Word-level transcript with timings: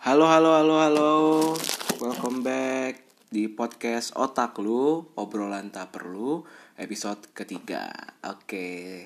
Halo 0.00 0.32
halo 0.32 0.56
halo 0.56 0.80
halo. 0.80 1.12
Welcome 2.00 2.40
back 2.40 3.04
di 3.28 3.52
podcast 3.52 4.16
Otak 4.16 4.56
Lu 4.64 5.04
Obrolan 5.12 5.68
Tak 5.68 5.92
Perlu 5.92 6.40
Episode 6.80 7.28
ketiga. 7.36 7.92
Oke. 8.24 9.04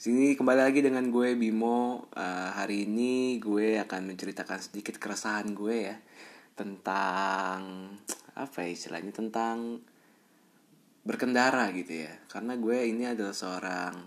Sini 0.00 0.32
kembali 0.32 0.64
lagi 0.64 0.80
dengan 0.80 1.12
gue 1.12 1.36
Bimo. 1.36 2.08
Uh, 2.16 2.48
Hari 2.48 2.88
ini 2.88 3.36
gue 3.44 3.76
akan 3.76 4.08
menceritakan 4.08 4.56
sedikit 4.56 4.96
keresahan 4.96 5.52
gue 5.52 5.92
ya 5.92 6.00
Tentang 6.56 7.92
Apa 8.32 8.64
ya 8.64 8.72
istilahnya 8.72 9.12
Tentang 9.12 9.84
Berkendara 11.04 11.68
gitu 11.76 12.08
ya. 12.08 12.12
Karena 12.32 12.56
gue 12.56 12.88
ini 12.88 13.04
adalah 13.04 13.36
seorang 13.36 14.00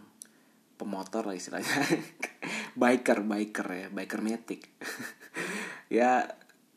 Pemotor 0.73 1.29
lah 1.29 1.37
istilahnya. 1.37 1.85
Biker, 2.81 3.21
biker 3.21 3.67
ya 3.69 3.87
Biker 3.93 4.25
metik 4.25 4.73
ya 5.89 6.25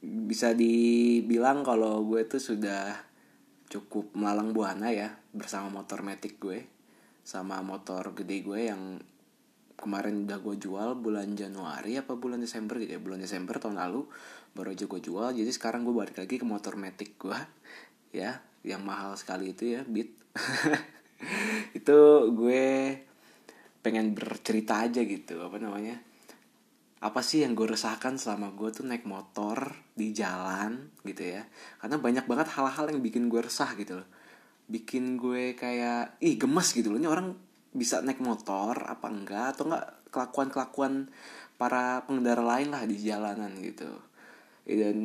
bisa 0.03 0.55
dibilang 0.55 1.67
kalau 1.67 2.07
gue 2.07 2.23
tuh 2.29 2.39
sudah 2.39 2.95
cukup 3.69 4.15
melalang 4.17 4.57
buana 4.57 4.89
ya 4.95 5.19
bersama 5.35 5.69
motor 5.69 6.01
metik 6.01 6.41
gue 6.41 6.65
sama 7.29 7.61
motor 7.61 8.17
gede 8.17 8.41
gue 8.41 8.61
yang 8.73 8.97
kemarin 9.79 10.27
udah 10.27 10.43
gue 10.43 10.57
jual 10.59 10.99
bulan 10.99 11.39
Januari 11.39 11.95
apa 11.95 12.19
bulan 12.19 12.43
Desember 12.43 12.83
gitu 12.83 12.99
ya. 12.99 13.01
Bulan 13.01 13.23
Desember 13.23 13.61
tahun 13.63 13.79
lalu 13.79 14.09
baru 14.57 14.75
aja 14.75 14.85
gue 14.91 15.01
jual. 15.05 15.31
Jadi 15.37 15.51
sekarang 15.55 15.87
gue 15.87 15.95
balik 15.95 16.19
lagi 16.19 16.41
ke 16.41 16.47
motor 16.49 16.75
metik 16.75 17.15
gue 17.21 17.39
ya 18.11 18.43
yang 18.67 18.83
mahal 18.83 19.15
sekali 19.15 19.55
itu 19.55 19.79
ya 19.79 19.87
Beat. 19.87 20.11
Itu 21.79 22.33
gue 22.35 22.97
pengen 23.85 24.17
bercerita 24.17 24.83
aja 24.83 25.05
gitu 25.07 25.39
apa 25.39 25.61
namanya 25.63 26.03
apa 26.99 27.23
sih 27.23 27.47
yang 27.47 27.55
gue 27.55 27.71
resahkan 27.71 28.19
selama 28.19 28.51
gue 28.59 28.75
tuh 28.75 28.83
naik 28.83 29.07
motor 29.07 29.71
di 29.95 30.11
jalan 30.11 30.91
gitu 31.07 31.39
ya? 31.39 31.47
Karena 31.79 31.97
banyak 32.03 32.25
banget 32.27 32.49
hal-hal 32.59 32.91
yang 32.91 32.99
bikin 32.99 33.31
gue 33.31 33.39
resah 33.39 33.71
gitu 33.79 34.03
loh. 34.03 34.09
Bikin 34.67 35.15
gue 35.15 35.55
kayak 35.55 36.19
ih 36.19 36.35
gemes 36.35 36.75
gitu 36.75 36.91
loh. 36.91 36.99
Ini 36.99 37.07
orang 37.07 37.39
bisa 37.71 38.03
naik 38.03 38.19
motor 38.19 38.75
apa 38.91 39.07
enggak? 39.07 39.55
Atau 39.55 39.71
enggak 39.71 39.87
kelakuan 40.11 40.49
kelakuan 40.51 40.93
para 41.55 42.03
pengendara 42.07 42.43
lain 42.43 42.75
lah 42.75 42.83
di 42.83 42.99
jalanan 42.99 43.55
gitu. 43.63 43.91
Dan 44.69 44.99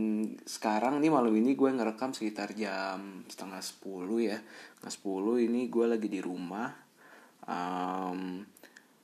sekarang 0.44 1.00
nih 1.00 1.14
malam 1.14 1.32
ini 1.32 1.56
gue 1.56 1.70
ngerekam 1.72 2.12
sekitar 2.12 2.52
jam 2.58 3.24
setengah 3.30 3.62
sepuluh 3.62 4.20
ya. 4.20 4.42
Setengah 4.76 4.94
sepuluh 4.98 5.38
ini 5.40 5.70
gue 5.70 5.86
lagi 5.86 6.10
di 6.10 6.20
rumah. 6.20 6.74
Um, 7.44 8.44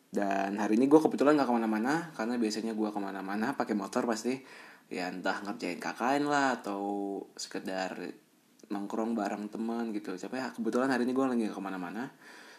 dan 0.10 0.58
hari 0.58 0.74
ini 0.82 0.90
gue 0.90 0.98
kebetulan 0.98 1.38
gak 1.38 1.46
ke 1.46 1.54
mana-mana 1.54 2.10
karena 2.18 2.34
biasanya 2.42 2.74
gue 2.74 2.90
ke 2.90 3.00
mana-mana 3.00 3.54
pakai 3.54 3.78
motor 3.78 4.10
pasti. 4.10 4.42
Ya 4.90 5.06
entah 5.14 5.38
ngerjain 5.46 5.78
KKN 5.78 6.26
lah 6.26 6.58
atau 6.58 6.82
sekedar 7.38 7.94
nongkrong 8.74 9.14
bareng 9.14 9.54
teman 9.54 9.94
gitu. 9.94 10.18
Tapi 10.18 10.42
ya, 10.42 10.50
kebetulan 10.50 10.90
hari 10.90 11.06
ini 11.06 11.14
gue 11.14 11.26
lagi 11.30 11.46
gak 11.46 11.58
ke 11.58 11.62
mana-mana. 11.62 12.10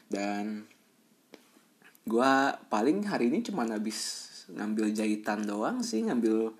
Dan 0.07 0.63
gue 2.07 2.33
paling 2.71 3.03
hari 3.11 3.35
ini 3.35 3.43
cuma 3.43 3.67
habis 3.67 4.31
ngambil 4.51 4.95
jahitan 4.95 5.43
doang 5.47 5.83
sih 5.83 6.07
ngambil 6.07 6.55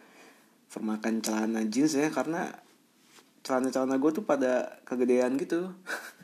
permakan 0.75 1.23
celana 1.23 1.63
jeans 1.71 1.95
ya. 1.95 2.11
Karena 2.11 2.51
celana-celana 3.47 3.95
gue 3.95 4.11
tuh 4.11 4.27
pada 4.27 4.83
kegedean 4.83 5.39
gitu 5.39 5.71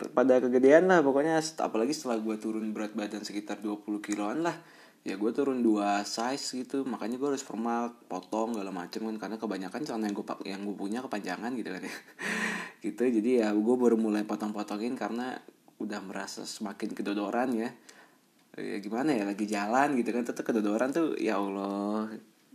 pada 0.00 0.40
kegedean 0.40 0.88
lah 0.88 1.04
pokoknya 1.04 1.42
apalagi 1.60 1.92
setelah 1.92 2.22
gue 2.22 2.36
turun 2.40 2.70
berat 2.72 2.96
badan 2.96 3.26
sekitar 3.26 3.60
20 3.60 4.00
kiloan 4.00 4.46
lah 4.46 4.56
ya 5.02 5.18
gue 5.18 5.30
turun 5.34 5.66
dua 5.66 6.06
size 6.06 6.62
gitu 6.62 6.86
makanya 6.86 7.18
gue 7.18 7.34
harus 7.34 7.42
formal 7.42 7.90
potong 8.06 8.54
segala 8.54 8.70
macem 8.70 9.02
kan 9.02 9.16
karena 9.18 9.36
kebanyakan 9.36 9.80
celana 9.82 10.06
yang 10.06 10.14
gue 10.14 10.26
yang 10.46 10.60
gue 10.62 10.76
punya 10.78 10.98
kepanjangan 11.02 11.50
gitu 11.58 11.70
kan 11.74 11.82
ya. 11.82 11.94
Gitu 12.82 12.98
jadi 12.98 13.30
ya 13.46 13.48
gue 13.54 13.76
baru 13.78 13.94
mulai 13.94 14.26
potong-potongin 14.26 14.98
karena 14.98 15.38
udah 15.78 16.02
merasa 16.02 16.42
semakin 16.46 16.94
kedodoran 16.94 17.50
ya. 17.54 17.70
Ya 18.58 18.78
gimana 18.78 19.14
ya 19.14 19.26
lagi 19.26 19.46
jalan 19.46 19.98
gitu 19.98 20.10
kan 20.14 20.22
tetap 20.22 20.44
kedodoran 20.46 20.94
tuh 20.94 21.18
ya 21.18 21.38
allah 21.38 22.10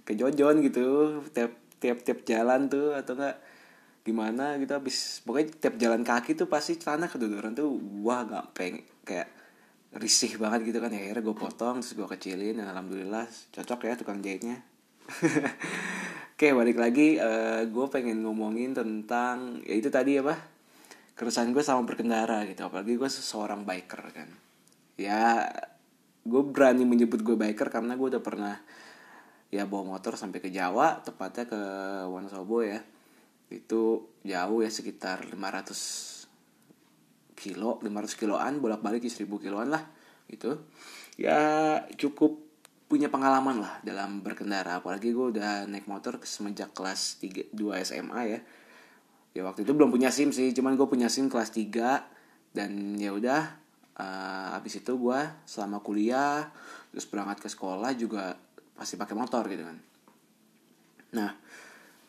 kejojon 0.07 0.63
gitu 0.63 1.19
tiap 1.35 1.51
tiap 1.83 1.99
tiap 2.05 2.23
jalan 2.23 2.71
tuh 2.71 2.95
atau 2.95 3.17
enggak 3.17 3.35
gimana 4.07 4.55
gitu 4.55 4.71
habis 4.71 5.19
pokoknya 5.27 5.51
tiap 5.59 5.75
jalan 5.75 6.07
kaki 6.07 6.39
tuh 6.39 6.47
pasti 6.47 6.79
celana 6.79 7.11
kedodoran 7.11 7.51
tuh 7.51 7.67
wah 7.99 8.23
gak 8.23 8.55
pengen 8.55 8.87
kayak 9.03 9.27
risih 9.99 10.39
banget 10.39 10.71
gitu 10.71 10.79
kan. 10.79 10.91
Ya 10.95 11.03
akhirnya 11.03 11.23
gue 11.27 11.35
potong 11.35 11.83
terus 11.83 11.91
gue 11.99 12.07
kecilin 12.07 12.63
dan 12.63 12.71
alhamdulillah 12.71 13.27
cocok 13.51 13.79
ya 13.87 13.93
tukang 13.99 14.23
jahitnya 14.23 14.63
oke 16.35 16.47
balik 16.51 16.77
lagi 16.79 17.19
uh, 17.19 17.63
gue 17.67 17.85
pengen 17.87 18.23
ngomongin 18.23 18.75
tentang 18.75 19.63
ya 19.63 19.75
itu 19.75 19.87
tadi 19.87 20.19
apa 20.19 20.35
keresahan 21.17 21.49
gue 21.51 21.63
sama 21.65 21.83
berkendara 21.83 22.45
gitu. 22.47 22.67
Apalagi 22.67 22.95
gue 22.95 23.09
seorang 23.09 23.65
biker 23.65 24.01
kan. 24.13 24.29
Ya 24.95 25.49
gue 26.27 26.41
berani 26.43 26.83
menyebut 26.83 27.23
gue 27.23 27.35
biker 27.35 27.71
karena 27.71 27.95
gue 27.95 28.07
udah 28.15 28.23
pernah 28.23 28.55
ya 29.47 29.63
bawa 29.63 29.95
motor 29.95 30.19
sampai 30.19 30.43
ke 30.43 30.51
Jawa 30.51 30.99
tepatnya 31.01 31.47
ke 31.47 31.61
Wonosobo 32.11 32.67
ya 32.67 32.83
itu 33.47 34.11
jauh 34.27 34.59
ya 34.59 34.67
sekitar 34.67 35.23
500 35.31 36.27
kilo 37.37 37.79
500 37.79 38.19
kiloan 38.19 38.59
bolak-balik 38.59 39.05
1000 39.05 39.23
kiloan 39.39 39.69
lah 39.71 39.83
gitu. 40.27 40.67
Ya 41.15 41.39
cukup 41.95 42.43
punya 42.87 43.11
pengalaman 43.11 43.63
lah 43.63 43.79
dalam 43.83 44.23
berkendara. 44.23 44.79
Apalagi 44.79 45.11
gue 45.11 45.37
udah 45.37 45.67
naik 45.67 45.87
motor 45.87 46.19
semenjak 46.23 46.71
kelas 46.71 47.19
3, 47.23 47.51
2 47.51 47.83
SMA 47.87 48.21
ya. 48.27 48.39
Ya 49.35 49.41
waktu 49.45 49.63
itu 49.63 49.71
belum 49.75 49.93
punya 49.93 50.09
SIM 50.09 50.33
sih 50.33 50.49
cuman 50.55 50.73
gue 50.73 50.87
punya 50.89 51.07
SIM 51.07 51.29
kelas 51.29 51.53
3 51.53 52.57
dan 52.57 52.97
ya 52.97 53.13
udah 53.13 53.41
uh, 54.01 54.47
habis 54.57 54.81
itu 54.81 54.97
gue 54.97 55.19
selama 55.45 55.77
kuliah 55.85 56.49
terus 56.89 57.05
berangkat 57.05 57.45
ke 57.45 57.49
sekolah 57.51 57.93
juga 57.93 58.33
pasti 58.73 58.97
pakai 58.97 59.13
motor 59.13 59.45
gitu 59.45 59.61
kan. 59.61 59.77
Nah 61.13 61.29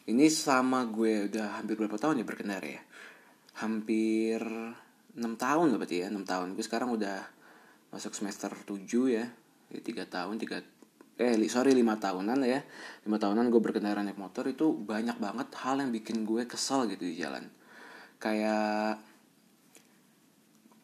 ini 0.09 0.33
sama 0.33 0.89
gue 0.89 1.29
udah 1.29 1.61
hampir 1.61 1.77
berapa 1.77 2.01
tahun 2.01 2.25
ya 2.25 2.27
berkendara 2.27 2.65
ya? 2.65 2.83
Hampir 3.61 4.41
6 4.41 5.21
tahun 5.37 5.67
berarti 5.77 6.01
ya 6.01 6.09
6 6.09 6.25
tahun. 6.25 6.47
Gue 6.57 6.65
sekarang 6.65 6.97
udah 6.97 7.29
masuk 7.93 8.17
semester 8.17 8.49
7 8.49 8.89
ya. 9.13 9.29
Ya 9.69 9.81
3 9.85 10.09
tahun 10.09 10.41
3 10.41 10.65
eh 11.19 11.35
sorry 11.53 11.77
5 11.77 11.85
tahunan 12.01 12.41
ya. 12.49 12.65
5 13.05 13.13
tahunan 13.21 13.53
gue 13.53 13.61
berkendara 13.61 14.01
naik 14.01 14.17
motor 14.17 14.49
itu 14.49 14.73
banyak 14.73 15.21
banget 15.21 15.53
hal 15.61 15.77
yang 15.77 15.93
bikin 15.93 16.25
gue 16.25 16.49
kesel 16.49 16.89
gitu 16.89 17.05
di 17.05 17.21
jalan. 17.21 17.45
Kayak 18.17 19.05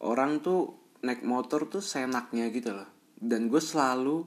orang 0.05 0.37
tuh 0.45 0.77
naik 1.01 1.25
motor 1.25 1.65
tuh 1.65 1.81
senaknya 1.81 2.53
gitu 2.53 2.77
loh. 2.77 2.85
Dan 3.17 3.49
gue 3.49 3.63
selalu 3.63 4.21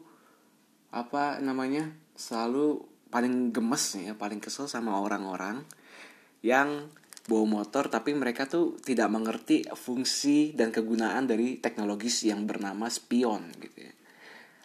apa 0.91 1.39
namanya 1.39 1.87
selalu 2.19 2.98
paling 3.09 3.51
gemes 3.53 3.85
ya 3.97 4.13
paling 4.13 4.41
kesel 4.41 4.69
sama 4.69 5.01
orang-orang 5.01 5.65
yang 6.45 6.93
bawa 7.29 7.61
motor 7.61 7.93
tapi 7.93 8.17
mereka 8.17 8.49
tuh 8.49 8.81
tidak 8.81 9.13
mengerti 9.13 9.69
fungsi 9.69 10.57
dan 10.57 10.73
kegunaan 10.73 11.29
dari 11.29 11.61
teknologis 11.61 12.25
yang 12.25 12.49
bernama 12.49 12.89
spion 12.89 13.53
gitu 13.61 13.85
ya. 13.85 13.93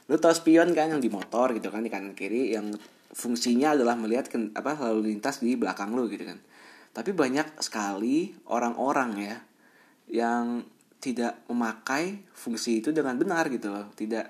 Lu 0.08 0.16
tau 0.16 0.32
spion 0.32 0.72
kan 0.72 0.96
yang 0.96 1.04
di 1.04 1.12
motor 1.12 1.52
gitu 1.52 1.68
kan 1.68 1.84
di 1.84 1.92
kanan 1.92 2.16
kiri 2.16 2.56
yang 2.56 2.72
fungsinya 3.14 3.76
adalah 3.76 4.00
melihat 4.00 4.32
ke, 4.32 4.56
apa 4.56 4.80
lalu 4.80 5.12
lintas 5.12 5.44
di 5.44 5.60
belakang 5.60 5.92
lu 5.92 6.08
gitu 6.08 6.24
kan. 6.24 6.40
Tapi 6.96 7.12
banyak 7.12 7.60
sekali 7.60 8.32
orang-orang 8.48 9.12
ya 9.20 9.36
yang 10.08 10.64
tidak 11.04 11.44
memakai 11.52 12.24
fungsi 12.32 12.80
itu 12.80 12.96
dengan 12.96 13.20
benar 13.20 13.52
gitu 13.52 13.76
loh. 13.76 13.92
Tidak 13.92 14.28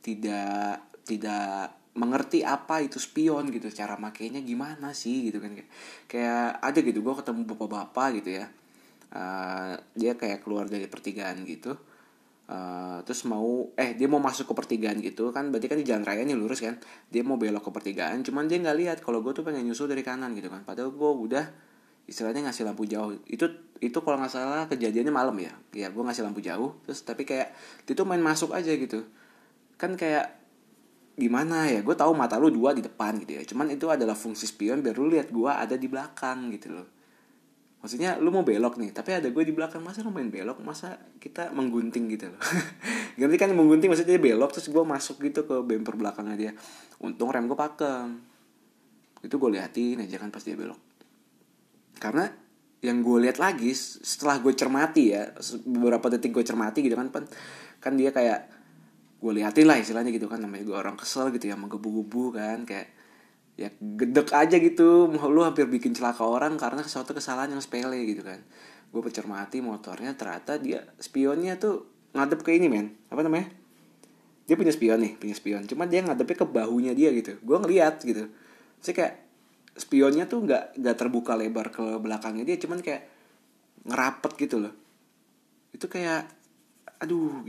tidak 0.00 0.88
tidak 1.04 1.77
mengerti 1.98 2.46
apa 2.46 2.78
itu 2.78 3.02
spion 3.02 3.50
gitu 3.50 3.66
cara 3.74 3.98
makainya 3.98 4.38
gimana 4.46 4.94
sih 4.94 5.28
gitu 5.28 5.42
kan. 5.42 5.58
Kayak 6.06 6.62
ada 6.62 6.78
gitu 6.78 7.02
gue 7.02 7.14
ketemu 7.18 7.42
bapak-bapak 7.50 8.22
gitu 8.22 8.30
ya. 8.38 8.46
Uh, 9.08 9.74
dia 9.98 10.14
kayak 10.14 10.46
keluar 10.46 10.70
dari 10.70 10.86
pertigaan 10.86 11.42
gitu. 11.42 11.74
Uh, 12.48 13.04
terus 13.04 13.28
mau 13.28 13.68
eh 13.76 13.92
dia 13.92 14.08
mau 14.08 14.16
masuk 14.24 14.48
ke 14.48 14.54
pertigaan 14.56 15.04
gitu 15.04 15.28
kan 15.36 15.52
berarti 15.52 15.68
kan 15.68 15.76
di 15.76 15.84
jalan 15.84 16.00
raya 16.06 16.22
nih 16.22 16.38
lurus 16.38 16.62
kan. 16.62 16.78
Dia 17.10 17.26
mau 17.26 17.34
belok 17.34 17.66
ke 17.66 17.70
pertigaan 17.74 18.22
cuman 18.22 18.46
dia 18.46 18.62
nggak 18.62 18.76
lihat 18.78 18.98
kalau 19.02 19.20
gue 19.20 19.34
tuh 19.34 19.42
pengen 19.44 19.66
nyusul 19.66 19.90
dari 19.90 20.06
kanan 20.06 20.32
gitu 20.38 20.48
kan. 20.48 20.62
Padahal 20.62 20.94
gue 20.94 21.10
udah 21.28 21.44
istilahnya 22.08 22.48
ngasih 22.48 22.64
lampu 22.64 22.86
jauh. 22.88 23.18
Itu 23.26 23.50
itu 23.82 23.98
kalau 24.00 24.22
nggak 24.22 24.32
salah 24.32 24.64
kejadiannya 24.70 25.12
malam 25.12 25.36
ya. 25.42 25.52
Ya 25.74 25.90
gue 25.90 26.00
ngasih 26.00 26.24
lampu 26.24 26.40
jauh 26.40 26.78
terus 26.86 27.02
tapi 27.02 27.26
kayak 27.26 27.52
dia 27.84 27.92
tuh 27.98 28.06
main 28.06 28.22
masuk 28.22 28.54
aja 28.54 28.70
gitu. 28.70 29.04
Kan 29.76 29.98
kayak 29.98 30.37
gimana 31.18 31.66
ya 31.66 31.82
gue 31.82 31.96
tahu 31.98 32.14
mata 32.14 32.38
lu 32.38 32.54
dua 32.54 32.70
di 32.70 32.80
depan 32.80 33.18
gitu 33.18 33.36
ya. 33.36 33.42
Cuman 33.42 33.74
itu 33.74 33.90
adalah 33.90 34.14
fungsi 34.14 34.46
spion 34.46 34.78
biar 34.80 34.94
lu 34.94 35.10
lihat 35.10 35.34
gue 35.34 35.50
ada 35.50 35.74
di 35.74 35.90
belakang 35.90 36.54
gitu 36.54 36.78
loh. 36.78 36.86
Maksudnya 37.82 38.18
lu 38.18 38.30
mau 38.30 38.46
belok 38.46 38.78
nih 38.78 38.94
tapi 38.94 39.18
ada 39.18 39.26
gue 39.26 39.42
di 39.42 39.50
belakang. 39.50 39.82
Masa 39.82 40.06
lu 40.06 40.14
main 40.14 40.30
belok? 40.30 40.62
Masa 40.62 40.94
kita 41.18 41.50
menggunting 41.50 42.06
gitu 42.14 42.30
loh? 42.30 42.40
Ganti 43.18 43.34
kan 43.34 43.50
menggunting? 43.50 43.90
Maksudnya 43.90 44.14
dia 44.14 44.22
belok 44.22 44.54
terus 44.54 44.70
gue 44.70 44.84
masuk 44.86 45.18
gitu 45.26 45.42
ke 45.42 45.58
bumper 45.66 45.98
belakangnya 45.98 46.36
dia. 46.38 46.52
Untung 47.02 47.34
rem 47.34 47.50
gue 47.50 47.58
pakem. 47.58 48.22
Itu 49.20 49.42
gue 49.42 49.58
liatin 49.58 50.06
aja 50.06 50.22
kan 50.22 50.30
pas 50.30 50.42
dia 50.46 50.54
belok. 50.54 50.78
Karena 51.98 52.30
yang 52.78 53.02
gue 53.02 53.18
lihat 53.26 53.42
lagi 53.42 53.74
setelah 53.74 54.38
gue 54.38 54.54
cermati 54.54 55.10
ya 55.10 55.34
beberapa 55.66 56.06
detik 56.14 56.30
gue 56.30 56.46
cermati 56.46 56.86
gitu 56.86 56.94
kan 56.94 57.10
kan 57.82 57.92
dia 57.98 58.14
kayak 58.14 58.57
gue 59.18 59.32
liatin 59.34 59.66
lah 59.66 59.76
istilahnya 59.82 60.14
gitu 60.14 60.30
kan 60.30 60.38
namanya 60.38 60.62
gue 60.62 60.76
orang 60.78 60.94
kesel 60.94 61.34
gitu 61.34 61.50
ya 61.50 61.58
menggebu-gebu 61.58 62.38
kan 62.38 62.62
kayak 62.62 62.94
ya 63.58 63.74
gedek 63.74 64.30
aja 64.30 64.54
gitu 64.62 65.10
lu 65.10 65.42
hampir 65.42 65.66
bikin 65.66 65.90
celaka 65.90 66.22
orang 66.22 66.54
karena 66.54 66.78
suatu 66.86 67.10
kesalahan 67.10 67.50
yang 67.50 67.62
sepele 67.62 67.98
gitu 68.06 68.22
kan. 68.22 68.38
Gue 68.94 69.02
pencermati 69.02 69.58
motornya 69.58 70.14
ternyata 70.14 70.62
dia 70.62 70.86
spionnya 71.02 71.58
tuh 71.58 71.90
ngadep 72.14 72.46
ke 72.46 72.54
ini 72.54 72.70
men. 72.70 72.94
Apa 73.10 73.26
namanya? 73.26 73.50
Dia 74.46 74.54
punya 74.54 74.70
spion 74.70 75.02
nih 75.02 75.12
punya 75.18 75.34
spion. 75.34 75.66
Cuma 75.66 75.90
dia 75.90 76.06
ngadepnya 76.06 76.38
ke 76.38 76.46
bahunya 76.46 76.94
dia 76.94 77.10
gitu. 77.10 77.34
Gue 77.42 77.58
ngeliat 77.58 77.98
gitu. 78.06 78.30
Sih 78.78 78.94
kayak 78.94 79.26
spionnya 79.74 80.30
tuh 80.30 80.46
nggak 80.46 80.78
nggak 80.78 80.96
terbuka 80.96 81.34
lebar 81.34 81.74
ke 81.74 81.82
belakangnya 81.98 82.46
dia 82.46 82.56
cuman 82.62 82.78
kayak 82.78 83.10
ngerapet 83.90 84.32
gitu 84.38 84.62
loh. 84.62 84.74
Itu 85.74 85.90
kayak 85.90 86.30
aduh 87.02 87.42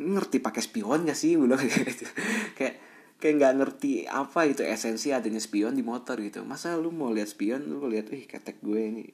ngerti 0.00 0.40
pakai 0.40 0.62
spion 0.64 1.04
gak 1.04 1.18
sih? 1.18 1.36
Gue 1.36 1.52
gitu. 1.58 2.08
Kayak 2.56 2.80
kayak 3.22 3.38
nggak 3.38 3.54
ngerti 3.62 3.92
apa 4.10 4.50
itu 4.50 4.66
esensi 4.66 5.14
adanya 5.14 5.38
spion 5.38 5.78
di 5.78 5.86
motor 5.86 6.18
gitu. 6.18 6.42
Masa 6.42 6.74
lu 6.74 6.90
mau 6.90 7.14
lihat 7.14 7.30
spion 7.30 7.62
lu 7.62 7.86
lihat 7.86 8.10
ih 8.10 8.26
ketek 8.26 8.58
gue 8.58 8.80
ini 8.82 9.06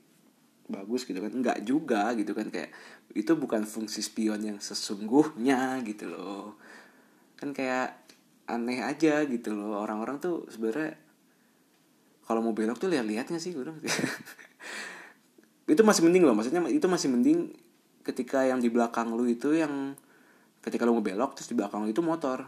bagus 0.65 1.05
gitu 1.05 1.21
kan. 1.21 1.29
Nggak 1.29 1.69
juga 1.69 2.17
gitu 2.17 2.33
kan 2.33 2.49
kayak 2.49 2.73
itu 3.13 3.37
bukan 3.37 3.69
fungsi 3.69 4.01
spion 4.01 4.41
yang 4.41 4.59
sesungguhnya 4.65 5.85
gitu 5.85 6.09
loh. 6.09 6.57
Kan 7.37 7.53
kayak 7.53 8.01
aneh 8.49 8.81
aja 8.81 9.29
gitu 9.29 9.53
loh. 9.53 9.77
Orang-orang 9.77 10.25
tuh 10.25 10.49
sebenarnya 10.49 10.97
kalau 12.25 12.41
mau 12.41 12.57
belok 12.57 12.81
tuh 12.81 12.89
lihat-lihatnya 12.89 13.37
sih? 13.37 13.53
Gue 13.53 13.69
itu 15.69 15.83
masih 15.85 16.09
mending 16.09 16.25
loh. 16.25 16.33
Maksudnya 16.33 16.65
itu 16.73 16.89
masih 16.89 17.13
mending 17.13 17.53
ketika 18.09 18.49
yang 18.49 18.57
di 18.57 18.73
belakang 18.73 19.13
lu 19.13 19.29
itu 19.29 19.53
yang 19.53 19.93
ketika 20.63 20.83
lu 20.83 20.99
mau 20.99 21.05
belok 21.05 21.39
terus 21.39 21.49
di 21.51 21.57
belakang 21.57 21.87
lu 21.87 21.91
itu 21.91 22.03
motor. 22.03 22.45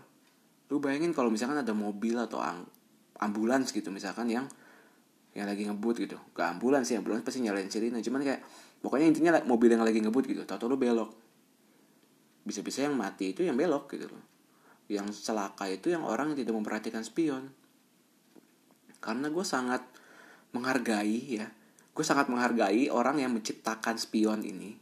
Lu 0.71 0.79
bayangin 0.79 1.11
kalau 1.15 1.31
misalkan 1.31 1.59
ada 1.59 1.75
mobil 1.75 2.15
atau 2.19 2.43
ambulans 3.19 3.71
gitu 3.75 3.91
misalkan 3.91 4.31
yang 4.31 4.47
yang 5.35 5.47
lagi 5.47 5.67
ngebut 5.67 5.97
gitu. 6.03 6.19
Ke 6.35 6.47
ambulans 6.47 6.91
sih 6.91 6.99
ambulans 6.99 7.23
pasti 7.23 7.43
nyalain 7.43 7.71
sirine. 7.71 8.03
Cuman 8.03 8.23
kayak 8.23 8.41
pokoknya 8.83 9.07
intinya 9.11 9.31
mobil 9.47 9.71
yang 9.71 9.83
lagi 9.83 10.03
ngebut 10.03 10.25
gitu 10.27 10.43
tau 10.47 10.67
lu 10.67 10.79
belok. 10.79 11.11
Bisa-bisa 12.43 12.87
yang 12.87 12.99
mati 12.99 13.31
itu 13.35 13.47
yang 13.47 13.55
belok 13.55 13.91
gitu 13.95 14.11
loh. 14.11 14.25
Yang 14.91 15.23
celaka 15.23 15.71
itu 15.71 15.95
yang 15.95 16.03
orang 16.03 16.35
yang 16.35 16.43
tidak 16.43 16.55
memperhatikan 16.59 17.07
spion. 17.07 17.55
Karena 18.99 19.31
gue 19.31 19.45
sangat 19.47 19.87
menghargai 20.51 21.39
ya 21.39 21.47
gue 21.91 22.05
sangat 22.07 22.31
menghargai 22.31 22.89
orang 22.89 23.21
yang 23.21 23.35
menciptakan 23.35 23.99
spion 23.99 24.41
ini. 24.47 24.79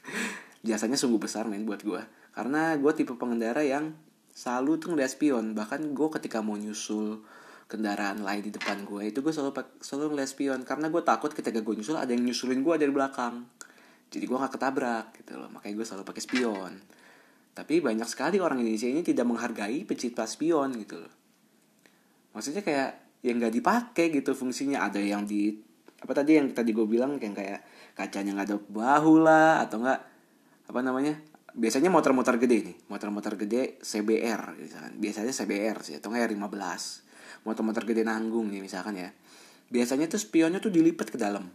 Jasanya 0.68 0.94
sungguh 0.94 1.18
besar 1.18 1.48
men 1.50 1.66
buat 1.66 1.82
gue 1.82 2.21
karena 2.32 2.76
gue 2.80 2.92
tipe 2.96 3.12
pengendara 3.16 3.60
yang 3.60 3.92
selalu 4.32 4.80
tuh 4.80 4.88
ngeliat 4.96 5.12
spion. 5.12 5.52
Bahkan 5.52 5.92
gue 5.92 6.08
ketika 6.18 6.40
mau 6.40 6.56
nyusul 6.56 7.20
kendaraan 7.68 8.20
lain 8.20 8.42
di 8.44 8.52
depan 8.52 8.84
gue 8.84 9.08
itu 9.08 9.24
gue 9.24 9.32
selalu 9.32 9.52
selalu 9.84 10.16
ngeliat 10.16 10.30
spion. 10.32 10.60
Karena 10.64 10.88
gue 10.88 11.02
takut 11.04 11.30
ketika 11.32 11.60
gue 11.60 11.74
nyusul 11.76 12.00
ada 12.00 12.08
yang 12.10 12.24
nyusulin 12.24 12.64
gue 12.64 12.74
dari 12.80 12.92
belakang. 12.92 13.44
Jadi 14.12 14.24
gue 14.28 14.36
gak 14.36 14.56
ketabrak 14.56 15.06
gitu 15.20 15.40
loh. 15.40 15.48
Makanya 15.52 15.74
gue 15.76 15.86
selalu 15.88 16.04
pakai 16.08 16.22
spion. 16.24 16.72
Tapi 17.52 17.84
banyak 17.84 18.08
sekali 18.08 18.40
orang 18.40 18.64
Indonesia 18.64 18.88
ini 18.88 19.04
tidak 19.04 19.28
menghargai 19.28 19.84
pencipta 19.84 20.24
spion 20.24 20.72
gitu 20.80 21.04
loh. 21.04 21.12
Maksudnya 22.32 22.64
kayak 22.64 23.20
yang 23.24 23.36
gak 23.40 23.52
dipakai 23.52 24.08
gitu 24.08 24.32
fungsinya. 24.32 24.88
Ada 24.88 25.00
yang 25.00 25.28
di 25.28 25.52
apa 26.02 26.12
tadi 26.18 26.34
yang 26.34 26.50
tadi 26.50 26.74
gue 26.74 26.82
bilang 26.88 27.20
yang 27.22 27.30
kayak 27.30 27.62
kacanya 27.94 28.34
nggak 28.34 28.48
ada 28.50 28.58
bahu 28.58 29.22
lah 29.22 29.62
atau 29.62 29.78
enggak 29.78 30.02
apa 30.66 30.80
namanya 30.82 31.14
biasanya 31.52 31.92
motor-motor 31.92 32.40
gede 32.40 32.72
nih 32.72 32.76
motor-motor 32.88 33.36
gede 33.36 33.80
CBR 33.84 34.56
misalkan. 34.56 34.92
Biasanya 34.96 35.32
CBR 35.32 35.76
sih 35.84 35.94
atau 36.00 36.08
nggak 36.12 36.32
R15 36.32 36.82
motor-motor 37.42 37.82
gede 37.84 38.02
nanggung 38.06 38.48
nih 38.48 38.62
misalkan 38.62 38.96
ya. 38.96 39.10
Biasanya 39.72 40.08
tuh 40.08 40.20
spionnya 40.20 40.60
tuh 40.60 40.72
dilipat 40.72 41.08
ke 41.12 41.18
dalam. 41.18 41.48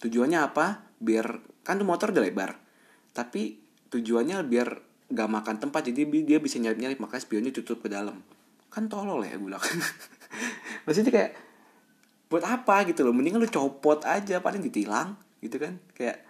Tujuannya 0.00 0.38
apa? 0.40 0.96
Biar 0.98 1.40
kan 1.62 1.80
tuh 1.80 1.86
motor 1.86 2.10
udah 2.10 2.22
lebar. 2.24 2.56
Tapi 3.14 3.60
tujuannya 3.92 4.42
biar 4.48 4.68
gak 5.12 5.30
makan 5.30 5.56
tempat 5.60 5.86
jadi 5.92 6.02
dia 6.24 6.38
bisa 6.40 6.58
nyari-nyari 6.58 6.98
makanya 6.98 7.22
spionnya 7.22 7.52
tutup 7.54 7.84
ke 7.84 7.88
dalam. 7.92 8.24
Kan 8.72 8.90
tolol 8.90 9.22
ya 9.22 9.36
gue 9.36 9.46
bilang. 9.46 9.62
Maksudnya 10.88 11.12
kayak 11.14 11.32
buat 12.32 12.42
apa? 12.42 12.88
gitu 12.90 13.06
loh. 13.06 13.14
Mending 13.14 13.38
lu 13.38 13.46
copot 13.46 14.02
aja 14.02 14.42
paling 14.42 14.64
ditilang 14.64 15.14
gitu 15.38 15.60
kan. 15.60 15.78
Kayak 15.94 16.24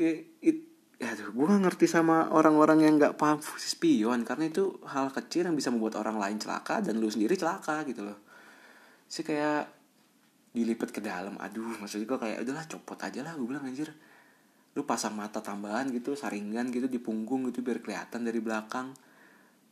it, 0.00 0.34
ya 0.42 0.52
tuh 0.98 1.30
gue 1.34 1.44
gak 1.50 1.62
ngerti 1.66 1.86
sama 1.90 2.30
orang-orang 2.30 2.86
yang 2.86 2.94
nggak 3.02 3.18
paham 3.18 3.42
fungsi 3.42 3.74
spion 3.74 4.22
karena 4.22 4.46
itu 4.46 4.78
hal 4.86 5.10
kecil 5.10 5.50
yang 5.50 5.56
bisa 5.58 5.74
membuat 5.74 5.98
orang 5.98 6.22
lain 6.22 6.38
celaka 6.38 6.78
dan 6.78 7.02
lu 7.02 7.10
sendiri 7.10 7.34
celaka 7.34 7.82
gitu 7.82 8.06
loh. 8.06 8.18
Sih 9.10 9.26
kayak 9.26 9.66
dilipat 10.54 10.94
ke 10.94 11.02
dalam 11.02 11.34
aduh 11.42 11.82
maksudnya 11.82 12.06
gue 12.06 12.18
kayak 12.18 12.38
udahlah 12.46 12.64
copot 12.70 12.98
aja 13.02 13.20
lah 13.26 13.34
gue 13.34 13.46
bilang 13.46 13.66
anjir. 13.66 13.90
Lu 14.74 14.86
pasang 14.86 15.14
mata 15.14 15.42
tambahan 15.42 15.90
gitu 15.90 16.14
saringan 16.14 16.70
gitu 16.70 16.86
di 16.86 16.98
punggung 17.02 17.50
gitu 17.50 17.62
biar 17.62 17.82
kelihatan 17.82 18.26
dari 18.26 18.42
belakang. 18.42 18.94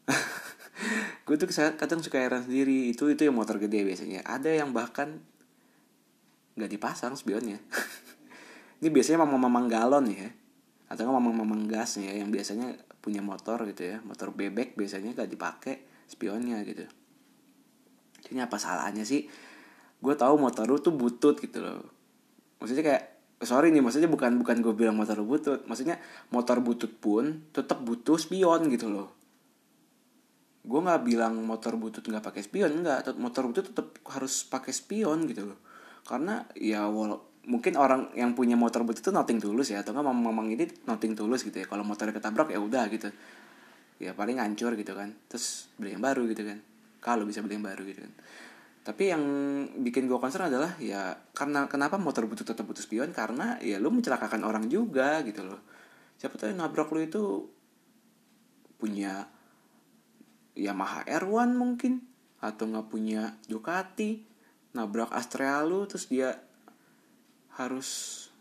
Gue 1.26 1.38
tuh 1.38 1.46
kadang 1.50 2.02
suka 2.02 2.18
heran 2.18 2.46
sendiri 2.46 2.90
itu 2.90 3.06
itu 3.10 3.22
yang 3.26 3.34
motor 3.34 3.58
gede 3.58 3.82
biasanya. 3.82 4.22
Ada 4.26 4.62
yang 4.62 4.70
bahkan 4.70 5.22
nggak 6.54 6.70
dipasang 6.70 7.14
spionnya. 7.18 7.58
Ini 8.82 8.90
biasanya 8.90 9.22
mamang-mamang 9.26 9.66
galon 9.70 10.06
ya 10.10 10.41
atau 10.92 11.08
nggak 11.08 11.16
mamang-mamang 11.16 11.64
gas 11.64 11.96
ya 11.96 12.12
yang 12.12 12.28
biasanya 12.28 12.76
punya 13.00 13.24
motor 13.24 13.64
gitu 13.64 13.96
ya 13.96 13.98
motor 14.04 14.30
bebek 14.30 14.76
biasanya 14.76 15.16
gak 15.16 15.32
dipakai 15.32 16.06
spionnya 16.06 16.60
gitu. 16.68 16.84
Jadi 18.28 18.38
apa 18.38 18.60
salahnya 18.60 19.02
sih? 19.02 19.26
Gue 19.98 20.14
tahu 20.14 20.36
motor 20.36 20.68
lu 20.68 20.78
tuh 20.78 20.92
butut 20.92 21.40
gitu 21.40 21.64
loh. 21.64 21.88
Maksudnya 22.60 22.84
kayak 22.84 23.04
sorry 23.42 23.74
nih 23.74 23.82
maksudnya 23.82 24.06
bukan 24.06 24.38
bukan 24.38 24.62
gue 24.62 24.74
bilang 24.76 24.94
motor 24.94 25.18
lu 25.18 25.26
butut. 25.26 25.64
Maksudnya 25.64 25.96
motor 26.30 26.60
butut 26.60 26.92
pun 27.00 27.48
tetap 27.50 27.80
butuh 27.80 28.20
spion 28.20 28.68
gitu 28.68 28.92
loh. 28.92 29.08
Gue 30.62 30.78
nggak 30.78 31.02
bilang 31.02 31.42
motor 31.42 31.74
butut 31.74 32.04
nggak 32.04 32.22
pakai 32.22 32.44
spion 32.44 32.84
nggak. 32.84 33.16
Motor 33.18 33.50
butut 33.50 33.72
tetap 33.72 33.88
harus 34.12 34.44
pakai 34.46 34.70
spion 34.70 35.26
gitu 35.26 35.48
loh. 35.50 35.58
Karena 36.06 36.44
ya 36.54 36.86
walau 36.86 37.31
mungkin 37.42 37.74
orang 37.74 38.14
yang 38.14 38.38
punya 38.38 38.54
motor 38.54 38.86
butut 38.86 39.02
itu 39.02 39.10
nothing 39.10 39.42
tulus 39.42 39.74
ya 39.74 39.82
atau 39.82 39.90
enggak 39.90 40.06
mamang 40.06 40.54
ini 40.54 40.66
nothing 40.86 41.18
tulus 41.18 41.42
gitu 41.42 41.58
ya. 41.58 41.66
Kalau 41.66 41.82
motornya 41.82 42.14
ketabrak 42.14 42.54
ya 42.54 42.60
udah 42.62 42.86
gitu. 42.90 43.10
Ya 43.98 44.14
paling 44.14 44.38
hancur 44.38 44.74
gitu 44.78 44.94
kan. 44.94 45.14
Terus 45.26 45.70
beli 45.74 45.94
yang 45.94 46.02
baru 46.02 46.26
gitu 46.30 46.46
kan. 46.46 46.62
Kalau 47.02 47.26
bisa 47.26 47.42
beli 47.42 47.58
yang 47.58 47.66
baru 47.66 47.82
gitu 47.82 48.00
kan. 48.06 48.12
Tapi 48.82 49.14
yang 49.14 49.22
bikin 49.78 50.10
gue 50.10 50.18
concern 50.18 50.50
adalah 50.50 50.74
ya 50.82 51.14
karena 51.34 51.70
kenapa 51.70 51.98
motor 51.98 52.26
butut 52.26 52.46
tetap 52.46 52.66
butuh 52.66 52.82
spion? 52.82 53.10
Karena 53.14 53.58
ya 53.62 53.78
lu 53.82 53.90
mencelakakan 53.90 54.42
orang 54.46 54.66
juga 54.70 55.22
gitu 55.26 55.42
loh. 55.42 55.62
Siapa 56.18 56.38
tahu 56.38 56.54
yang 56.54 56.62
nabrak 56.62 56.90
lu 56.94 57.02
itu 57.02 57.22
punya 58.78 59.26
Yamaha 60.58 61.06
R1 61.06 61.54
mungkin 61.54 62.02
atau 62.42 62.66
nggak 62.66 62.90
punya 62.90 63.38
Ducati 63.46 64.26
nabrak 64.74 65.14
Astrea 65.14 65.62
lu 65.62 65.86
terus 65.86 66.10
dia 66.10 66.34
harus 67.56 67.88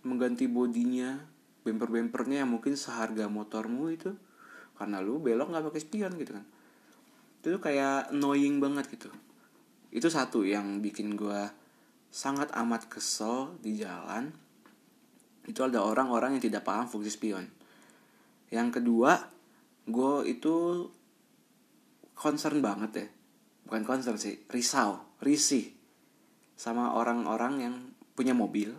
mengganti 0.07 0.47
bodinya 0.47 1.19
bemper-bempernya 1.61 2.43
yang 2.45 2.51
mungkin 2.51 2.73
seharga 2.79 3.27
motormu 3.27 3.91
itu. 3.91 4.15
Karena 4.77 4.97
lu 5.03 5.21
belok 5.21 5.51
nggak 5.53 5.65
pakai 5.69 5.81
spion 5.81 6.13
gitu 6.17 6.31
kan. 6.33 6.45
Itu 7.41 7.57
tuh 7.57 7.61
kayak 7.61 8.13
annoying 8.13 8.57
banget 8.57 8.89
gitu. 8.89 9.09
Itu 9.93 10.07
satu 10.07 10.47
yang 10.47 10.79
bikin 10.79 11.13
gue 11.19 11.51
sangat 12.09 12.49
amat 12.55 12.87
kesel 12.89 13.55
di 13.61 13.77
jalan. 13.77 14.33
Itu 15.45 15.67
ada 15.67 15.83
orang-orang 15.83 16.37
yang 16.37 16.43
tidak 16.43 16.65
paham 16.65 16.89
fungsi 16.89 17.13
spion. 17.13 17.45
Yang 18.49 18.81
kedua 18.81 19.17
gue 19.85 20.13
itu 20.25 20.87
concern 22.15 22.61
banget 22.63 22.91
ya. 22.95 23.07
Bukan 23.69 23.83
concern 23.85 24.17
sih 24.17 24.41
risau 24.49 25.11
risih 25.21 25.69
sama 26.57 26.97
orang-orang 26.97 27.53
yang 27.61 27.75
punya 28.17 28.33
mobil 28.33 28.73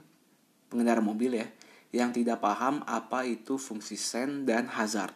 pengendara 0.73 1.05
mobil 1.05 1.37
ya 1.37 1.47
yang 1.93 2.09
tidak 2.09 2.41
paham 2.41 2.81
apa 2.89 3.29
itu 3.29 3.61
fungsi 3.61 4.01
sen 4.01 4.49
dan 4.49 4.65
hazard. 4.73 5.13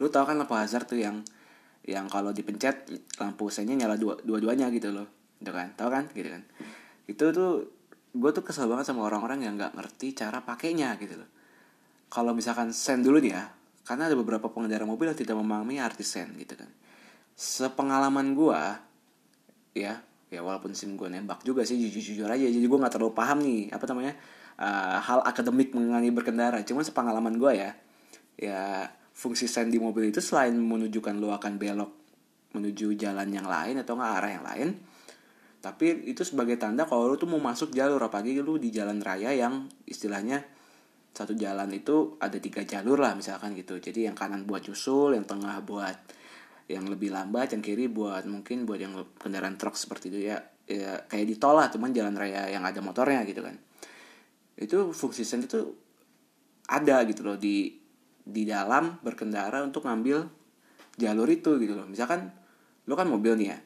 Lu 0.00 0.08
tau 0.08 0.24
kan 0.24 0.40
lampu 0.40 0.56
hazard 0.56 0.88
tuh 0.88 0.96
yang 0.96 1.20
yang 1.84 2.08
kalau 2.08 2.32
dipencet 2.32 2.88
lampu 3.20 3.52
sennya 3.52 3.76
nyala 3.76 4.00
dua 4.00 4.16
dua-duanya 4.24 4.72
gitu 4.72 4.88
loh. 4.88 5.36
Gitu 5.36 5.52
kan? 5.52 5.76
Tau 5.76 5.92
kan? 5.92 6.08
Gitu 6.08 6.32
kan. 6.32 6.42
Itu 7.04 7.28
tuh 7.36 7.68
gue 8.16 8.30
tuh 8.32 8.40
kesel 8.40 8.64
banget 8.72 8.88
sama 8.88 9.04
orang-orang 9.04 9.44
yang 9.44 9.60
nggak 9.60 9.76
ngerti 9.76 10.16
cara 10.16 10.40
pakainya 10.40 10.96
gitu 10.96 11.20
loh. 11.20 11.28
Kalau 12.08 12.32
misalkan 12.32 12.72
sen 12.72 13.04
dulu 13.04 13.20
nih 13.20 13.32
ya, 13.36 13.52
karena 13.84 14.08
ada 14.08 14.16
beberapa 14.16 14.48
pengendara 14.48 14.84
mobil 14.88 15.12
yang 15.12 15.16
tidak 15.16 15.36
memahami 15.36 15.80
arti 15.80 16.04
sen 16.04 16.32
gitu 16.36 16.56
kan. 16.56 16.68
Sepengalaman 17.32 18.36
gue, 18.36 18.60
ya, 19.80 19.96
ya 20.32 20.40
walaupun 20.40 20.72
sim 20.76 20.96
gue 20.96 21.08
nembak 21.08 21.44
juga 21.44 21.64
sih 21.64 21.76
jujur 21.76 22.00
jujur 22.00 22.28
aja 22.28 22.48
jadi 22.48 22.64
gue 22.64 22.78
nggak 22.80 22.92
terlalu 22.96 23.12
paham 23.12 23.44
nih 23.44 23.68
apa 23.68 23.84
namanya 23.84 24.16
uh, 24.62 25.02
hal 25.02 25.26
akademik 25.26 25.74
mengenai 25.74 26.14
berkendara. 26.14 26.62
Cuman 26.62 26.86
sepengalaman 26.86 27.34
gue 27.34 27.52
ya 27.58 27.70
ya 28.38 28.86
fungsi 29.12 29.50
sen 29.50 29.68
di 29.68 29.76
mobil 29.76 30.08
itu 30.08 30.22
selain 30.22 30.54
menunjukkan 30.54 31.18
lo 31.18 31.34
akan 31.34 31.60
belok 31.60 31.92
menuju 32.56 32.96
jalan 32.96 33.28
yang 33.28 33.44
lain 33.44 33.80
atau 33.80 33.96
nggak 33.96 34.12
arah 34.18 34.30
yang 34.32 34.44
lain 34.44 34.68
tapi 35.62 36.10
itu 36.10 36.26
sebagai 36.26 36.58
tanda 36.58 36.90
kalau 36.90 37.06
lo 37.06 37.14
tuh 37.14 37.30
mau 37.30 37.38
masuk 37.38 37.70
jalur 37.70 38.02
apalagi 38.02 38.42
lu 38.42 38.58
di 38.58 38.74
jalan 38.74 38.98
raya 38.98 39.30
yang 39.30 39.70
istilahnya 39.86 40.42
satu 41.14 41.38
jalan 41.38 41.70
itu 41.70 42.18
ada 42.18 42.34
tiga 42.42 42.66
jalur 42.66 42.98
lah 42.98 43.14
misalkan 43.14 43.54
gitu. 43.54 43.78
Jadi 43.78 44.10
yang 44.10 44.18
kanan 44.18 44.42
buat 44.42 44.66
nyusul 44.66 45.14
yang 45.14 45.22
tengah 45.22 45.62
buat 45.62 45.94
yang 46.66 46.88
lebih 46.90 47.14
lambat 47.14 47.54
yang 47.54 47.62
kiri 47.62 47.86
buat 47.86 48.26
mungkin 48.26 48.66
buat 48.66 48.80
yang 48.82 48.96
kendaraan 49.22 49.54
truk 49.54 49.78
seperti 49.78 50.10
itu 50.10 50.18
ya 50.34 50.42
ya 50.66 51.04
kayak 51.06 51.26
di 51.30 51.36
tol 51.38 51.54
lah 51.54 51.70
cuman 51.70 51.94
jalan 51.94 52.16
raya 52.16 52.48
yang 52.48 52.64
ada 52.64 52.80
motornya 52.80 53.22
gitu 53.28 53.44
kan 53.44 53.54
itu 54.58 54.92
fungsi 54.92 55.24
sen 55.24 55.44
itu 55.44 55.72
ada 56.68 57.02
gitu 57.08 57.24
loh 57.24 57.36
di 57.36 57.80
di 58.22 58.42
dalam 58.46 59.02
berkendara 59.02 59.64
untuk 59.66 59.84
ngambil 59.88 60.28
jalur 60.96 61.28
itu 61.28 61.58
gitu 61.58 61.74
loh. 61.74 61.86
Misalkan 61.88 62.30
lu 62.86 62.94
kan 62.98 63.06
mobil 63.06 63.38
nih 63.38 63.48
ya 63.54 63.58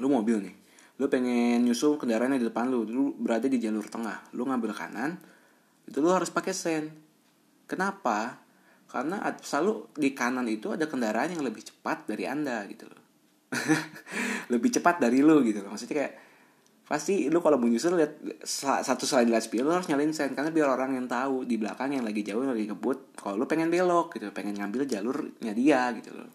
lu 0.00 0.08
mobil 0.08 0.40
nih 0.40 0.54
lu 0.98 1.06
pengen 1.06 1.62
nyusul 1.62 2.00
kendaraannya 2.00 2.40
di 2.40 2.46
depan 2.48 2.66
lu 2.72 2.88
lu 2.88 3.12
berada 3.14 3.46
di 3.46 3.60
jalur 3.60 3.84
tengah 3.86 4.32
lu 4.34 4.48
ngambil 4.48 4.72
kanan 4.74 5.20
itu 5.86 5.98
lu 6.00 6.10
harus 6.10 6.32
pakai 6.32 6.54
sen 6.54 6.84
kenapa? 7.72 8.44
Karena 8.92 9.24
selalu 9.40 9.88
di 9.96 10.12
kanan 10.12 10.44
itu 10.52 10.68
ada 10.68 10.84
kendaraan 10.84 11.32
yang 11.32 11.40
lebih 11.40 11.64
cepat 11.64 12.04
dari 12.04 12.28
anda 12.28 12.60
gitu 12.68 12.84
loh. 12.84 13.00
Lebih 14.52 14.68
cepat 14.68 15.00
dari 15.00 15.24
lu 15.24 15.40
gitu 15.40 15.64
loh. 15.64 15.72
Maksudnya 15.72 15.96
kayak 15.96 16.12
pasti 16.82 17.30
lu 17.30 17.38
kalau 17.38 17.62
mau 17.62 17.70
nyusul 17.70 17.94
lihat 17.94 18.18
satu 18.82 19.06
selain 19.06 19.30
lihat 19.30 19.46
spion 19.46 19.70
lu 19.70 19.72
harus 19.72 19.86
nyalin 19.86 20.10
sen 20.10 20.34
karena 20.34 20.50
biar 20.50 20.66
orang 20.66 20.98
yang 20.98 21.06
tahu 21.06 21.46
di 21.46 21.54
belakang 21.54 21.94
yang 21.94 22.02
lagi 22.02 22.26
jauh 22.26 22.42
lagi 22.42 22.66
ngebut 22.66 23.14
kalau 23.14 23.38
lu 23.38 23.46
pengen 23.46 23.70
belok 23.70 24.18
gitu 24.18 24.34
pengen 24.34 24.58
ngambil 24.58 24.84
jalurnya 24.90 25.52
dia 25.54 25.94
gitu 25.94 26.10
loh. 26.10 26.28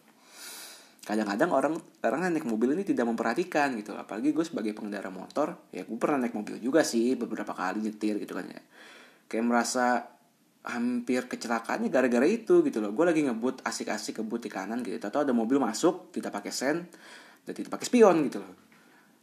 Kadang-kadang 1.04 1.52
orang 1.52 1.74
orang 2.04 2.32
naik 2.32 2.44
mobil 2.44 2.76
ini 2.76 2.84
tidak 2.84 3.08
memperhatikan 3.08 3.76
gitu 3.76 3.96
apalagi 3.96 4.32
gue 4.32 4.44
sebagai 4.44 4.72
pengendara 4.72 5.12
motor 5.12 5.68
ya 5.72 5.84
gue 5.84 5.98
pernah 6.00 6.24
naik 6.24 6.36
mobil 6.36 6.56
juga 6.60 6.80
sih 6.80 7.16
beberapa 7.16 7.52
kali 7.52 7.84
nyetir 7.84 8.16
gitu 8.16 8.32
kan 8.32 8.48
ya. 8.48 8.60
Kayak 9.28 9.44
merasa 9.44 10.04
hampir 10.64 11.28
kecelakaannya 11.28 11.92
gara-gara 11.92 12.24
itu 12.24 12.64
gitu 12.64 12.80
loh. 12.80 12.96
Gue 12.96 13.04
lagi 13.04 13.20
ngebut 13.20 13.64
asik-asik 13.68 14.24
ngebut 14.24 14.48
di 14.48 14.50
kanan 14.52 14.80
gitu 14.80 15.00
atau 15.04 15.28
ada 15.28 15.36
mobil 15.36 15.60
masuk 15.60 16.08
tidak 16.08 16.32
pakai 16.40 16.52
sen 16.52 16.88
dan 17.44 17.52
tidak 17.52 17.76
pakai 17.76 17.84
spion 17.84 18.24
gitu 18.24 18.40
loh 18.40 18.67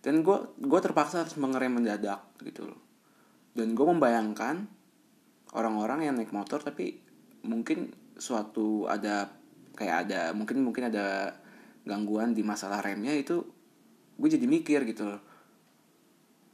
dan 0.05 0.21
gue 0.21 0.37
gue 0.61 0.79
terpaksa 0.85 1.25
harus 1.25 1.33
mengerem 1.41 1.81
mendadak 1.81 2.21
gitu 2.45 2.69
loh. 2.69 2.77
Dan 3.57 3.73
gue 3.73 3.81
membayangkan 3.81 4.69
orang-orang 5.57 6.05
yang 6.05 6.13
naik 6.13 6.29
motor 6.29 6.61
tapi 6.61 7.01
mungkin 7.41 7.89
suatu 8.13 8.85
ada 8.85 9.33
kayak 9.73 10.05
ada 10.05 10.21
mungkin 10.37 10.61
mungkin 10.61 10.93
ada 10.93 11.33
gangguan 11.89 12.37
di 12.37 12.45
masalah 12.45 12.85
remnya 12.85 13.17
itu 13.17 13.41
gue 14.21 14.29
jadi 14.29 14.45
mikir 14.45 14.85
gitu 14.85 15.09
loh. 15.09 15.21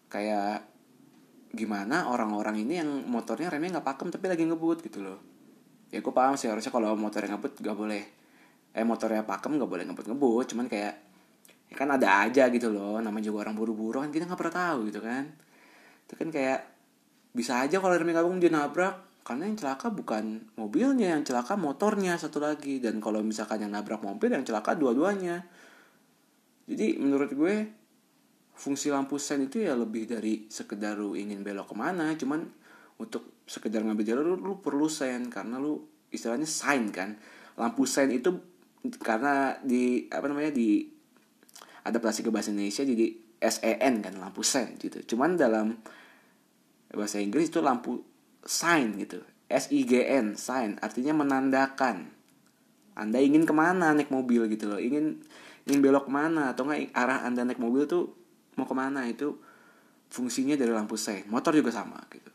Kayak 0.08 0.64
gimana 1.52 2.08
orang-orang 2.08 2.64
ini 2.64 2.80
yang 2.80 3.04
motornya 3.04 3.52
remnya 3.52 3.84
nggak 3.84 3.88
pakem 3.92 4.08
tapi 4.16 4.32
lagi 4.32 4.48
ngebut 4.48 4.80
gitu 4.88 5.04
loh. 5.04 5.20
Ya 5.92 6.00
gue 6.00 6.14
paham 6.16 6.40
sih 6.40 6.48
harusnya 6.48 6.72
kalau 6.72 6.96
motornya 6.96 7.36
ngebut 7.36 7.60
gak 7.60 7.76
boleh. 7.76 8.04
Eh 8.72 8.88
motornya 8.88 9.28
pakem 9.28 9.60
gak 9.60 9.68
boleh 9.68 9.84
ngebut 9.84 10.08
ngebut 10.08 10.56
cuman 10.56 10.72
kayak 10.72 11.11
ya 11.72 11.76
kan 11.80 11.88
ada 11.88 12.28
aja 12.28 12.52
gitu 12.52 12.68
loh 12.68 13.00
namanya 13.00 13.32
juga 13.32 13.48
orang 13.48 13.56
buru-buru 13.56 14.04
kan 14.04 14.12
kita 14.12 14.28
nggak 14.28 14.40
pernah 14.40 14.56
tahu 14.60 14.80
gitu 14.92 15.00
kan. 15.00 15.24
Itu 16.04 16.14
kan 16.20 16.28
kayak 16.28 16.60
bisa 17.32 17.64
aja 17.64 17.80
kalau 17.80 17.96
remnya 17.96 18.20
gabung 18.20 18.44
dia 18.44 18.52
nabrak 18.52 19.24
karena 19.24 19.48
yang 19.48 19.56
celaka 19.56 19.88
bukan 19.88 20.52
mobilnya 20.60 21.16
yang 21.16 21.24
celaka 21.24 21.56
motornya 21.56 22.20
satu 22.20 22.44
lagi. 22.44 22.84
Dan 22.84 23.00
kalau 23.00 23.24
misalkan 23.24 23.64
yang 23.64 23.72
nabrak 23.72 24.04
mobil 24.04 24.36
yang 24.36 24.44
celaka 24.44 24.76
dua-duanya. 24.76 25.48
Jadi 26.68 27.00
menurut 27.00 27.32
gue 27.32 27.56
fungsi 28.52 28.92
lampu 28.92 29.16
sen 29.16 29.48
itu 29.48 29.64
ya 29.64 29.74
lebih 29.74 30.12
dari 30.12 30.52
sekedar 30.52 31.00
lu 31.00 31.16
ingin 31.16 31.42
belok 31.42 31.72
ke 31.72 31.76
mana 31.76 32.14
cuman 32.14 32.46
untuk 33.02 33.42
sekedar 33.50 33.82
ngambil 33.82 34.06
jalur 34.06 34.26
lu, 34.36 34.38
lu 34.44 34.54
perlu 34.60 34.92
sen. 34.92 35.32
Karena 35.32 35.56
lu 35.56 35.80
istilahnya 36.12 36.50
sign 36.50 36.92
kan. 36.92 37.16
Lampu 37.56 37.88
sen 37.88 38.12
itu 38.12 38.36
karena 39.00 39.56
di 39.64 40.12
apa 40.12 40.28
namanya 40.28 40.52
di 40.52 41.00
adaptasi 41.82 42.22
ke 42.22 42.30
bahasa 42.30 42.54
Indonesia 42.54 42.86
jadi 42.86 43.08
SEN 43.42 43.94
kan 44.06 44.14
lampu 44.22 44.46
sen 44.46 44.78
gitu. 44.78 45.02
Cuman 45.14 45.34
dalam 45.38 45.78
bahasa 46.94 47.18
Inggris 47.18 47.50
itu 47.50 47.62
lampu 47.64 48.02
sign 48.46 48.98
gitu. 49.02 49.22
S 49.50 49.74
I 49.74 49.84
G 49.84 50.06
N 50.06 50.38
sign. 50.38 50.78
Artinya 50.80 51.18
menandakan. 51.18 52.10
Anda 52.94 53.18
ingin 53.24 53.48
ke 53.48 53.54
mana 53.56 53.96
naik 53.96 54.14
mobil 54.14 54.46
gitu 54.52 54.70
loh. 54.70 54.78
Ingin 54.78 55.24
ingin 55.66 55.80
belok 55.82 56.06
ke 56.08 56.12
mana? 56.14 56.54
Atau 56.54 56.68
nggak 56.68 56.94
arah 56.94 57.26
anda 57.26 57.42
naik 57.48 57.58
mobil 57.58 57.90
tuh 57.90 58.14
mau 58.60 58.68
ke 58.70 58.76
mana? 58.78 59.08
Itu 59.10 59.42
fungsinya 60.12 60.60
dari 60.60 60.76
lampu 60.76 61.00
sein 61.00 61.24
motor 61.32 61.56
juga 61.56 61.72
sama 61.72 61.98
gitu. 62.12 62.30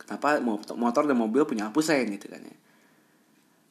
Kenapa? 0.00 0.40
Motor 0.74 1.04
dan 1.06 1.16
mobil 1.20 1.44
punya 1.44 1.68
lampu 1.68 1.84
sein 1.84 2.08
gitu 2.08 2.26
kan 2.26 2.40
ya 2.40 2.56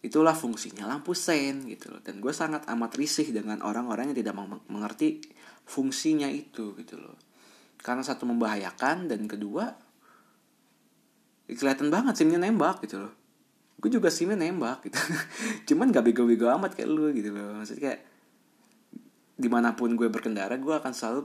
itulah 0.01 0.33
fungsinya 0.33 0.89
lampu 0.89 1.13
sein 1.13 1.61
gitu 1.69 1.93
loh. 1.93 2.01
Dan 2.01 2.17
gue 2.17 2.33
sangat 2.33 2.65
amat 2.65 2.97
risih 2.97 3.29
dengan 3.29 3.61
orang-orang 3.61 4.11
yang 4.11 4.17
tidak 4.17 4.35
mengerti 4.67 5.21
fungsinya 5.65 6.25
itu 6.27 6.73
gitu 6.81 6.97
loh. 6.97 7.15
Karena 7.81 8.01
satu 8.01 8.25
membahayakan 8.25 9.09
dan 9.09 9.29
kedua 9.29 9.69
kelihatan 11.51 11.91
banget 11.93 12.17
simnya 12.17 12.41
nembak 12.41 12.81
gitu 12.81 13.05
loh. 13.05 13.13
Gue 13.77 13.93
juga 13.93 14.09
simnya 14.09 14.41
nembak 14.41 14.89
gitu. 14.89 14.97
Cuman 15.73 15.93
gak 15.93 16.05
bego-bego 16.09 16.49
amat 16.49 16.73
kayak 16.73 16.89
lu 16.89 17.13
gitu 17.13 17.29
loh. 17.29 17.61
Maksudnya 17.61 17.93
kayak 17.93 18.01
di 19.37 19.49
mana 19.49 19.73
pun 19.73 19.93
gue 19.93 20.09
berkendara 20.09 20.57
gue 20.57 20.73
akan 20.73 20.93
selalu 20.93 21.21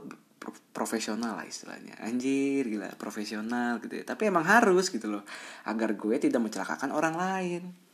profesional 0.69 1.33
lah 1.33 1.45
istilahnya. 1.49 1.97
Anjir 2.05 2.69
gila 2.69 2.93
profesional 2.93 3.81
gitu 3.81 3.97
ya. 3.97 4.05
Tapi 4.05 4.29
emang 4.29 4.45
harus 4.45 4.93
gitu 4.93 5.09
loh. 5.09 5.25
Agar 5.65 5.97
gue 5.97 6.15
tidak 6.21 6.45
mencelakakan 6.45 6.93
orang 6.93 7.17
lain 7.17 7.86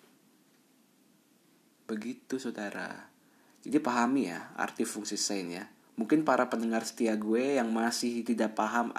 begitu 1.93 2.41
saudara. 2.41 2.89
Jadi 3.61 3.77
pahami 3.77 4.33
ya 4.33 4.49
arti 4.57 4.81
fungsi 4.81 5.13
sein 5.13 5.53
ya. 5.53 5.69
Mungkin 5.93 6.25
para 6.25 6.49
pendengar 6.49 6.81
setia 6.89 7.13
gue 7.13 7.61
yang 7.61 7.69
masih 7.69 8.25
tidak 8.25 8.57
paham 8.57 8.89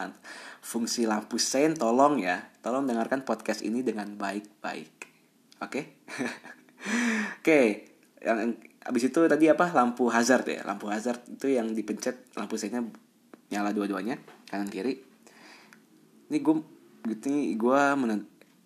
fungsi 0.62 1.10
lampu 1.10 1.42
sein 1.42 1.74
tolong 1.74 2.22
ya 2.22 2.46
tolong 2.62 2.86
dengarkan 2.86 3.26
podcast 3.26 3.66
ini 3.66 3.82
dengan 3.82 4.14
baik-baik. 4.14 4.94
Oke? 5.58 6.06
Oke 7.42 7.90
yang 8.22 8.54
abis 8.86 9.10
itu 9.10 9.20
tadi 9.26 9.50
apa? 9.50 9.74
Lampu 9.74 10.06
hazard 10.06 10.46
ya 10.46 10.62
lampu 10.62 10.86
hazard 10.86 11.26
itu 11.26 11.50
yang 11.50 11.74
dipencet 11.74 12.30
lampu 12.38 12.54
seinnya 12.54 12.86
nyala 13.50 13.74
dua-duanya 13.74 14.22
kanan 14.46 14.70
kiri. 14.70 15.02
Ini 16.30 16.38
gue 16.38 16.56
gitu 17.10 17.28
gue 17.58 17.80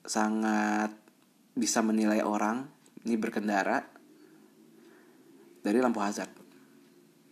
sangat 0.06 0.94
bisa 1.58 1.82
menilai 1.82 2.23
orang 2.23 2.70
ini 3.02 3.18
berkendara 3.18 3.98
dari 5.62 5.79
lampu 5.83 6.00
hazard. 6.03 6.31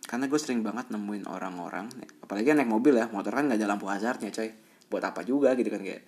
Karena 0.07 0.23
gue 0.31 0.39
sering 0.39 0.63
banget 0.63 0.87
nemuin 0.87 1.27
orang-orang 1.27 1.91
apalagi 2.23 2.55
naik 2.55 2.71
mobil 2.71 2.95
ya 2.95 3.11
motor 3.11 3.35
kan 3.35 3.43
nggak 3.43 3.59
ada 3.59 3.67
lampu 3.67 3.91
hazardnya 3.91 4.31
coy. 4.31 4.49
Buat 4.87 5.03
apa 5.11 5.21
juga 5.27 5.51
gitu 5.59 5.67
kan 5.67 5.83
kayak 5.83 6.03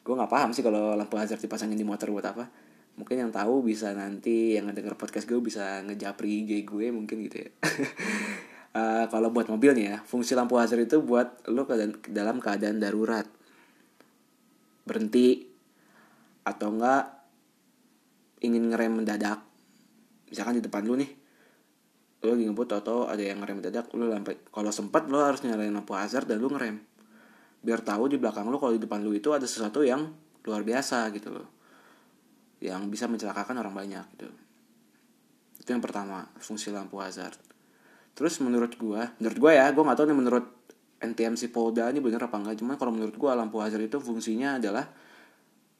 gue 0.00 0.14
nggak 0.14 0.30
paham 0.30 0.54
sih 0.54 0.62
kalau 0.62 0.94
lampu 0.94 1.18
hazard 1.18 1.42
dipasangin 1.42 1.74
di 1.74 1.82
motor 1.82 2.14
buat 2.14 2.26
apa. 2.30 2.46
Mungkin 2.94 3.26
yang 3.26 3.30
tahu 3.34 3.66
bisa 3.66 3.90
nanti 3.90 4.54
yang 4.54 4.70
ngedenger 4.70 4.94
podcast 4.94 5.26
gue 5.26 5.38
bisa 5.42 5.82
ngejapri 5.82 6.46
IG 6.46 6.62
gue 6.62 6.94
mungkin 6.94 7.26
gitu 7.26 7.42
ya. 7.42 7.50
Uh, 8.70 9.04
kalau 9.12 9.34
buat 9.34 9.50
mobilnya 9.50 9.98
ya 9.98 9.98
fungsi 10.06 10.38
lampu 10.38 10.54
hazard 10.54 10.86
itu 10.86 11.02
buat 11.02 11.42
lo 11.50 11.66
ke 11.66 11.74
dalam 12.06 12.38
keadaan 12.38 12.78
darurat. 12.78 13.26
Berhenti 14.86 15.42
atau 16.46 16.70
enggak 16.70 17.18
ingin 18.46 18.70
ngerem 18.70 19.02
mendadak. 19.02 19.42
Misalkan 20.30 20.58
di 20.58 20.62
depan 20.62 20.86
lu 20.86 20.94
nih 20.94 21.19
lo 22.20 22.36
lagi 22.36 22.44
ngebut 22.44 22.70
atau 22.76 23.08
ada 23.08 23.22
yang 23.24 23.40
ngerem 23.40 23.64
mendadak 23.64 23.88
lo 23.96 24.04
lampai 24.04 24.36
kalau 24.52 24.68
sempat 24.68 25.08
lo 25.08 25.24
harus 25.24 25.40
nyalain 25.40 25.72
lampu 25.72 25.96
hazard 25.96 26.28
dan 26.28 26.36
lo 26.40 26.52
ngerem. 26.52 26.76
Biar 27.64 27.80
tahu 27.80 28.12
di 28.12 28.20
belakang 28.20 28.48
lo 28.52 28.60
kalau 28.60 28.76
di 28.76 28.80
depan 28.80 29.00
lo 29.00 29.12
itu 29.16 29.32
ada 29.32 29.48
sesuatu 29.48 29.80
yang 29.80 30.04
luar 30.44 30.60
biasa 30.60 31.08
gitu 31.16 31.32
loh. 31.32 31.48
Yang 32.60 32.82
bisa 32.92 33.08
mencelakakan 33.08 33.56
orang 33.56 33.72
banyak 33.72 34.04
gitu. 34.20 34.28
Itu 35.64 35.68
yang 35.72 35.80
pertama 35.80 36.28
fungsi 36.36 36.68
lampu 36.68 37.00
hazard. 37.00 37.40
Terus 38.12 38.36
menurut 38.44 38.76
gue 38.76 39.00
menurut 39.16 39.38
gue 39.40 39.52
ya 39.56 39.72
gue 39.72 39.80
nggak 39.80 39.96
tahu 39.96 40.06
nih 40.12 40.18
menurut 40.20 40.46
NTMC 41.00 41.48
Polda 41.48 41.88
ini 41.88 42.04
bener 42.04 42.20
apa 42.20 42.36
enggak 42.36 42.60
cuman 42.60 42.76
kalau 42.76 42.92
menurut 42.92 43.16
gue 43.16 43.30
lampu 43.32 43.64
hazard 43.64 43.88
itu 43.88 43.96
fungsinya 43.96 44.60
adalah 44.60 44.84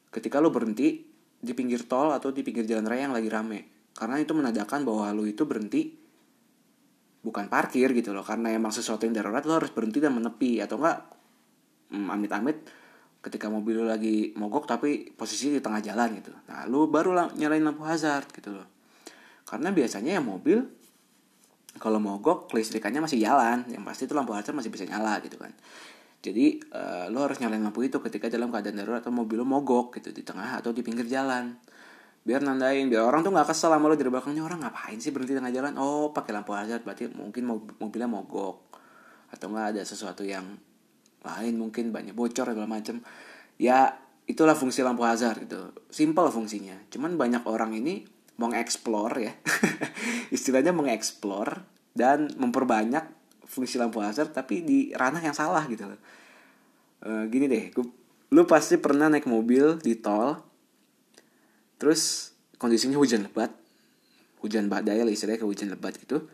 ketika 0.09 0.41
lo 0.41 0.49
berhenti 0.49 1.05
di 1.37 1.53
pinggir 1.53 1.85
tol 1.85 2.09
atau 2.09 2.33
di 2.33 2.41
pinggir 2.41 2.65
jalan 2.65 2.89
raya 2.89 3.05
yang 3.05 3.13
lagi 3.13 3.29
rame. 3.29 3.59
Karena 3.93 4.17
itu 4.17 4.33
menandakan 4.33 4.81
bahwa 4.81 5.13
lo 5.13 5.29
itu 5.29 5.45
berhenti 5.45 6.00
bukan 7.21 7.47
parkir 7.47 7.93
gitu 7.93 8.17
loh 8.17 8.25
karena 8.25 8.49
emang 8.49 8.73
sesuatu 8.73 9.05
yang 9.05 9.13
darurat 9.13 9.45
lo 9.45 9.61
harus 9.61 9.69
berhenti 9.69 10.01
dan 10.01 10.17
menepi 10.17 10.57
atau 10.57 10.81
enggak 10.81 11.05
mm, 11.93 12.07
amit-amit 12.09 12.57
ketika 13.21 13.45
mobil 13.53 13.85
lo 13.85 13.85
lagi 13.85 14.33
mogok 14.33 14.65
tapi 14.65 15.13
posisi 15.13 15.53
di 15.53 15.61
tengah 15.61 15.77
jalan 15.85 16.17
gitu. 16.17 16.33
Nah 16.49 16.65
lo 16.65 16.89
baru 16.89 17.13
lah 17.13 17.25
nyalain 17.37 17.61
lampu 17.61 17.85
hazard 17.85 18.33
gitu 18.33 18.57
loh. 18.57 18.65
Karena 19.45 19.69
biasanya 19.69 20.17
ya 20.17 20.21
mobil 20.21 20.65
kalau 21.77 22.01
mogok 22.01 22.49
kelistrikannya 22.49 23.05
masih 23.05 23.21
jalan. 23.21 23.69
Yang 23.69 23.83
pasti 23.85 24.01
itu 24.09 24.17
lampu 24.17 24.33
hazard 24.33 24.57
masih 24.57 24.73
bisa 24.73 24.89
nyala 24.89 25.21
gitu 25.21 25.37
kan. 25.37 25.53
Jadi 26.21 26.65
uh, 26.73 27.13
lo 27.13 27.21
harus 27.21 27.37
nyalain 27.37 27.61
lampu 27.61 27.85
itu 27.85 28.01
ketika 28.01 28.25
dalam 28.25 28.49
keadaan 28.49 28.81
darurat 28.81 29.05
atau 29.05 29.13
mobil 29.13 29.37
lo 29.37 29.45
mogok 29.45 30.01
gitu 30.01 30.09
di 30.09 30.25
tengah 30.25 30.57
atau 30.57 30.73
di 30.73 30.81
pinggir 30.81 31.05
jalan 31.05 31.61
biar 32.21 32.45
nandain 32.45 32.85
biar 32.85 33.01
orang 33.01 33.25
tuh 33.25 33.33
nggak 33.33 33.49
kesel 33.49 33.73
sama 33.73 33.89
lo 33.89 33.97
dari 33.97 34.09
belakangnya. 34.09 34.45
Orang 34.45 34.61
ngapain 34.61 34.97
sih 35.01 35.09
berhenti 35.09 35.33
tengah 35.33 35.53
jalan? 35.53 35.73
Oh 35.81 36.13
pakai 36.13 36.31
lampu 36.33 36.53
hazard 36.53 36.85
berarti 36.85 37.09
mungkin 37.09 37.49
mobilnya 37.77 38.09
mogok. 38.09 38.77
Atau 39.33 39.49
nggak 39.49 39.77
ada 39.77 39.81
sesuatu 39.81 40.21
yang 40.21 40.45
lain 41.21 41.53
mungkin 41.57 41.89
banyak 41.89 42.13
bocor 42.13 42.53
segala 42.53 42.69
macem. 42.69 43.01
Ya 43.57 43.97
itulah 44.29 44.53
fungsi 44.53 44.85
lampu 44.85 45.01
hazard 45.05 45.45
gitu 45.45 45.73
simple 45.89 46.29
fungsinya. 46.29 46.77
Cuman 46.93 47.17
banyak 47.17 47.45
orang 47.49 47.73
ini 47.77 48.05
explore 48.57 49.15
ya. 49.21 49.33
Istilahnya 50.35 50.73
explore 50.89 51.61
dan 51.93 52.31
memperbanyak 52.37 53.05
fungsi 53.45 53.77
lampu 53.77 53.99
hazard 54.01 54.33
tapi 54.33 54.63
di 54.63 54.95
ranah 54.95 55.21
yang 55.21 55.35
salah 55.35 55.67
gitu 55.69 55.85
loh. 55.85 55.99
E, 57.01 57.29
gini 57.29 57.45
deh 57.45 57.69
lu 58.31 58.47
pasti 58.47 58.79
pernah 58.79 59.11
naik 59.11 59.27
mobil 59.27 59.75
di 59.83 59.99
tol 59.99 60.39
terus 61.81 62.31
kondisinya 62.61 63.01
hujan 63.01 63.25
lebat. 63.25 63.49
Hujan 64.45 64.69
badai 64.69 65.01
lah 65.01 65.09
istilahnya 65.09 65.41
ke 65.41 65.47
hujan 65.49 65.73
lebat 65.73 65.97
gitu. 65.97 66.29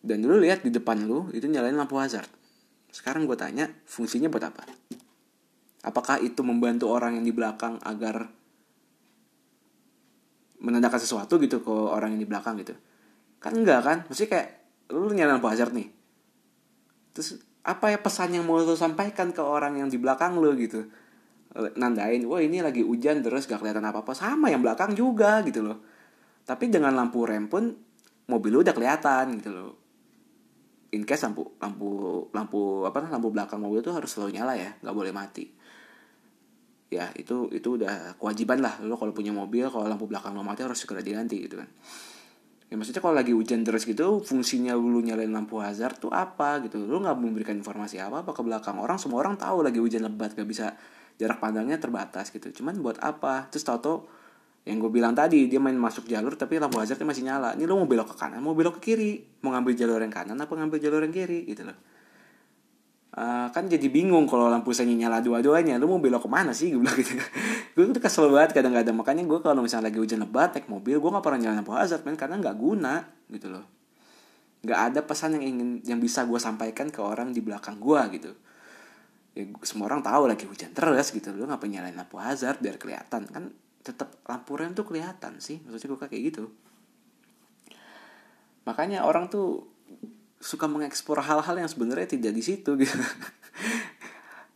Dan 0.00 0.24
dulu 0.24 0.40
lihat 0.40 0.64
di 0.64 0.72
depan 0.72 1.04
lu 1.04 1.28
itu 1.36 1.44
nyalain 1.44 1.76
lampu 1.76 2.00
hazard. 2.00 2.28
Sekarang 2.88 3.28
gue 3.28 3.36
tanya 3.36 3.68
fungsinya 3.84 4.32
buat 4.32 4.48
apa? 4.48 4.64
Apakah 5.84 6.24
itu 6.24 6.40
membantu 6.40 6.88
orang 6.88 7.20
yang 7.20 7.24
di 7.28 7.32
belakang 7.36 7.76
agar 7.84 8.32
menandakan 10.62 11.00
sesuatu 11.00 11.36
gitu 11.36 11.60
ke 11.60 11.72
orang 11.72 12.16
yang 12.16 12.20
di 12.24 12.28
belakang 12.28 12.56
gitu? 12.64 12.72
Kan 13.36 13.60
enggak 13.60 13.80
kan? 13.84 13.98
Mesti 14.08 14.24
kayak 14.24 14.48
lu 14.92 15.12
nyalain 15.12 15.36
lampu 15.36 15.52
hazard 15.52 15.76
nih. 15.76 15.88
Terus 17.12 17.40
apa 17.62 17.92
ya 17.92 17.98
pesan 18.00 18.34
yang 18.34 18.48
mau 18.48 18.58
lu 18.58 18.74
sampaikan 18.74 19.30
ke 19.30 19.40
orang 19.44 19.78
yang 19.78 19.88
di 19.92 20.00
belakang 20.00 20.40
lu 20.40 20.56
gitu 20.58 20.88
nandain 21.52 22.24
wah 22.24 22.40
ini 22.40 22.64
lagi 22.64 22.80
hujan 22.80 23.20
terus 23.20 23.44
gak 23.44 23.60
kelihatan 23.60 23.84
apa 23.84 24.00
apa 24.00 24.16
sama 24.16 24.48
yang 24.48 24.64
belakang 24.64 24.96
juga 24.96 25.44
gitu 25.44 25.60
loh. 25.60 25.84
Tapi 26.48 26.72
dengan 26.72 26.96
lampu 26.96 27.22
rem 27.28 27.46
pun 27.46 27.70
mobil 28.28 28.50
lu 28.50 28.58
udah 28.64 28.72
kelihatan 28.72 29.36
gitu 29.38 29.50
loh. 29.52 29.70
In 30.92 31.04
case 31.04 31.24
lampu 31.28 31.56
lampu 31.60 31.88
lampu 32.32 32.60
apa 32.88 33.04
lampu 33.04 33.28
belakang 33.32 33.60
mobil 33.60 33.84
itu 33.84 33.92
harus 33.92 34.08
selalu 34.08 34.40
nyala 34.40 34.56
ya 34.56 34.70
nggak 34.80 34.96
boleh 34.96 35.12
mati. 35.12 35.44
Ya 36.92 37.08
itu 37.16 37.48
itu 37.52 37.80
udah 37.80 38.16
kewajiban 38.16 38.60
lah 38.60 38.80
lo 38.84 38.96
kalau 38.96 39.12
punya 39.12 39.32
mobil 39.32 39.68
kalau 39.68 39.88
lampu 39.88 40.08
belakang 40.08 40.32
lo 40.36 40.44
mati 40.44 40.64
harus 40.64 40.80
segera 40.80 41.04
diganti 41.04 41.36
gitu 41.48 41.60
kan. 41.60 41.68
Ya 42.72 42.80
maksudnya 42.80 43.04
kalau 43.04 43.12
lagi 43.12 43.36
hujan 43.36 43.68
terus 43.68 43.84
gitu 43.84 44.24
fungsinya 44.24 44.72
lu 44.72 45.04
nyalain 45.04 45.28
lampu 45.28 45.60
hazard 45.60 46.00
tuh 46.00 46.08
apa 46.08 46.64
gitu. 46.64 46.80
Lu 46.80 47.04
nggak 47.04 47.16
memberikan 47.20 47.52
informasi 47.52 48.00
apa 48.00 48.24
apa 48.24 48.32
ke 48.32 48.40
belakang. 48.40 48.80
Orang 48.80 48.96
semua 48.96 49.20
orang 49.20 49.36
tahu 49.36 49.60
lagi 49.60 49.76
hujan 49.76 50.08
lebat 50.08 50.32
gak 50.32 50.48
bisa 50.48 50.72
jarak 51.20 51.38
pandangnya 51.40 51.76
terbatas 51.80 52.30
gitu. 52.30 52.48
Cuman 52.62 52.78
buat 52.80 53.00
apa? 53.00 53.48
Terus 53.52 53.64
tau 53.64 53.78
tau 53.78 53.96
yang 54.62 54.78
gue 54.78 54.90
bilang 54.94 55.10
tadi 55.10 55.50
dia 55.50 55.58
main 55.58 55.74
masuk 55.74 56.06
jalur 56.06 56.38
tapi 56.38 56.62
lampu 56.62 56.78
hazardnya 56.78 57.06
masih 57.06 57.26
nyala. 57.26 57.58
Ini 57.58 57.66
lo 57.66 57.82
mau 57.82 57.88
belok 57.88 58.14
ke 58.14 58.16
kanan 58.16 58.38
mau 58.38 58.54
belok 58.54 58.78
ke 58.78 58.92
kiri. 58.94 59.42
Mau 59.42 59.50
ngambil 59.50 59.74
jalur 59.74 59.98
yang 59.98 60.14
kanan 60.14 60.38
apa 60.38 60.52
ngambil 60.52 60.78
jalur 60.78 61.00
yang 61.02 61.14
kiri? 61.14 61.48
Gitu 61.50 61.66
loh. 61.66 61.76
Uh, 63.12 63.44
kan 63.52 63.68
jadi 63.68 63.92
bingung 63.92 64.24
kalau 64.24 64.48
lampu 64.48 64.72
saya 64.72 64.88
nyala 64.88 65.18
dua-duanya. 65.20 65.76
Lu 65.76 65.90
mau 65.90 65.98
belok 65.98 66.24
ke 66.24 66.30
mana 66.30 66.54
sih? 66.54 66.70
Gue 66.70 66.80
bilang 66.80 66.96
gitu. 66.96 67.18
Gue 67.74 67.88
tuh 67.88 68.02
kesel 68.04 68.28
banget 68.30 68.52
kadang-kadang. 68.56 68.94
Makanya 68.94 69.24
gue 69.24 69.38
kalau 69.40 69.64
misalnya 69.64 69.88
lagi 69.88 69.98
hujan 69.98 70.20
lebat 70.22 70.52
naik 70.52 70.68
mobil 70.68 71.00
gue 71.00 71.10
nggak 71.10 71.24
pernah 71.24 71.40
nyalain 71.40 71.58
lampu 71.64 71.72
hazard 71.72 72.04
men 72.04 72.20
karena 72.20 72.36
nggak 72.36 72.56
guna 72.60 73.00
gitu 73.32 73.48
loh. 73.48 73.64
Nggak 74.62 74.80
ada 74.92 75.00
pesan 75.02 75.40
yang 75.40 75.44
ingin 75.56 75.68
yang 75.82 75.98
bisa 75.98 76.22
gue 76.28 76.36
sampaikan 76.36 76.92
ke 76.92 77.00
orang 77.00 77.32
di 77.32 77.40
belakang 77.40 77.80
gue 77.80 78.00
gitu 78.20 78.32
ya 79.32 79.48
semua 79.64 79.88
orang 79.88 80.04
tahu 80.04 80.28
lagi 80.28 80.44
hujan 80.44 80.76
terus 80.76 81.12
gitu. 81.12 81.32
Lu 81.32 81.48
ngapain 81.48 81.72
nyalain 81.72 81.96
lampu 81.96 82.20
hazard 82.20 82.60
biar 82.60 82.76
kelihatan. 82.76 83.24
Kan 83.28 83.52
tetap 83.82 84.20
lampu 84.28 84.54
rem 84.54 84.76
tuh 84.76 84.84
kelihatan 84.84 85.40
sih. 85.40 85.60
Maksudnya 85.64 85.96
gue 85.96 86.00
kayak 86.08 86.22
gitu. 86.32 86.44
Makanya 88.68 89.08
orang 89.08 89.26
tuh 89.32 89.66
suka 90.42 90.66
mengekspor 90.66 91.22
hal-hal 91.22 91.54
yang 91.54 91.70
sebenarnya 91.70 92.18
tidak 92.18 92.32
di 92.34 92.42
situ 92.44 92.70
gitu. 92.76 92.96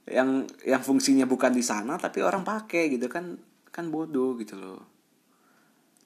Yang 0.06 0.46
yang 0.62 0.86
fungsinya 0.86 1.26
bukan 1.26 1.50
di 1.50 1.66
sana 1.66 1.98
tapi 1.98 2.22
orang 2.22 2.46
pakai 2.46 2.94
gitu. 2.94 3.10
Kan 3.10 3.42
kan 3.74 3.90
bodoh 3.90 4.38
gitu 4.38 4.54
loh. 4.54 4.86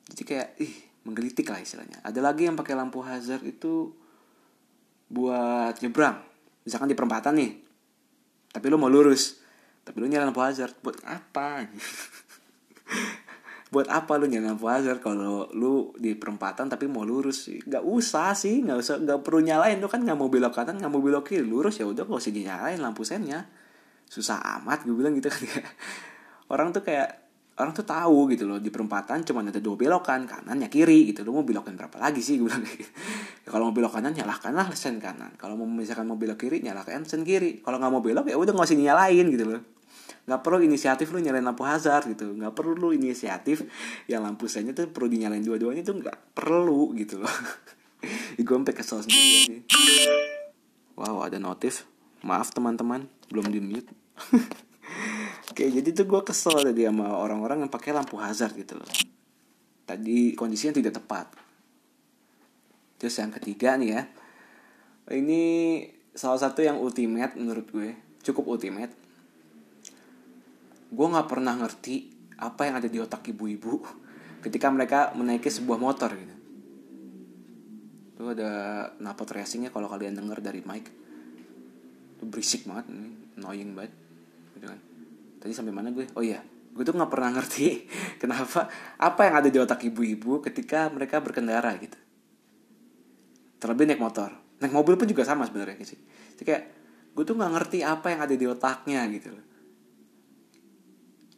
Jadi 0.08 0.22
kayak 0.24 0.48
ih 0.56 0.72
menggelitik 1.04 1.44
lah 1.52 1.60
istilahnya. 1.60 2.00
Ada 2.00 2.24
lagi 2.24 2.48
yang 2.48 2.56
pakai 2.56 2.72
lampu 2.72 3.04
hazard 3.04 3.44
itu 3.44 3.92
buat 5.12 5.76
nyebrang. 5.84 6.16
Misalkan 6.64 6.88
di 6.88 6.96
perempatan 6.96 7.36
nih 7.36 7.69
tapi 8.50 8.66
lu 8.66 8.76
mau 8.76 8.90
lurus. 8.90 9.38
Tapi 9.86 9.96
lu 10.02 10.10
nyalain 10.10 10.30
lampu 10.30 10.42
hazard. 10.42 10.74
Buat 10.82 10.98
apa? 11.06 11.66
Buat 13.72 13.86
apa 13.86 14.18
lu 14.18 14.26
nyalain 14.26 14.54
lampu 14.54 14.66
hazard 14.66 14.98
kalau 14.98 15.46
lu 15.54 15.94
di 15.94 16.18
perempatan 16.18 16.66
tapi 16.66 16.90
mau 16.90 17.06
lurus 17.06 17.46
nggak 17.46 17.86
usah 17.86 18.34
sih. 18.34 18.66
Nggak 18.66 18.78
usah 18.82 18.94
nggak 18.98 19.20
perlu 19.22 19.40
nyalain. 19.46 19.78
Lu 19.78 19.86
kan 19.86 20.02
nggak 20.02 20.18
mau 20.18 20.26
belok 20.26 20.58
kanan 20.58 20.82
nggak 20.82 20.90
mau 20.90 21.02
belok 21.02 21.30
kiri. 21.30 21.46
Lurus 21.46 21.78
ya 21.78 21.86
udah 21.86 22.02
gak 22.02 22.18
usah 22.18 22.34
dinyalain 22.34 22.82
lampu 22.82 23.06
sennya. 23.06 23.46
Susah 24.10 24.42
amat 24.58 24.82
gue 24.82 24.90
bilang 24.90 25.14
gitu 25.14 25.30
kan 25.30 25.62
orang 26.52 26.74
tuh 26.74 26.82
kayak 26.82 27.29
orang 27.60 27.76
tuh 27.76 27.84
tahu 27.84 28.32
gitu 28.32 28.48
loh 28.48 28.56
di 28.56 28.72
perempatan 28.72 29.20
cuma 29.22 29.44
ada 29.44 29.60
dua 29.60 29.76
belokan 29.76 30.24
kanannya 30.24 30.72
kiri 30.72 31.12
gitu. 31.12 31.22
Lo 31.22 31.36
mau 31.36 31.44
belokin 31.44 31.76
berapa 31.76 32.00
lagi 32.00 32.24
sih? 32.24 32.36
Gue 32.40 32.48
bilang 32.48 32.64
gitu. 32.64 32.88
ya, 33.44 33.48
kalau 33.52 33.68
mau 33.68 33.74
belok 33.76 33.92
kanan 34.00 34.16
nyalakanlah 34.16 34.72
sen 34.72 34.96
kanan. 34.98 35.36
Kalau 35.36 35.54
mau 35.60 35.68
misalkan 35.68 36.08
mau 36.08 36.16
belok 36.16 36.40
kiri 36.40 36.64
nyalakan 36.64 37.04
sen 37.04 37.22
kiri. 37.22 37.60
Kalau 37.60 37.76
nggak 37.76 37.92
mau 37.92 38.02
belok 38.02 38.26
ya 38.32 38.36
udah 38.40 38.52
nggak 38.56 38.68
usah 38.72 38.78
nyalain 38.80 39.26
gitu 39.28 39.44
loh. 39.44 39.62
Nggak 40.24 40.40
perlu 40.40 40.58
inisiatif 40.64 41.06
lu 41.12 41.18
nyalain 41.20 41.44
lampu 41.44 41.62
hazard 41.68 42.08
gitu. 42.08 42.32
Nggak 42.32 42.56
perlu 42.56 42.72
lu 42.74 42.88
inisiatif 42.96 43.68
yang 44.08 44.24
lampu 44.24 44.48
sennya 44.48 44.72
tuh 44.72 44.88
perlu 44.88 45.12
dinyalain 45.12 45.44
dua-duanya 45.44 45.84
tuh 45.84 46.00
nggak 46.00 46.32
perlu 46.32 46.96
gitu 46.96 47.20
loh. 47.20 47.30
Gue 48.40 48.56
sampai 48.56 48.72
kesel 48.72 49.04
sendiri 49.04 49.68
wow 51.00 51.24
ada 51.24 51.40
notif. 51.40 51.88
Maaf 52.20 52.52
teman-teman. 52.52 53.08
Belum 53.32 53.48
di 53.48 53.60
mute 53.64 53.88
Oke, 55.60 55.76
jadi 55.76 55.92
tuh 55.92 56.08
gue 56.08 56.24
kesel 56.24 56.72
tadi 56.72 56.88
sama 56.88 57.20
orang-orang 57.20 57.60
yang 57.60 57.68
pakai 57.68 57.92
lampu 57.92 58.16
hazard 58.16 58.56
gitu 58.56 58.80
loh. 58.80 58.88
Tadi 59.84 60.32
kondisinya 60.32 60.80
tidak 60.80 60.96
tepat. 60.96 61.36
Terus 62.96 63.20
yang 63.20 63.28
ketiga 63.28 63.76
nih 63.76 63.92
ya. 63.92 64.02
Ini 65.12 65.42
salah 66.16 66.40
satu 66.40 66.64
yang 66.64 66.80
ultimate 66.80 67.36
menurut 67.36 67.68
gue. 67.76 67.92
Cukup 68.24 68.48
ultimate. 68.56 68.88
Gue 70.88 71.06
gak 71.12 71.28
pernah 71.28 71.52
ngerti 71.52 72.08
apa 72.40 72.64
yang 72.64 72.80
ada 72.80 72.88
di 72.88 72.96
otak 72.96 73.28
ibu-ibu 73.28 73.84
ketika 74.40 74.72
mereka 74.72 75.12
menaiki 75.12 75.52
sebuah 75.52 75.76
motor 75.76 76.08
gitu. 76.16 76.36
Itu 78.16 78.32
ada 78.32 78.52
napot 78.96 79.28
racingnya 79.28 79.68
kalau 79.68 79.92
kalian 79.92 80.16
denger 80.16 80.40
dari 80.40 80.64
mic. 80.64 80.88
Itu 82.16 82.24
berisik 82.24 82.64
banget, 82.64 82.88
annoying 83.36 83.76
banget. 83.76 83.92
Gitu 84.56 84.64
kan 84.64 84.88
tadi 85.40 85.56
sampai 85.56 85.72
mana 85.72 85.90
gue? 85.90 86.06
Oh 86.14 86.22
iya 86.22 86.44
gue 86.70 86.84
tuh 86.86 86.94
nggak 86.94 87.10
pernah 87.10 87.30
ngerti 87.34 87.66
kenapa 88.22 88.70
apa 88.96 89.20
yang 89.26 89.34
ada 89.42 89.48
di 89.50 89.58
otak 89.58 89.82
ibu-ibu 89.82 90.38
ketika 90.42 90.86
mereka 90.88 91.18
berkendara 91.18 91.74
gitu. 91.82 91.98
Terlebih 93.60 93.84
naik 93.90 94.00
motor. 94.00 94.32
Naik 94.62 94.72
mobil 94.72 94.96
pun 94.96 95.04
juga 95.04 95.26
sama 95.26 95.44
sebenarnya 95.44 95.76
sih. 95.84 96.00
Jadi 96.36 96.42
kayak 96.46 96.64
gue 97.12 97.24
tuh 97.26 97.36
nggak 97.36 97.52
ngerti 97.52 97.78
apa 97.84 98.06
yang 98.14 98.20
ada 98.24 98.34
di 98.36 98.46
otaknya 98.48 99.04
gitu 99.12 99.28
loh. 99.34 99.44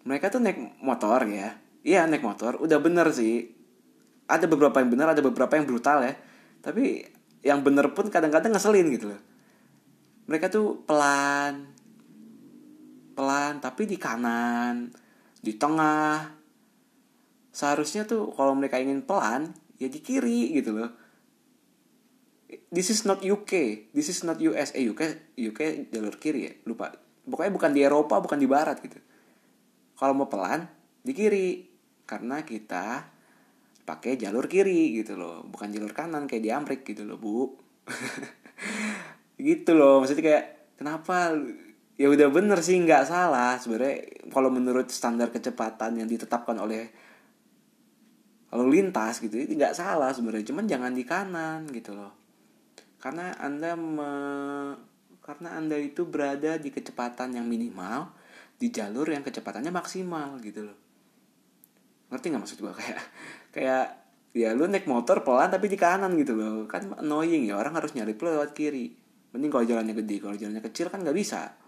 Mereka 0.07 0.31
tuh 0.31 0.39
naik 0.43 0.79
motor 0.83 1.27
ya. 1.27 1.59
Iya 1.83 2.07
naik 2.07 2.23
motor. 2.23 2.63
Udah 2.63 2.79
bener 2.79 3.11
sih. 3.11 3.51
Ada 4.31 4.47
beberapa 4.47 4.79
yang 4.79 4.91
benar 4.95 5.19
ada 5.19 5.23
beberapa 5.23 5.59
yang 5.59 5.67
brutal 5.67 6.07
ya. 6.07 6.15
Tapi 6.63 7.03
yang 7.43 7.67
bener 7.67 7.91
pun 7.91 8.07
kadang-kadang 8.07 8.55
ngeselin 8.55 8.87
gitu 8.95 9.11
loh. 9.11 9.21
Mereka 10.31 10.47
tuh 10.47 10.87
pelan 10.87 11.75
pelan 13.13 13.61
tapi 13.61 13.85
di 13.87 14.01
kanan 14.01 14.91
di 15.43 15.55
tengah. 15.57 16.41
Seharusnya 17.53 18.09
tuh 18.09 18.33
kalau 18.33 18.57
mereka 18.57 18.81
ingin 18.81 19.05
pelan 19.05 19.53
ya 19.77 19.89
di 19.93 20.01
kiri 20.01 20.57
gitu 20.57 20.73
loh. 20.73 20.91
This 22.73 22.93
is 22.93 23.09
not 23.09 23.25
UK 23.25 23.53
this 23.97 24.13
is 24.13 24.25
not 24.25 24.37
US 24.41 24.77
eh 24.77 24.85
UK 24.85 25.37
UK 25.37 25.93
jalur 25.93 26.17
kiri 26.17 26.41
ya 26.49 26.53
lupa. 26.65 26.93
Pokoknya 27.23 27.53
bukan 27.53 27.71
di 27.77 27.81
Eropa 27.85 28.19
bukan 28.21 28.41
di 28.41 28.49
Barat 28.49 28.81
gitu. 28.81 28.97
Kalau 29.97 30.13
mau 30.17 30.29
pelan 30.29 30.65
di 31.05 31.13
kiri. 31.13 31.49
Karena 32.03 32.45
kita 32.45 33.09
pakai 33.89 34.21
jalur 34.21 34.45
kiri 34.49 35.01
gitu 35.01 35.17
loh. 35.17 35.45
Bukan 35.45 35.73
jalur 35.73 35.93
kanan 35.97 36.29
kayak 36.29 36.43
di 36.45 36.51
Amerika 36.53 36.85
gitu 36.93 37.05
loh 37.05 37.17
bu. 37.21 37.37
Gitu 39.43 39.75
loh 39.75 39.99
maksudnya 39.99 40.23
kayak 40.23 40.45
kenapa 40.79 41.35
ya 42.01 42.09
udah 42.09 42.29
bener 42.33 42.59
sih 42.65 42.79
nggak 42.81 43.05
salah. 43.05 43.57
Sebenarnya 43.61 44.29
kalau 44.33 44.49
menurut 44.49 44.89
standar 44.89 45.29
kecepatan 45.29 46.01
yang 46.01 46.09
ditetapkan 46.09 46.57
oleh 46.57 46.89
lalu 48.53 48.81
lintas 48.81 49.21
gitu 49.21 49.37
itu 49.37 49.57
nggak 49.57 49.77
salah 49.77 50.13
sebenarnya. 50.13 50.53
Cuman 50.53 50.65
jangan 50.69 50.93
di 50.93 51.05
kanan 51.05 51.69
gitu 51.73 51.97
loh. 51.97 52.13
Karena 53.03 53.35
anda 53.43 53.75
me, 53.75 54.13
karena 55.21 55.59
anda 55.59 55.77
itu 55.77 56.07
berada 56.07 56.57
di 56.57 56.71
kecepatan 56.71 57.35
yang 57.35 57.47
minimal 57.49 58.15
di 58.57 58.71
jalur 58.71 59.11
yang 59.11 59.27
kecepatannya 59.27 59.75
maksimal 59.75 60.39
gitu 60.39 60.71
loh. 60.71 60.79
Ngerti 62.15 62.27
nggak 62.31 62.43
maksud 62.45 62.59
gue 62.63 62.73
kayak 62.81 63.01
kayak 63.53 63.87
ya 64.33 64.57
lu 64.57 64.65
naik 64.65 64.89
motor 64.89 65.21
pelan 65.21 65.53
tapi 65.53 65.69
di 65.69 65.77
kanan 65.77 66.15
gitu 66.17 66.39
loh. 66.39 66.65
Kan 66.71 66.95
annoying 66.97 67.49
ya 67.49 67.59
orang 67.59 67.75
harus 67.77 67.93
nyari 67.93 68.15
lewat 68.15 68.55
kiri. 68.55 68.95
Mending 69.33 69.51
kalau 69.51 69.65
jalannya 69.65 69.97
gede 69.97 70.17
kalau 70.21 70.37
jalannya 70.37 70.61
kecil 70.61 70.93
kan 70.93 71.01
nggak 71.01 71.17
bisa 71.17 71.62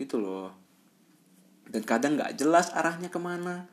gitu 0.00 0.16
loh. 0.16 0.48
Dan 1.68 1.84
kadang 1.84 2.16
nggak 2.16 2.40
jelas 2.40 2.72
arahnya 2.72 3.12
ke 3.12 3.20
mana. 3.20 3.68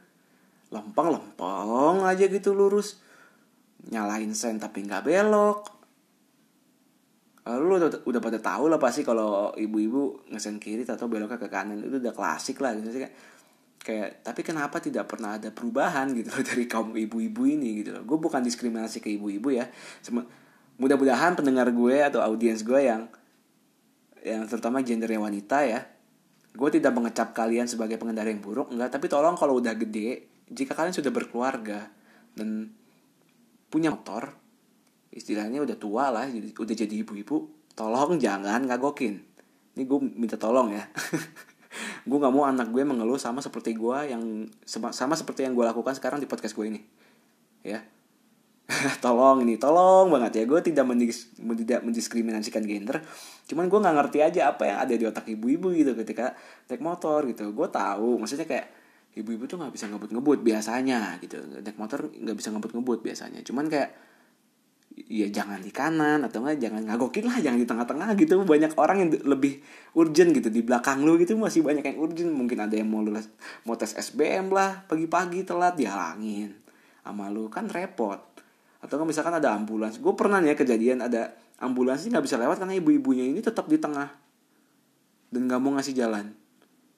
Lempeng 0.69 1.15
lempeng 1.15 2.03
aja 2.03 2.27
gitu 2.27 2.51
lurus. 2.51 2.99
Nyalain 3.87 4.29
sen 4.35 4.59
tapi 4.59 4.83
nggak 4.83 5.07
belok. 5.07 5.59
Lu 7.47 7.79
udah, 7.79 8.03
udah 8.03 8.21
pada 8.21 8.43
tahu 8.43 8.67
lah 8.67 8.75
pasti 8.75 9.07
kalau 9.07 9.55
ibu-ibu 9.55 10.27
ngesen 10.35 10.59
kiri 10.59 10.83
atau 10.83 11.07
beloknya 11.07 11.39
ke 11.39 11.47
kanan. 11.47 11.79
Itu 11.79 12.03
udah 12.03 12.13
klasik 12.13 12.59
lah. 12.59 12.75
Gitu 12.75 12.91
sih 12.91 13.01
kayak 13.77 14.19
tapi 14.19 14.43
kenapa 14.43 14.83
tidak 14.83 15.07
pernah 15.07 15.39
ada 15.39 15.47
perubahan 15.47 16.11
gitu 16.11 16.27
loh 16.27 16.43
dari 16.51 16.67
kaum 16.67 16.91
ibu-ibu 16.91 17.41
ini 17.47 17.81
gitu 17.81 17.95
loh. 17.95 18.03
Gue 18.03 18.19
bukan 18.19 18.43
diskriminasi 18.43 18.99
ke 18.99 19.09
ibu-ibu 19.15 19.55
ya. 19.55 19.65
Mudah-mudahan 20.77 21.33
pendengar 21.33 21.71
gue 21.71 21.95
atau 22.03 22.21
audiens 22.21 22.61
gue 22.61 22.83
yang 22.83 23.07
yang 24.21 24.43
terutama 24.43 24.83
gendernya 24.83 25.23
wanita 25.23 25.63
ya 25.63 25.96
gue 26.57 26.69
tidak 26.73 26.91
mengecap 26.97 27.37
kalian 27.37 27.69
sebagai 27.69 28.01
pengendara 28.01 28.33
yang 28.33 28.41
buruk 28.41 28.73
enggak. 28.73 28.97
Tapi 28.97 29.05
tolong 29.05 29.37
kalau 29.37 29.61
udah 29.61 29.77
gede 29.77 30.25
jika 30.49 30.73
kalian 30.73 30.95
sudah 30.97 31.13
berkeluarga 31.13 31.85
dan 32.33 32.73
punya 33.69 33.93
motor 33.93 34.33
istilahnya 35.13 35.61
udah 35.61 35.77
tua 35.77 36.09
lah 36.09 36.25
udah 36.33 36.75
jadi 36.75 36.95
ibu-ibu 37.05 37.69
tolong 37.77 38.17
jangan 38.17 38.65
ngagokin. 38.65 39.21
Ini 39.77 39.83
gue 39.85 39.99
minta 40.17 40.41
tolong 40.41 40.73
ya. 40.73 40.81
Gue 42.09 42.17
nggak 42.17 42.33
mau 42.33 42.47
anak 42.47 42.71
gue 42.71 42.81
mengeluh 42.81 43.19
sama 43.19 43.43
seperti 43.43 43.75
gue 43.75 43.97
yang 44.09 44.47
sama 44.65 45.13
seperti 45.13 45.45
yang 45.45 45.53
gue 45.53 45.61
lakukan 45.61 45.93
sekarang 45.93 46.17
di 46.17 46.25
podcast 46.25 46.55
gue 46.57 46.65
ini. 46.65 46.81
Ya 47.61 47.83
tolong 49.05 49.47
ini 49.47 49.55
tolong 49.55 50.11
banget 50.11 50.31
ya. 50.39 50.43
Gue 50.43 50.59
tidak 50.59 50.83
mendis, 50.83 51.31
tidak 51.39 51.87
mendiskriminasikan 51.87 52.67
gender. 52.67 52.99
Cuman 53.47 53.71
gue 53.71 53.79
nggak 53.79 53.95
ngerti 53.95 54.19
aja 54.19 54.51
apa 54.51 54.67
yang 54.67 54.77
ada 54.83 54.93
di 54.93 55.05
otak 55.07 55.25
ibu-ibu 55.31 55.71
gitu 55.71 55.95
ketika 55.95 56.35
naik 56.67 56.83
motor 56.83 57.23
gitu. 57.31 57.55
Gue 57.55 57.71
tahu 57.71 58.19
maksudnya 58.19 58.43
kayak 58.43 58.67
ibu-ibu 59.15 59.47
tuh 59.47 59.57
nggak 59.57 59.71
bisa 59.71 59.87
ngebut-ngebut 59.87 60.43
biasanya 60.43 61.15
gitu. 61.23 61.39
Naik 61.63 61.79
motor 61.79 62.11
nggak 62.11 62.35
bisa 62.35 62.51
ngebut-ngebut 62.51 62.99
biasanya. 63.07 63.39
Cuman 63.47 63.71
kayak 63.71 63.91
ya 64.97 65.29
jangan 65.29 65.61
di 65.61 65.69
kanan 65.69 66.25
atau 66.25 66.41
enggak 66.41 66.57
jangan 66.57 66.81
ngagokin 66.89 67.29
lah 67.29 67.37
jangan 67.39 67.59
di 67.63 67.67
tengah-tengah 67.71 68.09
gitu. 68.19 68.43
Banyak 68.43 68.75
orang 68.75 68.97
yang 69.07 69.09
lebih 69.23 69.63
urgent 69.95 70.35
gitu. 70.35 70.51
Di 70.51 70.59
belakang 70.59 71.07
lu 71.07 71.15
gitu 71.15 71.39
masih 71.39 71.63
banyak 71.63 71.87
yang 71.87 71.97
urgent. 72.03 72.35
Mungkin 72.35 72.67
ada 72.67 72.75
yang 72.75 72.91
mau 72.91 72.99
lulus 72.99 73.31
mau 73.63 73.79
tes 73.79 73.95
SBM 73.95 74.51
lah 74.51 74.83
pagi-pagi 74.91 75.47
telat 75.47 75.79
dihalangin 75.79 76.67
sama 77.07 77.31
lu 77.31 77.47
kan 77.47 77.71
repot 77.71 78.19
atau 78.77 79.01
misalkan 79.03 79.33
ada 79.33 79.57
ambulans. 79.57 79.97
Gue 79.97 80.13
pernah 80.13 80.37
nih 80.37 80.53
ya 80.53 80.55
kejadian 80.55 80.99
ada 81.01 81.33
ambulans 81.57 82.05
nggak 82.05 82.21
bisa 82.21 82.37
lewat 82.37 82.61
karena 82.61 82.77
ibu-ibunya 82.77 83.25
ini 83.25 83.41
tetap 83.41 83.65
di 83.65 83.81
tengah. 83.81 84.13
Dan 85.33 85.49
nggak 85.49 85.59
mau 85.59 85.73
ngasih 85.75 85.97
jalan. 85.97 86.31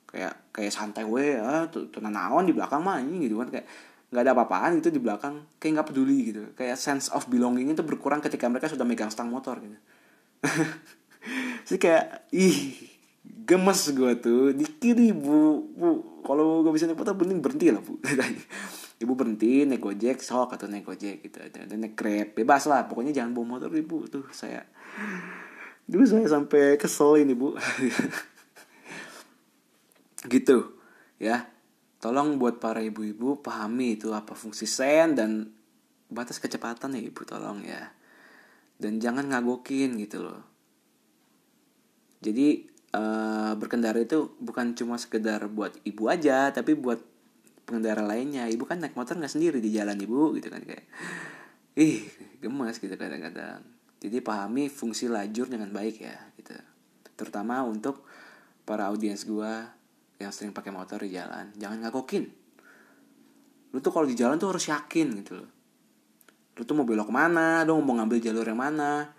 Kayak 0.10 0.52
kayak 0.52 0.72
santai 0.74 1.06
gue 1.08 1.39
ya 1.39 1.70
tuh 1.72 1.88
naon 2.04 2.44
di 2.44 2.54
belakang 2.54 2.84
mah 2.84 3.00
ini 3.00 3.30
gitu 3.30 3.39
kan. 3.39 3.48
Kayak 3.48 3.65
nggak 4.10 4.24
ada 4.26 4.32
apa-apaan 4.36 4.72
gitu 4.84 4.89
di 4.92 5.00
belakang. 5.00 5.48
Kayak 5.58 5.72
nggak 5.80 5.88
peduli 5.94 6.18
gitu. 6.34 6.42
Kayak 6.60 6.76
sense 6.76 7.08
of 7.15 7.26
belonging 7.32 7.72
itu 7.72 7.84
berkurang 7.86 8.20
ketika 8.20 8.52
mereka 8.52 8.68
sudah 8.68 8.84
megang 8.84 9.10
stang 9.10 9.32
motor 9.32 9.56
gitu. 9.63 9.78
Sih 11.68 11.80
kayak 11.80 12.28
ih 12.36 12.76
gemes 13.48 13.96
gue 13.96 14.12
tuh. 14.20 14.52
Di 14.52 14.68
kiri 14.68 15.15
bu 15.15 15.63
bu 15.72 15.88
kalau 16.28 16.60
gue 16.68 16.76
bisa 16.76 16.86
naik 16.86 17.00
motor 17.00 17.15
mending 17.15 17.39
berhenti 17.39 17.72
lah 17.72 17.80
bu 17.80 17.96
ibu 18.99 19.15
berhenti 19.15 19.63
naik 19.63 19.79
gojek 19.79 20.19
sok 20.19 20.59
atau 20.59 20.67
naik 20.67 20.83
gojek 20.83 21.23
gitu 21.23 21.39
dan 21.39 21.71
naik 21.71 21.95
grab 21.95 22.35
bebas 22.35 22.67
lah 22.67 22.83
pokoknya 22.83 23.15
jangan 23.15 23.31
bawa 23.31 23.57
motor 23.57 23.71
ibu. 23.71 24.03
Tuh 24.12 24.27
saya 24.35 24.67
dulu 25.88 26.03
saya 26.03 26.27
sampai 26.27 26.75
kesel 26.75 27.23
ini 27.23 27.33
bu. 27.33 27.55
Gitu 30.27 30.75
ya. 31.15 31.47
Tolong 31.99 32.39
buat 32.39 32.63
para 32.63 32.79
ibu-ibu 32.79 33.43
pahami 33.43 33.99
itu 33.99 34.12
apa 34.15 34.31
fungsi 34.31 34.63
sen 34.63 35.15
dan 35.19 35.51
batas 36.07 36.39
kecepatan 36.39 36.95
ya 36.95 37.03
ibu 37.03 37.23
tolong 37.23 37.63
ya. 37.63 37.91
Dan 38.79 39.03
jangan 39.03 39.27
ngagokin 39.27 39.99
gitu 39.99 40.23
loh. 40.23 40.39
Jadi 42.23 42.67
uh, 42.95 43.55
berkendara 43.55 43.99
itu 43.99 44.31
bukan 44.39 44.75
cuma 44.75 44.95
sekedar 44.95 45.43
buat 45.51 45.75
ibu 45.83 46.07
aja 46.07 46.51
tapi 46.55 46.75
buat 46.75 46.99
pengendara 47.69 48.01
lainnya. 48.01 48.49
Ibu 48.49 48.65
kan 48.65 48.82
naik 48.82 48.97
motor 48.97 49.13
nggak 49.21 49.29
sendiri 49.29 49.62
di 49.62 49.69
jalan 49.69 49.93
ibu 50.01 50.34
gitu 50.34 50.49
kan 50.49 50.65
kayak 50.65 50.89
ih 51.77 52.10
gemas 52.41 52.82
gitu 52.82 52.97
kadang-kadang. 52.97 53.62
Jadi 54.01 54.17
pahami 54.25 54.73
fungsi 54.73 55.05
lajur 55.05 55.45
dengan 55.45 55.69
baik 55.69 56.01
ya 56.01 56.17
gitu. 56.41 56.58
Terutama 57.13 57.62
untuk 57.62 58.01
para 58.65 58.89
audiens 58.89 59.21
gua 59.29 59.69
yang 60.17 60.34
sering 60.34 60.49
pakai 60.49 60.73
motor 60.73 61.05
di 61.05 61.13
jalan. 61.13 61.53
Jangan 61.53 61.86
ngagokin 61.86 62.39
lu 63.69 63.77
tuh 63.86 63.93
kalau 63.93 64.10
di 64.10 64.17
jalan 64.17 64.41
tuh 64.41 64.49
harus 64.49 64.65
yakin 64.65 65.08
gitu 65.21 65.38
loh. 65.38 65.49
Lu 66.58 66.65
tuh 66.65 66.73
mau 66.73 66.86
belok 66.86 67.10
ke 67.10 67.13
mana 67.13 67.62
lu 67.65 67.77
mau 67.86 67.93
ngambil 68.01 68.17
jalur 68.17 68.45
yang 68.45 68.60
mana. 68.60 69.13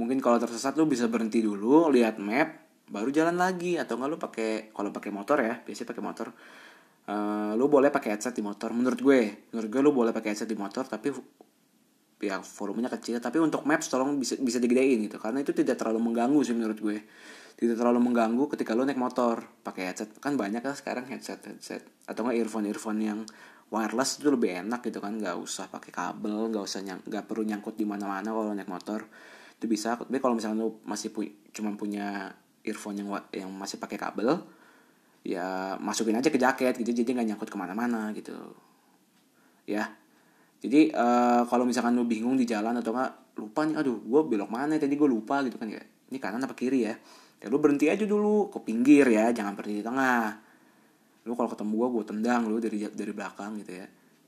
Mungkin 0.00 0.16
kalau 0.24 0.40
tersesat 0.40 0.80
lu 0.80 0.88
bisa 0.88 1.12
berhenti 1.12 1.44
dulu 1.44 1.92
lihat 1.92 2.16
map 2.16 2.64
baru 2.88 3.12
jalan 3.12 3.36
lagi. 3.36 3.76
Atau 3.76 4.00
enggak 4.00 4.10
lu 4.10 4.16
pakai 4.16 4.72
kalau 4.72 4.88
pakai 4.88 5.10
motor 5.12 5.44
ya 5.44 5.60
biasanya 5.60 5.88
pakai 5.92 6.04
motor 6.04 6.26
uh, 7.08 7.52
lu 7.56 7.70
boleh 7.70 7.88
pakai 7.88 8.16
headset 8.16 8.36
di 8.36 8.42
motor 8.44 8.74
menurut 8.74 9.00
gue. 9.00 9.20
Menurut 9.54 9.68
gue 9.70 9.80
lu 9.80 9.92
boleh 9.94 10.12
pakai 10.12 10.34
headset 10.34 10.50
di 10.50 10.58
motor 10.58 10.84
tapi 10.84 11.14
ya 12.20 12.42
volumenya 12.42 12.92
kecil. 12.92 13.22
Tapi 13.22 13.40
untuk 13.40 13.64
maps 13.64 13.88
tolong 13.88 14.20
bisa 14.20 14.36
bisa 14.36 14.60
digedein 14.60 15.00
gitu. 15.08 15.16
Karena 15.16 15.40
itu 15.40 15.56
tidak 15.56 15.80
terlalu 15.80 16.12
mengganggu 16.12 16.40
sih 16.44 16.52
menurut 16.52 16.78
gue. 16.78 16.98
Tidak 17.56 17.76
terlalu 17.76 18.00
mengganggu 18.00 18.44
ketika 18.56 18.76
lo 18.76 18.84
naik 18.84 19.00
motor. 19.00 19.40
Pakai 19.64 19.92
headset 19.92 20.10
kan 20.20 20.36
banyak 20.36 20.60
kan 20.60 20.76
sekarang 20.76 21.08
headset 21.08 21.40
headset. 21.44 21.82
Atau 22.04 22.26
nggak 22.28 22.36
earphone 22.36 22.66
earphone 22.68 23.00
yang 23.00 23.20
wireless 23.70 24.18
itu 24.20 24.28
lebih 24.28 24.66
enak 24.66 24.84
gitu 24.84 25.00
kan. 25.00 25.16
Nggak 25.16 25.36
usah 25.40 25.68
pakai 25.68 25.92
kabel 25.92 26.52
nggak 26.52 26.64
usah 26.64 26.80
nyang 26.84 27.00
nggak 27.06 27.24
perlu 27.24 27.46
nyangkut 27.48 27.76
di 27.76 27.88
mana 27.88 28.04
mana 28.04 28.32
kalau 28.32 28.52
naik 28.52 28.68
motor. 28.68 29.08
Itu 29.56 29.68
bisa 29.68 29.96
tapi 29.96 30.20
kalau 30.20 30.36
misalnya 30.36 30.64
lo 30.64 30.80
masih 30.88 31.12
pu 31.12 31.24
cuma 31.52 31.72
punya 31.76 32.32
earphone 32.64 33.00
yang 33.00 33.08
yang 33.32 33.50
masih 33.52 33.80
pakai 33.80 33.96
kabel 33.96 34.59
ya 35.20 35.76
masukin 35.76 36.16
aja 36.16 36.32
ke 36.32 36.40
jaket 36.40 36.80
gitu 36.80 36.90
jadi 37.04 37.20
nggak 37.20 37.26
nyangkut 37.34 37.48
ke 37.52 37.58
mana-mana 37.58 38.12
gitu. 38.16 38.34
Ya. 39.68 39.92
Jadi 40.60 40.92
uh, 40.92 41.48
kalau 41.48 41.64
misalkan 41.64 41.96
lo 41.96 42.04
bingung 42.04 42.36
di 42.36 42.44
jalan 42.44 42.76
atau 42.80 42.92
nggak 42.92 43.40
lupa 43.40 43.64
nih 43.64 43.80
aduh 43.80 43.96
gue 43.96 44.20
belok 44.28 44.52
mana 44.52 44.76
tadi 44.76 44.92
gue 44.92 45.08
lupa 45.08 45.40
gitu 45.44 45.56
kan 45.56 45.68
ya. 45.68 45.80
Ini 46.12 46.18
kanan 46.20 46.44
apa 46.44 46.52
kiri 46.52 46.84
ya? 46.84 46.94
Ya 47.40 47.46
lu 47.48 47.56
berhenti 47.56 47.88
aja 47.88 48.04
dulu 48.04 48.52
ke 48.52 48.60
pinggir 48.60 49.08
ya 49.08 49.32
jangan 49.32 49.56
berhenti 49.56 49.80
di 49.80 49.86
tengah. 49.86 50.36
Lu 51.24 51.32
kalau 51.32 51.48
ketemu 51.48 51.72
gua 51.76 51.88
gua 51.88 52.04
tendang 52.04 52.48
lu 52.48 52.60
dari 52.60 52.84
dari 52.84 53.12
belakang 53.16 53.60
gitu 53.64 53.80
ya. 53.80 53.86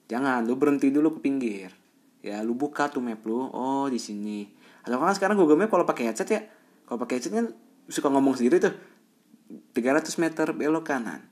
Jangan 0.09 0.49
lu 0.49 0.57
berhenti 0.57 0.89
dulu 0.89 1.17
ke 1.17 1.21
pinggir. 1.21 1.69
Ya 2.25 2.41
lu 2.41 2.57
buka 2.57 2.89
tuh 2.89 3.05
map 3.05 3.21
lu 3.29 3.53
oh 3.53 3.85
di 3.93 4.01
sini. 4.01 4.49
Atau 4.83 4.97
kan 4.97 5.13
sekarang 5.13 5.37
Google 5.37 5.61
Map 5.61 5.69
kalau 5.69 5.85
pakai 5.85 6.09
headset 6.09 6.29
ya 6.33 6.41
kalau 6.89 6.99
pakai 7.05 7.21
headset 7.21 7.33
kan 7.37 7.53
suka 7.87 8.09
ngomong 8.09 8.35
sendiri 8.39 8.57
tuh 8.59 8.73
300 9.73 10.21
meter 10.21 10.47
belok 10.53 10.85
kanan. 10.85 11.25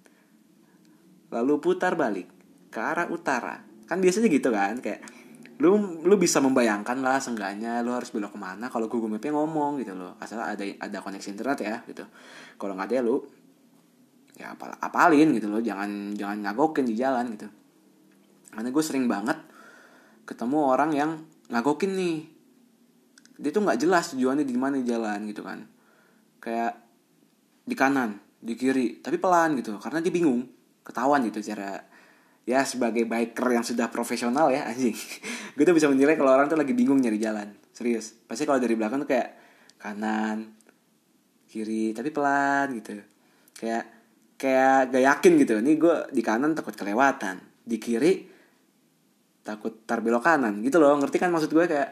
Lalu 1.31 1.61
putar 1.61 1.95
balik 1.95 2.27
ke 2.73 2.81
arah 2.81 3.07
utara. 3.13 3.61
Kan 3.85 4.01
biasanya 4.01 4.33
gitu 4.33 4.49
kan 4.49 4.81
kayak 4.81 5.05
lu 5.61 6.01
lu 6.09 6.17
bisa 6.17 6.41
membayangkan 6.41 7.05
lah 7.05 7.21
seenggaknya 7.21 7.85
lu 7.85 7.93
harus 7.93 8.09
belok 8.09 8.33
ke 8.33 8.41
mana 8.41 8.73
kalau 8.73 8.89
Google 8.89 9.13
Mapnya 9.13 9.37
ngomong 9.37 9.85
gitu 9.85 9.93
loh. 9.93 10.17
Asal 10.17 10.41
ada 10.41 10.65
ada 10.65 10.99
koneksi 11.05 11.29
internet 11.37 11.59
ya 11.61 11.77
gitu. 11.85 12.05
Kalau 12.57 12.73
nggak 12.73 12.89
ada 12.89 13.05
lu 13.05 13.21
ya 14.41 14.57
apal 14.57 14.73
apalin 14.81 15.37
gitu 15.37 15.53
loh. 15.53 15.61
Jangan 15.61 16.17
jangan 16.17 16.49
ngagokin 16.49 16.89
di 16.89 16.97
jalan 16.97 17.37
gitu. 17.37 17.49
Karena 18.51 18.69
gue 18.73 18.85
sering 18.85 19.05
banget 19.05 19.37
ketemu 20.25 20.59
orang 20.65 20.91
yang 20.97 21.11
ngagokin 21.53 21.93
nih. 21.93 22.19
Dia 23.37 23.51
tuh 23.53 23.61
nggak 23.69 23.85
jelas 23.85 24.17
tujuannya 24.17 24.49
di 24.49 24.57
mana 24.57 24.81
jalan 24.81 25.29
gitu 25.29 25.45
kan. 25.45 25.69
Kayak 26.41 26.81
di 27.69 27.77
kanan 27.77 28.30
di 28.41 28.57
kiri 28.57 29.05
tapi 29.05 29.21
pelan 29.21 29.53
gitu 29.61 29.77
karena 29.77 30.01
dia 30.01 30.09
bingung 30.09 30.49
ketahuan 30.81 31.21
gitu 31.29 31.45
cara 31.45 31.77
ya 32.49 32.65
sebagai 32.65 33.05
biker 33.05 33.53
yang 33.53 33.63
sudah 33.63 33.93
profesional 33.93 34.49
ya 34.49 34.65
anjing. 34.67 34.97
Gue 35.57 35.65
tuh 35.69 35.77
bisa 35.77 35.87
menilai 35.93 36.17
kalau 36.17 36.33
orang 36.33 36.49
tuh 36.49 36.57
lagi 36.57 36.73
bingung 36.73 36.99
nyari 36.99 37.21
jalan 37.21 37.53
serius. 37.71 38.17
Pasti 38.25 38.49
kalau 38.49 38.59
dari 38.59 38.75
belakang 38.75 39.05
tuh 39.05 39.11
kayak 39.13 39.29
kanan 39.77 40.57
kiri 41.47 41.93
tapi 41.93 42.09
pelan 42.11 42.73
gitu. 42.81 42.97
Kayak 43.55 43.85
kayak 44.41 44.89
gak 44.89 45.05
yakin 45.05 45.33
gitu 45.37 45.55
nih 45.61 45.77
gue 45.77 45.97
di 46.17 46.25
kanan 46.25 46.57
takut 46.57 46.73
kelewatan 46.73 47.45
di 47.61 47.77
kiri 47.77 48.25
takut 49.45 49.85
tar 49.85 50.01
belok 50.01 50.25
kanan 50.25 50.65
gitu 50.65 50.81
loh. 50.81 50.97
Ngerti 50.97 51.21
kan 51.21 51.29
maksud 51.29 51.53
gue? 51.53 51.65
Kayak 51.69 51.91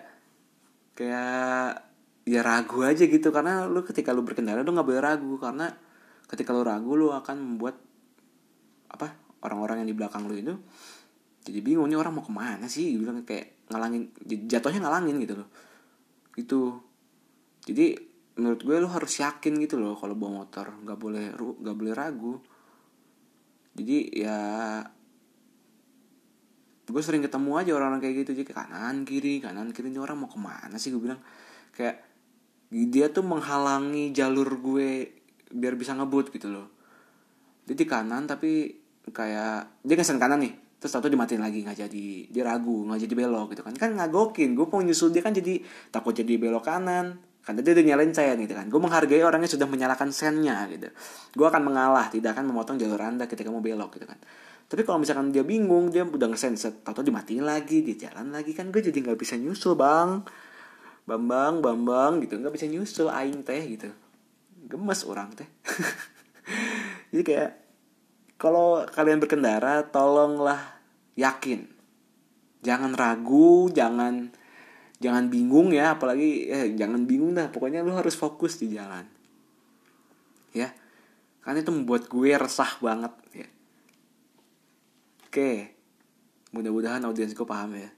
kayak 0.97 1.87
ya 2.29 2.41
ragu 2.43 2.83
aja 2.85 3.05
gitu 3.07 3.31
karena 3.31 3.65
lu 3.65 3.81
ketika 3.87 4.11
lu 4.13 4.21
berkendara 4.21 4.61
lu 4.61 4.75
nggak 4.75 4.85
boleh 4.85 5.01
ragu 5.01 5.41
karena 5.41 5.71
ketika 6.29 6.53
lu 6.53 6.63
ragu 6.63 6.93
lu 6.95 7.09
akan 7.11 7.37
membuat 7.41 7.81
apa 8.93 9.17
orang-orang 9.43 9.83
yang 9.85 9.89
di 9.89 9.97
belakang 9.97 10.29
lu 10.29 10.37
itu 10.37 10.55
jadi 11.49 11.65
bingung 11.65 11.89
nih 11.89 11.97
orang 11.97 12.13
mau 12.13 12.25
ke 12.25 12.29
mana 12.29 12.69
sih? 12.69 12.93
Bilang 13.01 13.25
kayak 13.25 13.65
ngalangin 13.73 14.13
jatuhnya 14.45 14.85
ngalangin 14.85 15.17
gitu 15.25 15.41
loh. 15.41 15.49
Itu 16.37 16.61
jadi 17.65 17.97
menurut 18.37 18.61
gue 18.61 18.77
lu 18.77 18.89
harus 18.93 19.13
yakin 19.17 19.57
gitu 19.65 19.81
loh 19.81 19.97
kalau 19.97 20.13
bawa 20.13 20.45
motor. 20.45 20.77
Nggak 20.85 20.99
boleh 21.01 21.25
nggak 21.33 21.77
boleh 21.77 21.93
ragu. 21.97 22.37
Jadi 23.73 23.97
ya 24.13 24.39
gue 26.89 27.03
sering 27.05 27.25
ketemu 27.25 27.51
aja 27.57 27.71
orang-orang 27.73 28.05
kayak 28.05 28.29
gitu. 28.29 28.45
Jadi 28.45 28.53
kanan 28.53 29.09
kiri 29.09 29.41
kanan 29.41 29.73
kiri 29.73 29.89
ini 29.89 29.97
orang 29.97 30.21
mau 30.21 30.29
ke 30.29 30.37
mana 30.37 30.77
sih? 30.77 30.93
Gue 30.93 31.09
bilang. 31.09 31.21
Kayak 31.73 32.05
dia 32.69 33.09
tuh 33.09 33.25
menghalangi 33.25 34.13
jalur 34.13 34.61
gue 34.61 35.18
biar 35.53 35.75
bisa 35.77 35.97
ngebut 35.97 36.33
gitu 36.33 36.53
loh. 36.53 36.69
Dia 37.65 37.77
di 37.77 37.85
kanan 37.85 38.29
tapi 38.29 38.73
kayak 39.09 39.85
dia 39.85 39.95
ngesen 39.97 40.21
kanan 40.21 40.45
nih 40.45 40.53
terus 40.79 40.95
satu 40.95 41.11
dimatiin 41.11 41.43
lagi 41.43 41.65
nggak 41.67 41.79
jadi 41.89 42.07
dia 42.31 42.43
ragu 42.47 42.87
nggak 42.87 43.01
jadi 43.09 43.15
belok 43.17 43.57
gitu 43.57 43.63
kan. 43.65 43.75
Kan 43.75 43.91
ngagokin 43.99 44.55
gue 44.55 44.67
mau 44.69 44.81
nyusul 44.85 45.11
dia 45.11 45.25
kan 45.25 45.33
jadi 45.35 45.61
takut 45.91 46.15
jadi 46.15 46.39
belok 46.39 46.65
kanan. 46.69 47.19
Kan 47.43 47.57
dia 47.57 47.73
udah 47.73 47.85
nyalain 47.85 48.13
sen 48.13 48.37
gitu 48.45 48.55
kan. 48.55 48.69
Gue 48.69 48.81
menghargai 48.81 49.25
orangnya 49.25 49.49
sudah 49.49 49.65
menyalakan 49.65 50.13
sennya 50.13 50.69
gitu. 50.69 50.93
Gue 51.33 51.47
akan 51.49 51.65
mengalah 51.65 52.13
tidak 52.13 52.37
akan 52.37 52.53
memotong 52.53 52.77
jalur 52.77 53.01
anda 53.01 53.25
ketika 53.25 53.49
mau 53.49 53.65
belok 53.65 53.97
gitu 53.97 54.07
kan. 54.07 54.21
Tapi 54.69 54.85
kalau 54.85 55.01
misalkan 55.01 55.33
dia 55.33 55.41
bingung 55.41 55.89
dia 55.89 56.05
udah 56.05 56.29
ngesen 56.29 56.61
set 56.61 56.85
atau 56.85 57.01
dimatiin 57.01 57.41
lagi 57.41 57.81
dia 57.81 58.09
jalan 58.09 58.37
lagi 58.37 58.53
kan 58.53 58.69
gue 58.69 58.85
jadi 58.85 59.01
nggak 59.01 59.19
bisa 59.19 59.41
nyusul 59.41 59.75
bang. 59.75 60.21
Bambang 61.09 61.65
bambang 61.65 62.21
gitu 62.21 62.37
nggak 62.37 62.53
bisa 62.53 62.69
nyusul 62.69 63.09
aing 63.09 63.41
teh 63.41 63.65
gitu 63.65 63.89
gemes 64.69 65.01
orang 65.09 65.33
teh. 65.33 65.49
Jadi 67.11 67.23
kayak 67.25 67.53
kalau 68.37 68.85
kalian 68.87 69.19
berkendara 69.19 69.89
tolonglah 69.89 70.61
yakin. 71.17 71.67
Jangan 72.63 72.93
ragu 72.95 73.73
jangan 73.73 74.31
jangan 74.99 75.31
bingung 75.31 75.71
ya 75.71 75.97
apalagi 75.97 76.47
eh, 76.53 76.67
jangan 76.77 77.09
bingung 77.09 77.33
dah. 77.33 77.49
Pokoknya 77.49 77.81
lu 77.81 77.97
harus 77.97 78.15
fokus 78.15 78.61
di 78.61 78.77
jalan. 78.77 79.09
Ya. 80.53 80.71
Karena 81.41 81.65
itu 81.65 81.73
membuat 81.73 82.13
gue 82.13 82.29
resah 82.37 82.77
banget 82.85 83.15
ya. 83.33 83.49
Oke, 85.29 85.73
mudah-mudahan 86.53 87.05
audiens 87.09 87.33
gue 87.33 87.49
paham 87.49 87.73
ya. 87.73 87.89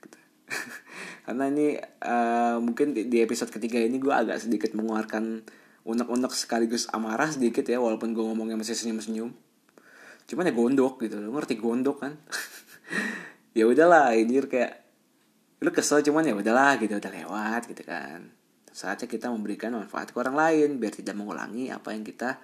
Gitu. 0.00 0.18
Karena 1.28 1.52
ini 1.52 1.76
uh, 1.80 2.60
mungkin 2.64 2.96
di 2.96 3.18
episode 3.20 3.52
ketiga 3.52 3.76
ini 3.80 4.00
gue 4.00 4.12
agak 4.12 4.40
sedikit 4.40 4.72
mengeluarkan 4.72 5.44
unek-unek 5.84 6.32
sekaligus 6.32 6.88
amarah 6.90 7.28
sedikit 7.28 7.64
ya, 7.64 7.80
walaupun 7.80 8.16
gue 8.16 8.24
ngomongnya 8.24 8.56
masih 8.56 8.76
senyum-senyum. 8.76 9.30
Cuman 10.24 10.48
ya 10.48 10.52
gondok 10.56 11.04
gitu, 11.04 11.20
lo 11.20 11.30
ngerti 11.36 11.60
gondok 11.60 12.02
kan? 12.04 12.16
ya 13.58 13.68
udahlah, 13.68 14.16
ini 14.16 14.40
kayak 14.44 14.82
lu 15.60 15.70
kesel 15.72 16.00
cuman 16.04 16.28
ya 16.28 16.34
udahlah 16.36 16.80
gitu, 16.80 16.96
udah 16.96 17.12
lewat 17.12 17.68
gitu 17.68 17.84
kan. 17.84 18.32
Saatnya 18.74 19.06
kita 19.06 19.30
memberikan 19.30 19.76
manfaat 19.76 20.10
ke 20.10 20.16
orang 20.18 20.34
lain 20.34 20.82
biar 20.82 20.92
tidak 20.96 21.14
mengulangi 21.14 21.70
apa 21.70 21.94
yang 21.94 22.02
kita 22.02 22.42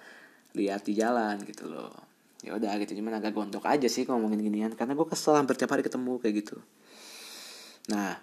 lihat 0.55 0.87
di 0.87 0.93
jalan 0.95 1.39
gitu 1.43 1.67
loh 1.67 2.11
ya 2.41 2.57
udah 2.57 2.73
gitu 2.81 2.97
cuman 2.97 3.21
agak 3.21 3.37
gondok 3.37 3.69
aja 3.69 3.85
sih 3.85 4.03
ngomongin 4.09 4.41
ginian 4.41 4.73
karena 4.73 4.97
gue 4.97 5.05
kesel 5.05 5.37
hampir 5.37 5.53
tiap 5.53 5.69
hari 5.69 5.85
ketemu 5.85 6.17
kayak 6.17 6.35
gitu 6.41 6.57
nah 7.93 8.17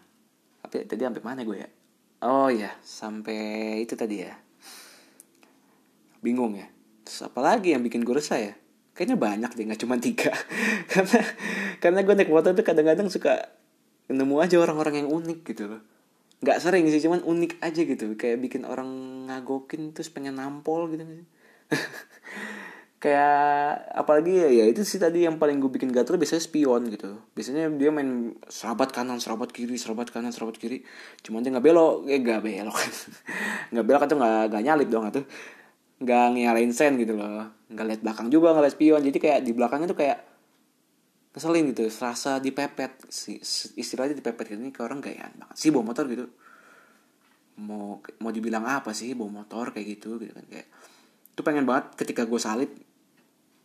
tapi 0.63 0.85
tadi 0.91 1.07
sampai 1.07 1.23
mana 1.23 1.47
gue 1.47 1.57
ya 1.63 1.69
oh 2.27 2.51
ya 2.51 2.75
sampai 2.83 3.79
itu 3.87 3.95
tadi 3.95 4.27
ya 4.27 4.35
bingung 6.21 6.59
ya. 6.59 6.69
Terus 7.09 7.25
apa 7.25 7.41
lagi 7.41 7.73
yang 7.73 7.81
bikin 7.81 8.05
gue 8.05 8.15
resah 8.17 8.37
ya? 8.37 8.53
Kayaknya 8.93 9.17
banyak 9.17 9.51
deh 9.55 9.65
nggak 9.65 9.81
cuma 9.81 9.97
tiga. 9.97 10.35
Karena 10.93 11.21
karena 11.79 12.01
gue 12.03 12.15
naik 12.19 12.31
motor 12.35 12.53
tuh 12.53 12.67
kadang-kadang 12.67 13.07
suka 13.09 13.55
nemu 14.11 14.37
aja 14.43 14.59
orang-orang 14.59 15.07
yang 15.07 15.09
unik 15.09 15.39
gitu 15.47 15.71
loh. 15.71 15.83
Nggak 16.43 16.59
sering 16.59 16.85
sih 16.91 16.99
cuman 16.99 17.23
unik 17.23 17.63
aja 17.63 17.81
gitu. 17.87 18.19
Kayak 18.19 18.43
bikin 18.43 18.67
orang 18.67 18.89
ngagokin 19.31 19.95
terus 19.95 20.11
pengen 20.11 20.37
nampol 20.37 20.91
gitu 20.91 21.07
kayak 22.99 23.95
apalagi 23.95 24.43
ya, 24.43 24.49
ya 24.51 24.65
itu 24.67 24.83
sih 24.83 24.99
tadi 24.99 25.23
yang 25.23 25.39
paling 25.39 25.63
gue 25.63 25.71
bikin 25.71 25.95
gatel 25.95 26.19
biasanya 26.19 26.43
spion 26.43 26.91
gitu. 26.91 27.23
Biasanya 27.39 27.71
dia 27.79 27.95
main 27.95 28.35
serabat 28.51 28.91
kanan 28.91 29.23
serabat 29.23 29.55
kiri 29.55 29.79
serabat 29.79 30.11
kanan 30.11 30.35
serabat 30.35 30.59
kiri. 30.59 30.83
Cuman 31.23 31.47
dia 31.47 31.55
nggak 31.55 31.63
belok 31.63 32.11
eh 32.11 32.19
nggak 32.19 32.43
belok. 32.43 32.77
Nggak 33.71 33.85
belok 33.87 34.03
atau 34.11 34.17
nggak 34.19 34.43
nggak 34.51 34.63
nyalip 34.67 34.89
dong 34.91 35.07
atau 35.07 35.23
nggak 35.99 36.25
nyalain 36.35 36.71
sen 36.71 36.95
gitu 36.99 37.19
loh. 37.19 37.51
Nggak 37.71 37.87
lihat 37.87 38.01
belakang 38.07 38.29
juga 38.31 38.55
nggak 38.55 38.65
lihat 38.65 38.77
spion. 38.79 39.03
Jadi 39.03 39.19
kayak 39.19 39.41
di 39.43 39.53
belakangnya 39.55 39.89
tuh 39.91 39.99
kayak 39.99 40.19
keselin 41.35 41.75
gitu. 41.75 41.91
Serasa 41.91 42.39
dipepet. 42.39 43.11
Si 43.11 43.39
istilahnya 43.75 44.15
dipepet 44.15 44.55
ini 44.55 44.71
ke 44.71 44.81
orang 44.83 45.03
gayaan 45.03 45.35
banget. 45.35 45.57
Sih 45.59 45.71
bawa 45.75 45.91
motor 45.91 46.07
gitu. 46.07 46.27
Mau 47.59 47.99
mau 48.23 48.31
dibilang 48.31 48.63
apa 48.63 48.95
sih 48.95 49.19
bawa 49.19 49.43
motor 49.43 49.75
kayak 49.75 49.99
gitu 49.99 50.23
gitu 50.23 50.33
kan. 50.33 50.47
Kayak 50.47 50.69
tuh 51.35 51.43
pengen 51.47 51.67
banget 51.67 51.95
ketika 51.99 52.27
gue 52.27 52.41
salib 52.43 52.71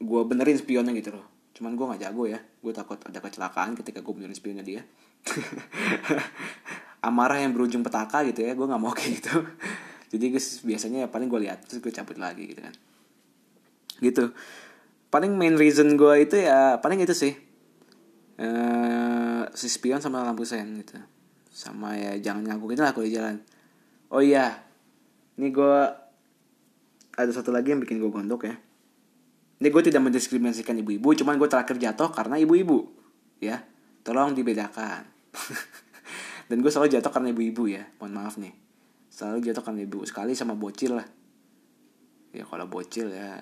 gue 0.04 0.22
benerin 0.26 0.58
spionnya 0.58 0.94
gitu 0.98 1.14
loh. 1.14 1.26
Cuman 1.54 1.78
gue 1.78 1.86
nggak 1.86 2.02
jago 2.10 2.26
ya. 2.26 2.42
Gue 2.42 2.74
takut 2.74 2.98
ada 2.98 3.22
kecelakaan 3.22 3.78
ketika 3.78 4.02
gue 4.02 4.14
benerin 4.18 4.34
spionnya 4.34 4.66
dia. 4.66 4.82
Amarah 7.08 7.38
yang 7.38 7.54
berujung 7.54 7.86
petaka 7.86 8.26
gitu 8.26 8.42
ya. 8.42 8.58
Gue 8.58 8.66
nggak 8.66 8.82
mau 8.82 8.90
kayak 8.90 9.22
gitu 9.22 9.46
jadi 10.14 10.30
gue 10.30 10.42
biasanya 10.70 11.00
ya 11.04 11.08
paling 11.10 11.26
gue 11.26 11.42
lihat 11.42 11.66
terus 11.66 11.82
gue 11.82 11.90
cabut 11.90 12.22
lagi 12.22 12.54
gitu 12.54 12.62
kan. 12.62 12.74
Gitu. 13.98 14.30
Paling 15.10 15.34
main 15.34 15.58
reason 15.58 15.98
gue 15.98 16.14
itu 16.22 16.38
ya 16.38 16.78
paling 16.78 17.02
itu 17.02 17.18
sih. 17.18 17.34
Uh, 18.38 19.50
si 19.58 19.66
spion 19.66 20.06
sama 20.06 20.22
lampu 20.22 20.46
sen 20.46 20.70
gitu. 20.86 21.02
Sama 21.50 21.98
ya 21.98 22.14
jangan 22.22 22.46
ngaku 22.46 22.78
gitu 22.78 22.86
lah 22.86 22.94
kalau 22.94 23.10
di 23.10 23.14
jalan. 23.18 23.42
Oh 24.14 24.22
iya 24.22 24.62
ini 25.42 25.50
gue 25.50 25.78
ada 27.18 27.32
satu 27.34 27.50
lagi 27.50 27.74
yang 27.74 27.82
bikin 27.82 27.98
gue 27.98 28.14
gondok 28.14 28.46
ya. 28.46 28.54
Ini 29.58 29.68
gue 29.74 29.82
tidak 29.82 30.02
mendiskriminasikan 30.06 30.78
ibu-ibu 30.78 31.10
cuman 31.18 31.42
gue 31.42 31.50
terakhir 31.50 31.82
jatuh 31.82 32.14
karena 32.14 32.38
ibu-ibu 32.38 32.86
ya. 33.42 33.66
Tolong 34.06 34.38
dibedakan. 34.38 35.10
Dan 36.54 36.62
gue 36.62 36.70
selalu 36.70 37.02
jatuh 37.02 37.10
karena 37.10 37.34
ibu-ibu 37.34 37.66
ya 37.66 37.90
mohon 37.98 38.14
maaf 38.14 38.38
nih 38.38 38.63
selalu 39.14 39.46
jatuh 39.46 39.62
karena 39.62 39.86
ibu 39.86 40.02
sekali 40.10 40.34
sama 40.34 40.58
bocil 40.58 40.98
lah. 40.98 41.06
Ya 42.34 42.50
kalau 42.50 42.66
bocil 42.66 43.14
ya 43.14 43.38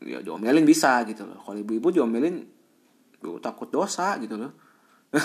ya 0.00 0.18
diomelin 0.24 0.64
bisa 0.64 1.04
gitu 1.04 1.28
loh. 1.28 1.36
Kalau 1.44 1.60
ibu-ibu 1.60 1.92
diomelin 1.92 2.40
gue 3.20 3.38
takut 3.44 3.68
dosa 3.68 4.16
gitu 4.16 4.40
loh. 4.40 4.56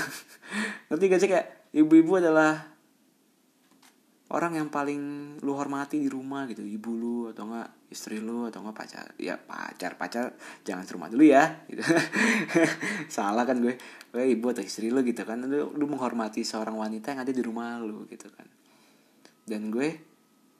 Ngerti 0.91 1.04
gak 1.08 1.21
sih 1.23 1.30
kayak 1.32 1.71
ibu-ibu 1.71 2.19
adalah 2.19 2.76
orang 4.28 4.60
yang 4.60 4.67
paling 4.67 5.00
lu 5.39 5.56
hormati 5.56 6.04
di 6.04 6.12
rumah 6.12 6.43
gitu. 6.52 6.67
Ibu 6.67 6.91
lu 6.91 7.17
atau 7.32 7.47
enggak 7.47 7.88
istri 7.88 8.19
lu 8.19 8.43
atau 8.43 8.60
enggak 8.60 8.76
pacar 8.76 9.06
ya 9.15 9.39
pacar 9.39 9.95
pacar 9.95 10.36
jangan 10.67 10.84
serumah 10.84 11.08
dulu 11.08 11.23
ya. 11.23 11.63
Gitu. 11.63 11.80
Salah 13.15 13.47
kan 13.47 13.63
gue. 13.63 13.80
Gue 14.12 14.23
ibu 14.28 14.52
atau 14.52 14.67
istri 14.67 14.91
lu 14.91 15.00
gitu 15.08 15.23
kan. 15.23 15.39
Lu, 15.47 15.71
lu 15.71 15.86
menghormati 15.88 16.43
seorang 16.43 16.76
wanita 16.76 17.15
yang 17.15 17.23
ada 17.23 17.32
di 17.32 17.39
rumah 17.39 17.80
lu 17.80 18.04
gitu 18.12 18.28
kan 18.36 18.67
dan 19.48 19.72
gue 19.72 19.96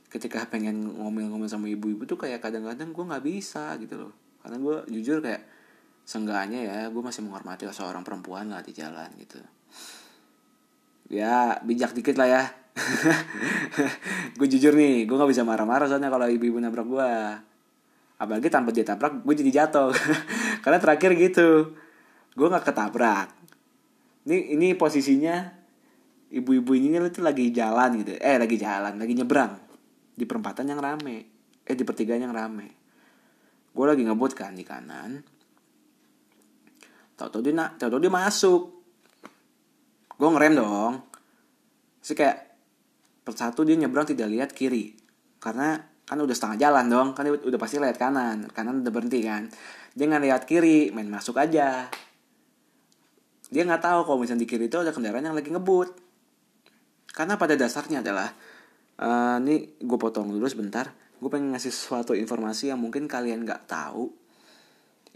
ketika 0.08 0.48
pengen 0.48 0.88
ngomel-ngomel 0.88 1.52
sama 1.52 1.68
ibu-ibu 1.68 2.08
tuh 2.08 2.16
kayak 2.16 2.40
kadang-kadang 2.40 2.96
gue 2.96 3.04
nggak 3.04 3.26
bisa 3.28 3.76
gitu 3.84 4.08
loh. 4.08 4.14
Karena 4.40 4.58
gue 4.64 4.76
jujur 4.96 5.20
kayak 5.20 5.44
seenggaknya 6.08 6.64
ya 6.64 6.80
gue 6.88 7.04
masih 7.04 7.28
menghormati 7.28 7.68
seorang 7.68 8.08
perempuan 8.08 8.48
lah 8.48 8.64
di 8.64 8.72
jalan 8.72 9.12
gitu. 9.20 9.44
Ya 11.12 11.60
bijak 11.68 11.92
dikit 11.92 12.16
lah 12.16 12.28
ya. 12.28 12.44
Gue 14.38 14.46
jujur 14.46 14.76
nih 14.76 15.10
gue 15.10 15.16
nggak 15.18 15.32
bisa 15.34 15.42
marah-marah 15.42 15.90
soalnya 15.90 16.12
kalau 16.14 16.28
ibu-ibu 16.28 16.60
nabrak 16.60 16.88
gue. 16.88 17.12
Apalagi 18.22 18.48
tanpa 18.52 18.76
dia 18.76 18.84
tabrak 18.84 19.24
gue 19.24 19.36
jadi 19.36 19.64
jatuh. 19.64 19.92
Karena 20.64 20.78
terakhir 20.80 21.16
gitu 21.16 21.74
gue 22.38 22.48
nggak 22.48 22.70
ketabrak. 22.70 23.34
Ini 24.28 24.60
ini 24.60 24.68
posisinya 24.76 25.57
ibu-ibu 26.32 26.76
ini 26.76 27.00
tuh 27.12 27.24
lagi 27.24 27.50
jalan 27.56 28.04
gitu. 28.04 28.20
Eh 28.20 28.36
lagi 28.36 28.56
jalan 28.60 29.00
lagi 29.00 29.14
nyebrang. 29.16 29.54
Di 30.18 30.26
perempatan 30.28 30.68
yang 30.68 30.80
rame. 30.82 31.18
Eh 31.64 31.76
di 31.76 31.84
pertigaan 31.88 32.24
yang 32.24 32.34
rame. 32.36 32.68
Gue 33.72 33.86
lagi 33.86 34.04
ngebut 34.04 34.34
kan 34.34 34.58
di 34.58 34.66
kanan. 34.66 35.22
Tau-tau 37.18 37.42
dia 37.42 37.54
nak 37.54 37.78
tau-tau 37.80 38.02
dia 38.02 38.12
masuk. 38.12 38.62
Gue 40.18 40.30
ngerem 40.34 40.58
dong. 40.58 40.94
Sih 42.02 42.18
kayak 42.18 42.58
persatu 43.22 43.64
dia 43.64 43.78
nyebrang 43.78 44.10
tidak 44.10 44.28
lihat 44.28 44.50
kiri. 44.52 44.98
Karena 45.38 45.78
kan 46.08 46.18
udah 46.18 46.34
setengah 46.34 46.58
jalan 46.58 46.86
dong. 46.90 47.08
Kan 47.14 47.30
dia 47.30 47.34
udah 47.38 47.60
pasti 47.62 47.78
lihat 47.78 48.02
kanan. 48.02 48.50
Kanan 48.52 48.82
udah 48.82 48.92
berhenti 48.92 49.22
kan. 49.22 49.48
Dia 49.94 50.06
nggak 50.10 50.24
lihat 50.26 50.42
kiri 50.50 50.90
main 50.92 51.08
masuk 51.08 51.38
aja. 51.38 51.88
Dia 53.48 53.64
nggak 53.64 53.80
tahu 53.80 54.00
kalau 54.04 54.18
misalnya 54.20 54.44
di 54.44 54.50
kiri 54.50 54.68
itu 54.68 54.82
ada 54.82 54.92
kendaraan 54.92 55.24
yang 55.24 55.38
lagi 55.38 55.54
ngebut 55.54 56.07
karena 57.18 57.34
pada 57.34 57.58
dasarnya 57.58 58.06
adalah 58.06 58.30
uh, 59.02 59.42
ini 59.42 59.82
gue 59.82 59.98
potong 59.98 60.30
dulu 60.30 60.46
sebentar. 60.46 60.94
Gue 61.18 61.34
pengen 61.34 61.50
ngasih 61.58 61.74
suatu 61.74 62.14
informasi 62.14 62.70
yang 62.70 62.78
mungkin 62.78 63.10
kalian 63.10 63.42
nggak 63.42 63.66
tahu. 63.66 64.14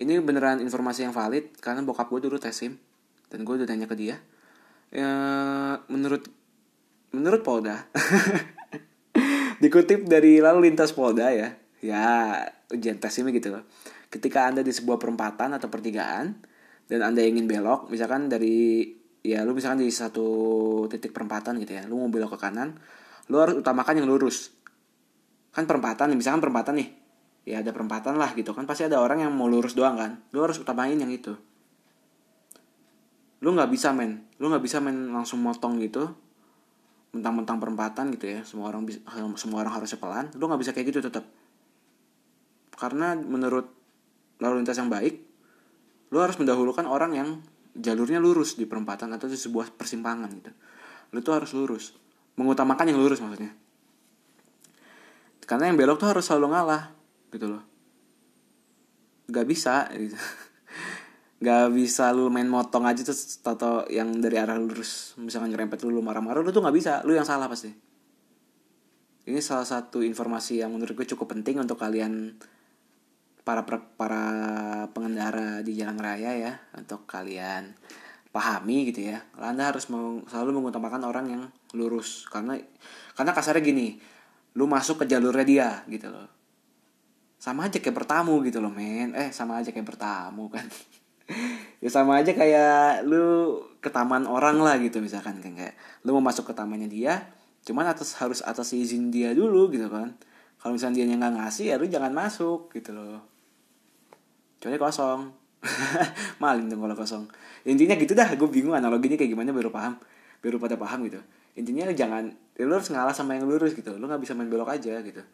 Ini 0.01 0.17
beneran 0.25 0.65
informasi 0.65 1.05
yang 1.05 1.13
valid 1.13 1.61
karena 1.61 1.85
bokap 1.85 2.09
gue 2.09 2.25
dulu 2.25 2.41
tes 2.41 2.57
sim 2.57 2.73
dan 3.29 3.45
gue 3.45 3.53
udah 3.53 3.69
tanya 3.69 3.85
ke 3.85 3.93
dia. 3.93 4.17
Ya, 4.89 5.13
menurut 5.93 6.25
menurut 7.13 7.45
Polda 7.45 7.85
dikutip 9.61 10.09
dari 10.09 10.41
lalu 10.41 10.73
lintas 10.73 10.89
Polda 10.97 11.29
ya 11.29 11.53
ya 11.85 12.01
ujian 12.73 12.97
tes 12.97 13.13
sim 13.13 13.29
gitu. 13.29 13.53
Loh 13.53 13.61
ketika 14.11 14.49
anda 14.49 14.65
di 14.65 14.75
sebuah 14.75 14.99
perempatan 14.99 15.55
atau 15.55 15.71
pertigaan 15.71 16.35
dan 16.91 16.99
anda 16.99 17.23
ingin 17.23 17.47
belok 17.47 17.87
misalkan 17.87 18.27
dari 18.27 18.91
ya 19.21 19.45
lu 19.45 19.53
misalkan 19.53 19.85
di 19.85 19.93
satu 19.93 20.25
titik 20.89 21.13
perempatan 21.13 21.61
gitu 21.61 21.77
ya 21.77 21.85
lu 21.85 22.01
mau 22.01 22.09
belok 22.09 22.35
ke 22.35 22.39
kanan 22.41 22.77
lu 23.29 23.37
harus 23.37 23.55
utamakan 23.61 24.01
yang 24.01 24.07
lurus. 24.09 24.51
Kan 25.51 25.67
perempatan 25.67 26.11
misalkan 26.15 26.41
perempatan 26.43 26.79
nih 26.79 26.89
ya 27.41 27.65
ada 27.65 27.73
perempatan 27.73 28.21
lah 28.21 28.33
gitu 28.37 28.53
kan 28.53 28.69
pasti 28.69 28.85
ada 28.85 29.01
orang 29.01 29.25
yang 29.25 29.31
mau 29.31 29.47
lurus 29.47 29.77
doang 29.77 29.95
kan. 29.95 30.19
Lu 30.35 30.43
harus 30.43 30.59
utamain 30.59 30.97
yang 30.97 31.09
itu. 31.09 31.37
Lu 33.41 33.55
nggak 33.55 33.71
bisa 33.71 33.93
men. 33.95 34.27
Lu 34.41 34.51
nggak 34.51 34.63
bisa 34.63 34.83
main 34.83 35.13
langsung 35.13 35.39
motong 35.39 35.79
gitu 35.79 36.11
mentang-mentang 37.11 37.59
perempatan 37.59 38.07
gitu 38.15 38.25
ya 38.31 38.39
semua 38.47 38.71
orang 38.71 38.87
bisa 38.87 39.03
semua 39.35 39.59
orang 39.59 39.75
harus 39.75 39.91
pelan 39.99 40.31
lu 40.39 40.47
nggak 40.47 40.61
bisa 40.63 40.71
kayak 40.71 40.95
gitu 40.95 40.99
tetap 41.03 41.27
karena 42.79 43.19
menurut 43.19 43.67
lalu 44.39 44.63
lintas 44.63 44.79
yang 44.79 44.87
baik 44.87 45.19
lu 46.11 46.17
harus 46.23 46.39
mendahulukan 46.39 46.87
orang 46.87 47.11
yang 47.11 47.29
jalurnya 47.75 48.19
lurus 48.19 48.59
di 48.59 48.67
perempatan 48.67 49.11
atau 49.15 49.31
di 49.31 49.39
sebuah 49.39 49.75
persimpangan 49.75 50.29
gitu. 50.35 50.51
Lu 51.15 51.19
tuh 51.23 51.33
harus 51.35 51.51
lurus. 51.55 51.95
Mengutamakan 52.35 52.91
yang 52.91 52.99
lurus 52.99 53.19
maksudnya. 53.23 53.51
Karena 55.43 55.67
yang 55.67 55.77
belok 55.79 55.99
tuh 55.99 56.07
harus 56.07 56.23
selalu 56.23 56.55
ngalah 56.55 56.95
gitu 57.31 57.47
loh. 57.51 57.63
Gak 59.27 59.47
bisa 59.47 59.87
gitu. 59.95 60.15
gak 61.45 61.73
bisa 61.73 62.13
lu 62.13 62.29
main 62.29 62.45
motong 62.45 62.85
aja 62.85 63.01
tuh 63.01 63.17
atau 63.43 63.83
yang 63.89 64.13
dari 64.21 64.37
arah 64.37 64.61
lurus 64.61 65.17
misalkan 65.17 65.49
nyerempet 65.49 65.81
lu, 65.81 65.89
lu 65.89 66.05
marah-marah 66.05 66.39
lu 66.39 66.51
tuh 66.55 66.63
gak 66.63 66.75
bisa. 66.75 67.03
Lu 67.03 67.15
yang 67.15 67.27
salah 67.27 67.51
pasti. 67.51 67.71
Ini 69.21 69.37
salah 69.37 69.67
satu 69.67 70.01
informasi 70.01 70.63
yang 70.63 70.73
menurut 70.73 70.97
gue 70.97 71.07
cukup 71.13 71.35
penting 71.35 71.61
untuk 71.61 71.77
kalian 71.77 72.35
para 73.41 73.65
para 73.65 74.23
pengendara 74.93 75.65
di 75.65 75.73
jalan 75.73 75.97
raya 75.97 76.31
ya 76.37 76.53
untuk 76.77 77.09
kalian 77.09 77.73
pahami 78.31 78.93
gitu 78.93 79.11
ya. 79.11 79.25
Anda 79.37 79.73
harus 79.73 79.89
selalu 80.29 80.61
mengutamakan 80.61 81.03
orang 81.03 81.25
yang 81.27 81.43
lurus. 81.75 82.29
Karena 82.29 82.55
karena 83.17 83.31
kasarnya 83.35 83.61
gini 83.61 83.99
lu 84.51 84.67
masuk 84.67 85.03
ke 85.03 85.05
jalurnya 85.09 85.45
dia 85.45 85.69
gitu 85.89 86.11
loh. 86.11 86.27
Sama 87.41 87.67
aja 87.67 87.81
kayak 87.81 87.97
bertamu 87.97 88.39
gitu 88.45 88.61
loh 88.61 88.71
men. 88.71 89.17
Eh 89.17 89.33
sama 89.33 89.59
aja 89.59 89.73
kayak 89.73 89.87
bertamu 89.87 90.47
kan. 90.49 90.65
Ya 91.81 91.89
sama 91.89 92.19
aja 92.21 92.35
kayak 92.35 93.07
lu 93.07 93.57
ke 93.79 93.87
taman 93.87 94.27
orang 94.27 94.61
lah 94.61 94.77
gitu 94.77 94.99
misalkan 95.01 95.41
kan 95.41 95.55
kayak 95.55 95.73
lu 96.03 96.13
mau 96.13 96.29
masuk 96.29 96.51
ke 96.51 96.53
tamannya 96.53 96.91
dia 96.91 97.33
cuman 97.63 97.87
atas 97.89 98.19
harus 98.19 98.43
atas 98.43 98.75
izin 98.75 99.09
dia 99.09 99.31
dulu 99.31 99.71
gitu 99.71 99.87
kan. 99.87 100.13
Kalau 100.59 100.75
misalnya 100.75 101.07
dia 101.07 101.17
nggak 101.17 101.41
ngasih 101.41 101.65
ya 101.71 101.75
lu 101.79 101.87
jangan 101.87 102.11
masuk 102.13 102.69
gitu 102.75 102.91
loh 102.93 103.30
kecuali 104.61 104.77
kosong. 104.77 105.19
Maling 106.41 106.69
dong 106.69 106.85
kalau 106.85 106.93
kosong. 106.93 107.25
Intinya 107.65 107.97
gitu 107.97 108.13
dah 108.13 108.29
gue 108.37 108.45
bingung 108.45 108.77
analoginya 108.77 109.17
kayak 109.17 109.33
gimana 109.33 109.49
baru 109.49 109.73
paham. 109.73 109.97
Baru 110.37 110.61
pada 110.61 110.77
paham 110.77 111.01
gitu. 111.09 111.17
Intinya 111.57 111.89
jangan 111.89 112.29
ya 112.53 112.69
lu 112.69 112.77
harus 112.77 112.93
ngalah 112.93 113.09
sama 113.09 113.33
yang 113.33 113.49
lurus 113.49 113.73
gitu. 113.73 113.97
Lu 113.97 114.05
nggak 114.05 114.21
bisa 114.21 114.37
main 114.37 114.45
belok 114.53 114.69
aja 114.69 115.01
gitu. 115.01 115.25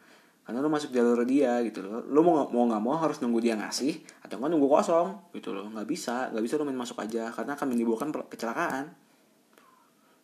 Karena 0.48 0.64
lo 0.64 0.72
masuk 0.72 0.96
jalur 0.96 1.28
dia 1.28 1.60
gitu 1.60 1.84
loh. 1.84 2.08
Lo 2.08 2.24
mau 2.24 2.48
mau 2.48 2.64
nggak 2.72 2.80
mau 2.80 2.96
harus 2.96 3.20
nunggu 3.20 3.44
dia 3.44 3.52
ngasih 3.60 4.00
atau 4.24 4.40
nggak 4.40 4.48
nunggu 4.48 4.68
kosong 4.72 5.36
gitu 5.36 5.52
loh. 5.52 5.68
Nggak 5.68 5.84
bisa 5.84 6.32
nggak 6.32 6.44
bisa 6.48 6.54
lo 6.56 6.64
main 6.64 6.80
masuk 6.80 6.96
aja. 7.04 7.28
Karena 7.28 7.52
akan 7.52 7.66
menimbulkan 7.68 8.08
kecelakaan. 8.32 8.88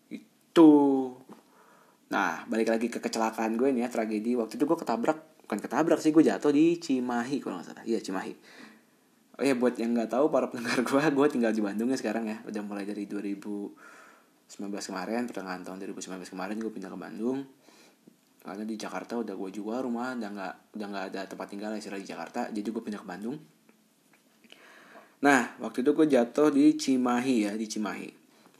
Itu. 0.08 0.72
Nah 2.08 2.48
balik 2.48 2.72
lagi 2.72 2.88
ke 2.88 3.04
kecelakaan 3.04 3.60
gue 3.60 3.68
nih 3.68 3.84
ya 3.84 3.88
tragedi. 3.92 4.32
Waktu 4.32 4.56
itu 4.56 4.64
gue 4.64 4.78
ketabrak 4.80 5.44
bukan 5.44 5.60
ketabrak 5.60 6.00
sih 6.00 6.08
gue 6.08 6.24
jatuh 6.24 6.56
di 6.56 6.80
Cimahi 6.80 7.36
kalau 7.44 7.60
nggak 7.60 7.68
salah. 7.68 7.84
Iya 7.84 8.00
Cimahi 8.00 8.64
oh 9.34 9.42
ya 9.42 9.54
buat 9.58 9.74
yang 9.74 9.98
nggak 9.98 10.14
tahu 10.14 10.30
para 10.30 10.46
pendengar 10.46 10.78
gue 10.86 11.00
gue 11.02 11.26
tinggal 11.30 11.50
di 11.50 11.62
Bandung 11.62 11.90
ya 11.90 11.98
sekarang 11.98 12.30
ya. 12.30 12.38
Udah 12.46 12.62
mulai 12.62 12.86
dari 12.86 13.10
2019 13.10 13.74
kemarin 14.70 15.26
pertengahan 15.26 15.62
tahun 15.66 15.82
2019 15.82 16.22
kemarin 16.30 16.56
gue 16.62 16.70
pindah 16.70 16.90
ke 16.90 16.98
Bandung. 16.98 17.38
Karena 18.44 18.62
di 18.68 18.76
Jakarta 18.76 19.16
udah 19.18 19.34
gue 19.34 19.50
jual 19.50 19.78
rumah 19.82 20.14
udah 20.14 20.30
nggak 20.30 20.54
udah 20.78 20.86
nggak 20.86 21.04
ada 21.10 21.20
tempat 21.26 21.46
tinggal 21.50 21.72
istilah 21.74 21.98
di 21.98 22.06
Jakarta 22.06 22.52
jadi 22.54 22.68
gue 22.68 22.82
pindah 22.82 23.00
ke 23.02 23.08
Bandung. 23.08 23.36
Nah 25.24 25.58
waktu 25.58 25.82
itu 25.82 25.90
gue 25.96 26.06
jatuh 26.06 26.52
di 26.54 26.78
Cimahi 26.78 27.50
ya 27.50 27.52
di 27.58 27.66
Cimahi. 27.66 28.08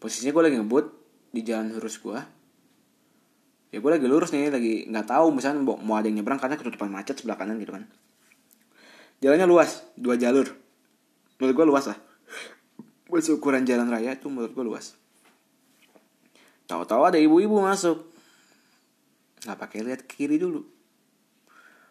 Posisinya 0.01 0.35
gue 0.35 0.43
lagi 0.51 0.57
ngebut 0.59 0.87
di 1.31 1.41
jalan 1.47 1.71
lurus 1.71 1.99
gue 2.03 2.19
ya 3.75 3.83
gue 3.83 3.91
lagi 3.91 4.07
lurus 4.07 4.31
nih 4.31 4.55
lagi 4.55 4.87
nggak 4.87 5.11
tahu 5.11 5.35
misalnya 5.35 5.59
mau 5.67 5.99
ada 5.99 6.07
yang 6.07 6.23
nyebrang 6.23 6.39
karena 6.39 6.55
ketutupan 6.55 6.95
macet 6.95 7.19
sebelah 7.19 7.39
kanan 7.39 7.59
gitu 7.63 7.75
kan. 7.75 7.87
Jalannya 9.23 9.47
luas 9.47 9.87
dua 9.99 10.15
jalur 10.19 10.63
menurut 11.44 11.61
gue 11.61 11.66
luas 11.68 11.85
lah. 11.92 11.98
Buat 13.04 13.28
ukuran 13.37 13.68
jalan 13.68 13.92
raya 13.92 14.16
itu 14.16 14.33
menurut 14.33 14.57
gue 14.57 14.64
luas. 14.64 14.96
Tahu-tahu 16.64 17.04
ada 17.04 17.20
ibu-ibu 17.20 17.61
masuk. 17.61 18.00
Nggak 19.44 19.59
pakai 19.61 19.78
lihat 19.85 20.00
kiri 20.09 20.40
dulu. 20.40 20.64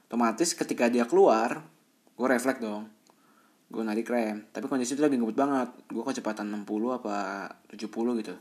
Otomatis 0.10 0.58
ketika 0.58 0.90
dia 0.90 1.06
keluar 1.06 1.62
gue 2.18 2.26
refleks 2.26 2.66
dong. 2.66 2.90
Gue 3.70 3.86
narik 3.86 4.10
rem. 4.10 4.50
Tapi 4.50 4.66
kondisi 4.66 4.98
itu 4.98 5.06
lagi 5.06 5.22
ngebut 5.22 5.38
banget. 5.38 5.70
Gue 5.86 6.02
kecepatan 6.02 6.50
60 6.50 6.98
apa 6.98 7.46
70 7.70 7.86
gitu. 8.26 8.34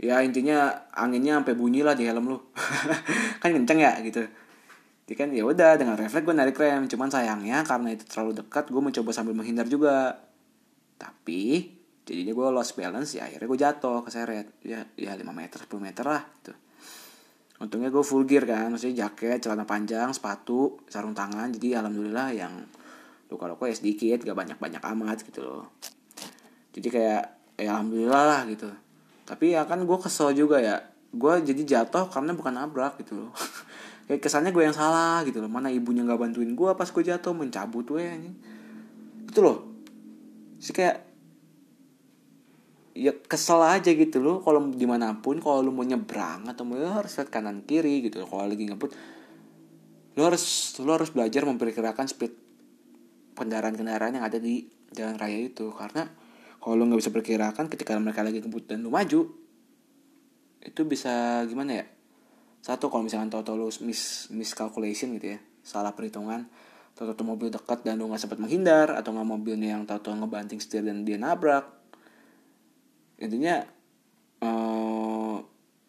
Ya 0.00 0.24
intinya 0.24 0.88
anginnya 0.96 1.44
sampai 1.44 1.54
bunyi 1.60 1.84
lah 1.84 1.92
di 1.92 2.08
helm 2.08 2.32
lu. 2.32 2.40
Kan 3.44 3.52
kenceng 3.52 3.84
ya 3.84 4.00
gitu 4.00 4.24
jadi 5.04 5.14
kan 5.20 5.28
ya 5.36 5.44
udah 5.44 5.76
dengan 5.76 6.00
refleks 6.00 6.24
gue 6.24 6.32
narik 6.32 6.56
rem. 6.56 6.88
Cuman 6.88 7.12
sayangnya 7.12 7.60
karena 7.68 7.92
itu 7.92 8.08
terlalu 8.08 8.40
dekat 8.40 8.72
gue 8.72 8.80
mencoba 8.80 9.10
sambil 9.12 9.36
menghindar 9.36 9.68
juga. 9.68 10.16
Tapi 10.96 11.68
jadinya 12.08 12.32
gue 12.32 12.46
lost 12.48 12.72
balance 12.76 13.16
ya 13.16 13.28
akhirnya 13.28 13.48
gue 13.48 13.60
jatuh 13.60 14.00
keseret 14.04 14.60
ya 14.60 14.84
ya 14.96 15.12
5 15.16 15.24
meter 15.28 15.58
10 15.60 15.76
meter 15.76 16.04
lah 16.08 16.24
gitu. 16.40 16.52
Untungnya 17.60 17.92
gue 17.92 18.00
full 18.00 18.24
gear 18.24 18.48
kan 18.48 18.72
maksudnya 18.72 19.08
jaket 19.08 19.44
celana 19.44 19.68
panjang 19.68 20.08
sepatu 20.16 20.80
sarung 20.88 21.12
tangan. 21.12 21.52
Jadi 21.52 21.76
alhamdulillah 21.76 22.28
yang 22.32 22.64
luka 23.28 23.44
luka 23.44 23.68
ya 23.68 23.76
sedikit 23.76 24.24
gak 24.24 24.36
banyak 24.36 24.56
banyak 24.56 24.80
amat 24.80 25.20
gitu 25.20 25.44
loh. 25.44 25.64
Jadi 26.72 26.88
kayak 26.88 27.24
ya 27.60 27.76
alhamdulillah 27.76 28.24
lah 28.24 28.40
gitu. 28.48 28.72
Tapi 29.28 29.52
ya 29.52 29.68
kan 29.68 29.84
gue 29.84 29.98
kesel 30.00 30.32
juga 30.32 30.64
ya. 30.64 30.80
Gue 31.12 31.44
jadi 31.44 31.60
jatuh 31.60 32.08
karena 32.08 32.32
bukan 32.32 32.56
nabrak 32.56 32.98
gitu 33.04 33.28
loh 33.28 33.32
kayak 34.04 34.20
kesannya 34.20 34.52
gue 34.52 34.64
yang 34.64 34.76
salah 34.76 35.24
gitu 35.24 35.40
loh. 35.40 35.50
Mana 35.50 35.72
ibunya 35.72 36.04
nggak 36.04 36.20
bantuin 36.20 36.52
gue 36.52 36.70
pas 36.76 36.88
gue 36.88 37.02
jatuh 37.04 37.32
mencabut 37.32 37.84
gue 37.84 38.02
ini 38.04 38.32
gitu 39.30 39.40
loh. 39.40 39.58
Sih 40.60 40.76
kayak 40.76 41.04
ya 42.94 43.12
kesel 43.26 43.60
aja 43.64 43.90
gitu 43.90 44.20
loh. 44.20 44.44
Kalau 44.44 44.68
di 44.70 44.86
mana 44.86 45.16
pun 45.18 45.40
kalau 45.40 45.64
lu 45.64 45.72
mau 45.72 45.84
nyebrang 45.84 46.46
atau 46.48 46.62
mau 46.68 46.76
ya 46.76 47.00
harus 47.00 47.16
lihat 47.16 47.28
kanan 47.32 47.64
kiri 47.64 48.04
gitu 48.04 48.24
kalau 48.28 48.46
lagi 48.46 48.68
ngebut 48.68 48.92
lu 50.14 50.22
harus 50.22 50.44
lu 50.78 50.90
harus 50.94 51.10
belajar 51.10 51.42
memperkirakan 51.42 52.06
speed 52.06 52.32
kendaraan-kendaraan 53.34 54.14
yang 54.14 54.24
ada 54.24 54.38
di 54.38 54.68
jalan 54.94 55.18
raya 55.18 55.48
itu. 55.48 55.72
Karena 55.74 56.06
kalau 56.60 56.80
lu 56.80 56.88
nggak 56.88 57.00
bisa 57.00 57.12
perkirakan 57.12 57.68
ketika 57.72 57.96
mereka 57.98 58.24
lagi 58.24 58.40
ngebut 58.40 58.64
dan 58.68 58.84
lu 58.84 58.92
maju 58.92 59.44
itu 60.64 60.80
bisa 60.88 61.44
gimana 61.44 61.84
ya 61.84 61.86
satu 62.64 62.88
kalau 62.88 63.04
misalkan 63.04 63.28
tau-tau 63.28 63.60
lu 63.60 63.68
mis 63.84 64.32
miscalculation 64.32 65.12
gitu 65.20 65.36
ya 65.36 65.38
salah 65.60 65.92
perhitungan 65.92 66.48
tau-tau 66.94 67.26
mobil 67.26 67.50
dekat 67.50 67.82
dan 67.82 67.98
lu 67.98 68.06
nggak 68.06 68.22
sempat 68.22 68.38
menghindar 68.38 68.94
atau 68.94 69.10
nggak 69.10 69.28
mobilnya 69.28 69.74
yang 69.74 69.82
tau-tau 69.82 70.14
ngebanting 70.14 70.62
setir 70.62 70.86
dan 70.86 71.02
dia 71.02 71.18
nabrak. 71.18 71.66
Intinya 73.18 73.66
uh, 74.46 75.36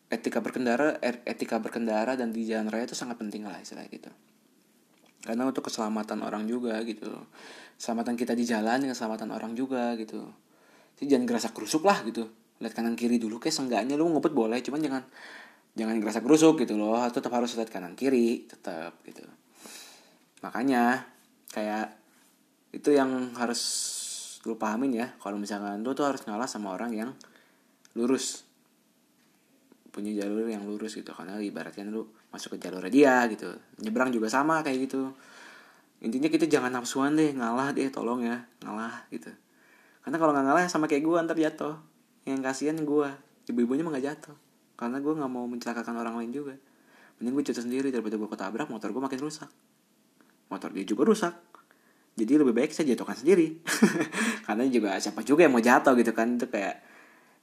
etika 0.09 0.41
berkendara 0.41 0.97
er, 1.05 1.21
etika 1.29 1.61
berkendara 1.61 2.17
dan 2.17 2.33
di 2.33 2.49
jalan 2.49 2.73
raya 2.73 2.89
itu 2.89 2.97
sangat 2.97 3.21
penting 3.21 3.45
lah 3.45 3.61
istilahnya 3.61 3.89
gitu. 3.93 4.11
Karena 5.21 5.45
untuk 5.45 5.69
keselamatan 5.69 6.25
orang 6.25 6.49
juga 6.49 6.81
gitu. 6.81 7.13
Keselamatan 7.77 8.17
kita 8.17 8.33
di 8.33 8.45
jalan 8.45 8.89
keselamatan 8.89 9.29
orang 9.29 9.53
juga 9.53 9.93
gitu. 10.01 10.25
Jadi 10.97 11.05
jangan 11.05 11.25
gerasa 11.29 11.53
kerusuk 11.53 11.85
lah 11.85 12.01
gitu. 12.01 12.25
Lihat 12.65 12.73
kanan 12.73 12.97
kiri 12.97 13.21
dulu 13.21 13.37
kayak 13.37 13.53
seenggaknya 13.53 13.93
lu 13.93 14.09
ngumpet 14.09 14.33
boleh 14.33 14.57
cuman 14.65 14.81
jangan 14.81 15.03
jangan 15.75 15.99
gerasa 15.99 16.23
kerusuk 16.23 16.63
gitu 16.63 16.79
loh. 16.79 16.97
Tetap 17.11 17.29
harus 17.35 17.53
lihat 17.59 17.69
kanan 17.69 17.93
kiri 17.93 18.47
tetap 18.47 18.97
gitu. 19.03 19.21
Makanya 20.41 21.03
kayak 21.51 21.95
itu 22.71 22.95
yang 22.95 23.35
harus 23.35 23.61
lu 24.47 24.55
pahamin 24.55 24.95
ya. 24.95 25.07
Kalau 25.19 25.35
misalkan 25.35 25.83
lu 25.83 25.91
tuh 25.91 26.07
harus 26.07 26.23
ngalah 26.23 26.47
sama 26.47 26.71
orang 26.73 26.95
yang 26.95 27.11
lurus. 27.93 28.47
Punya 29.91 30.11
jalur 30.15 30.47
yang 30.47 30.63
lurus 30.63 30.95
gitu. 30.95 31.11
Karena 31.11 31.39
ibaratnya 31.39 31.87
lu 31.91 32.07
masuk 32.31 32.55
ke 32.55 32.67
jalur 32.67 32.83
dia 32.87 33.27
gitu. 33.27 33.51
Nyebrang 33.83 34.15
juga 34.15 34.31
sama 34.31 34.63
kayak 34.63 34.87
gitu. 34.87 35.11
Intinya 36.03 36.27
kita 36.27 36.47
jangan 36.47 36.71
nafsuan 36.71 37.15
deh 37.15 37.31
ngalah 37.35 37.71
deh 37.71 37.87
tolong 37.91 38.23
ya 38.23 38.43
ngalah 38.63 39.07
gitu. 39.11 39.31
Karena 40.03 40.17
kalau 40.21 40.31
nggak 40.35 40.45
ngalah 40.45 40.63
sama 40.71 40.87
kayak 40.87 41.03
gue 41.03 41.17
ntar 41.23 41.37
jatuh. 41.39 41.75
Yang 42.25 42.39
kasihan 42.41 42.77
gue 42.81 43.09
ibu-ibunya 43.45 43.85
mah 43.85 43.93
gak 43.93 44.07
jatuh 44.09 44.44
karena 44.75 44.99
gue 44.99 45.13
nggak 45.15 45.31
mau 45.31 45.47
mencelakakan 45.47 45.95
orang 45.95 46.15
lain 46.19 46.31
juga. 46.35 46.55
Mending 47.19 47.33
gue 47.39 47.43
jatuh 47.51 47.63
sendiri 47.63 47.87
daripada 47.95 48.19
gue 48.19 48.29
ketabrak 48.29 48.67
motor 48.67 48.91
gue 48.91 49.03
makin 49.03 49.19
rusak. 49.23 49.49
Motor 50.51 50.69
dia 50.75 50.83
juga 50.83 51.07
rusak. 51.07 51.33
Jadi 52.15 52.31
lebih 52.35 52.55
baik 52.55 52.71
saya 52.75 52.91
jatuhkan 52.91 53.15
sendiri. 53.15 53.59
Karena 54.47 54.63
juga 54.67 54.99
siapa 54.99 55.23
juga 55.23 55.47
yang 55.47 55.55
mau 55.55 55.63
jatuh 55.63 55.95
gitu 55.95 56.11
kan. 56.11 56.35
Itu 56.35 56.47
kayak 56.51 56.75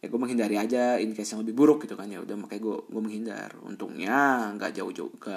ya 0.03 0.07
gue 0.09 0.19
menghindari 0.21 0.57
aja 0.61 1.01
in 1.01 1.17
case 1.17 1.33
yang 1.33 1.41
lebih 1.45 1.57
buruk 1.57 1.85
gitu 1.89 1.97
kan. 1.97 2.09
Ya 2.13 2.21
udah 2.21 2.37
makanya 2.37 2.63
gue 2.69 2.77
gue 2.85 3.03
menghindar. 3.03 3.51
Untungnya 3.65 4.53
nggak 4.57 4.77
jauh-jauh 4.77 5.13
ke 5.17 5.37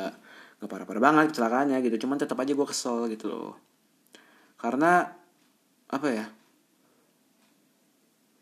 nggak 0.60 0.70
parah-parah 0.72 1.04
banget 1.04 1.26
kecelakaannya 1.32 1.80
gitu. 1.84 2.08
Cuman 2.08 2.20
tetap 2.20 2.36
aja 2.40 2.52
gue 2.52 2.68
kesel 2.68 3.08
gitu 3.12 3.32
loh. 3.32 3.56
Karena 4.60 5.16
apa 5.86 6.08
ya 6.12 6.26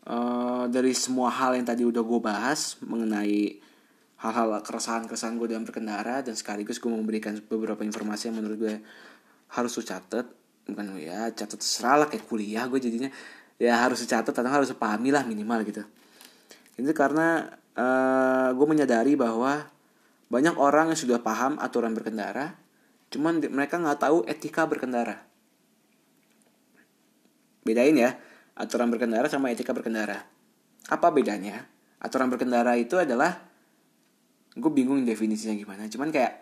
uh, 0.08 0.64
dari 0.68 0.92
semua 0.92 1.32
hal 1.32 1.56
yang 1.56 1.66
tadi 1.66 1.82
udah 1.84 2.02
gue 2.04 2.20
bahas 2.20 2.76
mengenai 2.84 3.60
hal-hal 4.20 4.56
keresahan-keresahan 4.64 5.36
gue 5.36 5.48
dalam 5.52 5.68
berkendara 5.68 6.24
dan 6.24 6.32
sekaligus 6.32 6.80
gue 6.80 6.88
memberikan 6.88 7.36
beberapa 7.44 7.84
informasi 7.84 8.32
yang 8.32 8.40
menurut 8.40 8.56
gue 8.56 8.74
harus 9.52 9.72
lu 9.76 9.84
catet. 9.84 10.26
Bukan 10.64 10.96
ya 10.96 11.28
catat 11.36 11.60
terserah 11.60 12.08
kayak 12.08 12.24
kuliah 12.24 12.64
gue 12.68 12.80
jadinya. 12.80 13.12
Ya 13.60 13.78
harus 13.78 14.02
catat 14.04 14.32
atau 14.32 14.50
harus 14.50 14.72
pahami 14.74 15.12
lah 15.12 15.22
minimal 15.28 15.60
gitu. 15.68 15.84
Itu 16.74 16.90
karena 16.96 17.54
uh, 17.78 18.50
gue 18.56 18.66
menyadari 18.66 19.14
bahwa 19.14 19.68
banyak 20.32 20.56
orang 20.58 20.90
yang 20.90 20.98
sudah 20.98 21.22
paham 21.22 21.60
aturan 21.62 21.94
berkendara, 21.94 22.58
cuman 23.14 23.38
mereka 23.52 23.78
nggak 23.78 24.02
tahu 24.02 24.26
etika 24.26 24.66
berkendara. 24.66 25.22
Bedain 27.62 27.94
ya, 27.94 28.18
aturan 28.54 28.90
berkendara 28.90 29.26
sama 29.26 29.50
etika 29.50 29.74
berkendara. 29.74 30.22
Apa 30.90 31.10
bedanya? 31.10 31.66
Aturan 31.98 32.30
berkendara 32.30 32.74
itu 32.78 32.98
adalah 33.00 33.34
gue 34.54 34.70
bingung 34.70 35.02
definisinya 35.02 35.54
gimana. 35.58 35.90
Cuman 35.90 36.14
kayak 36.14 36.32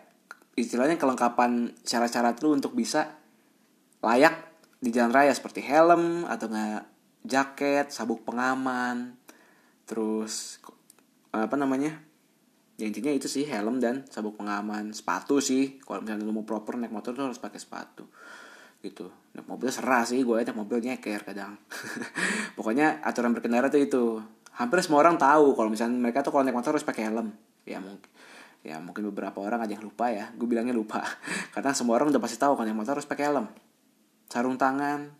istilahnya 0.53 1.01
kelengkapan 1.01 1.73
syarat-syarat 1.81 2.37
lu 2.45 2.53
untuk 2.53 2.77
bisa 2.77 3.17
layak 4.05 4.53
di 4.83 4.91
jalan 4.91 5.15
raya 5.15 5.31
seperti 5.33 5.63
helm 5.63 6.27
atau 6.27 6.51
nggak 6.51 6.83
jaket, 7.23 7.87
sabuk 7.89 8.27
pengaman, 8.27 9.15
terus 9.87 10.59
apa 11.33 11.55
namanya 11.57 11.97
ya 12.77 12.85
intinya 12.89 13.09
itu 13.13 13.29
sih 13.29 13.45
helm 13.45 13.77
dan 13.77 14.05
sabuk 14.09 14.37
pengaman 14.37 14.93
sepatu 14.93 15.37
sih 15.37 15.77
kalau 15.81 16.01
misalnya 16.01 16.25
lu 16.25 16.33
mau 16.33 16.45
proper 16.45 16.77
naik 16.77 16.93
motor 16.93 17.13
tuh 17.13 17.25
harus 17.29 17.41
pakai 17.41 17.61
sepatu 17.61 18.05
gitu. 18.83 19.07
Naik 19.31 19.47
mobil 19.47 19.71
serah 19.71 20.03
sih 20.03 20.19
gue 20.19 20.35
naik 20.43 20.53
mobil 20.53 20.83
nyeker 20.83 21.23
kadang. 21.23 21.55
Pokoknya 22.59 22.99
aturan 23.01 23.31
berkendara 23.31 23.71
tuh 23.71 23.79
itu. 23.79 24.03
Hampir 24.53 24.83
semua 24.85 25.01
orang 25.01 25.17
tahu 25.17 25.57
kalau 25.57 25.71
misalnya 25.71 25.97
mereka 25.97 26.21
tuh 26.21 26.35
kalau 26.35 26.43
naik 26.43 26.53
motor 26.53 26.75
harus 26.75 26.85
pakai 26.85 27.09
helm. 27.09 27.31
Ya 27.63 27.79
mungkin 27.79 28.11
ya 28.63 28.79
mungkin 28.79 29.11
beberapa 29.11 29.39
orang 29.39 29.63
ada 29.63 29.71
yang 29.71 29.81
lupa 29.81 30.11
ya. 30.11 30.29
Gue 30.35 30.51
bilangnya 30.51 30.75
lupa. 30.75 30.99
Karena 31.55 31.71
semua 31.71 31.95
orang 31.95 32.11
udah 32.11 32.21
pasti 32.21 32.35
tahu 32.35 32.59
kalau 32.59 32.67
naik 32.67 32.77
motor 32.77 32.99
harus 32.99 33.07
pakai 33.07 33.23
helm. 33.31 33.47
Sarung 34.27 34.59
tangan. 34.59 35.15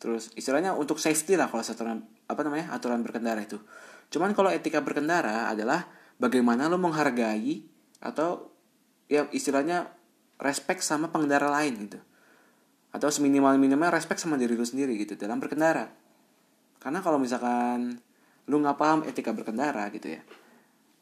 Terus 0.00 0.32
istilahnya 0.32 0.72
untuk 0.72 0.96
safety 0.96 1.36
lah 1.36 1.52
kalau 1.52 1.60
aturan 1.60 2.08
apa 2.26 2.40
namanya 2.40 2.72
aturan 2.72 3.04
berkendara 3.04 3.44
itu. 3.44 3.60
Cuman 4.08 4.32
kalau 4.32 4.48
etika 4.48 4.80
berkendara 4.80 5.52
adalah 5.52 5.86
bagaimana 6.16 6.72
lo 6.72 6.80
menghargai 6.80 7.62
atau 8.00 8.48
ya 9.12 9.28
istilahnya 9.30 9.92
respect 10.40 10.84
sama 10.84 11.08
pengendara 11.08 11.48
lain 11.48 11.88
gitu 11.88 12.00
atau 12.96 13.12
seminimal 13.12 13.60
minimal 13.60 13.92
respect 13.92 14.24
sama 14.24 14.40
diri 14.40 14.56
lo 14.56 14.64
sendiri 14.64 14.96
gitu 14.96 15.20
dalam 15.20 15.36
berkendara. 15.36 15.84
Karena 16.80 17.04
kalau 17.04 17.20
misalkan 17.20 18.00
lu 18.48 18.56
nggak 18.64 18.78
paham 18.80 19.00
etika 19.04 19.36
berkendara 19.36 19.90
gitu 19.92 20.16
ya 20.16 20.22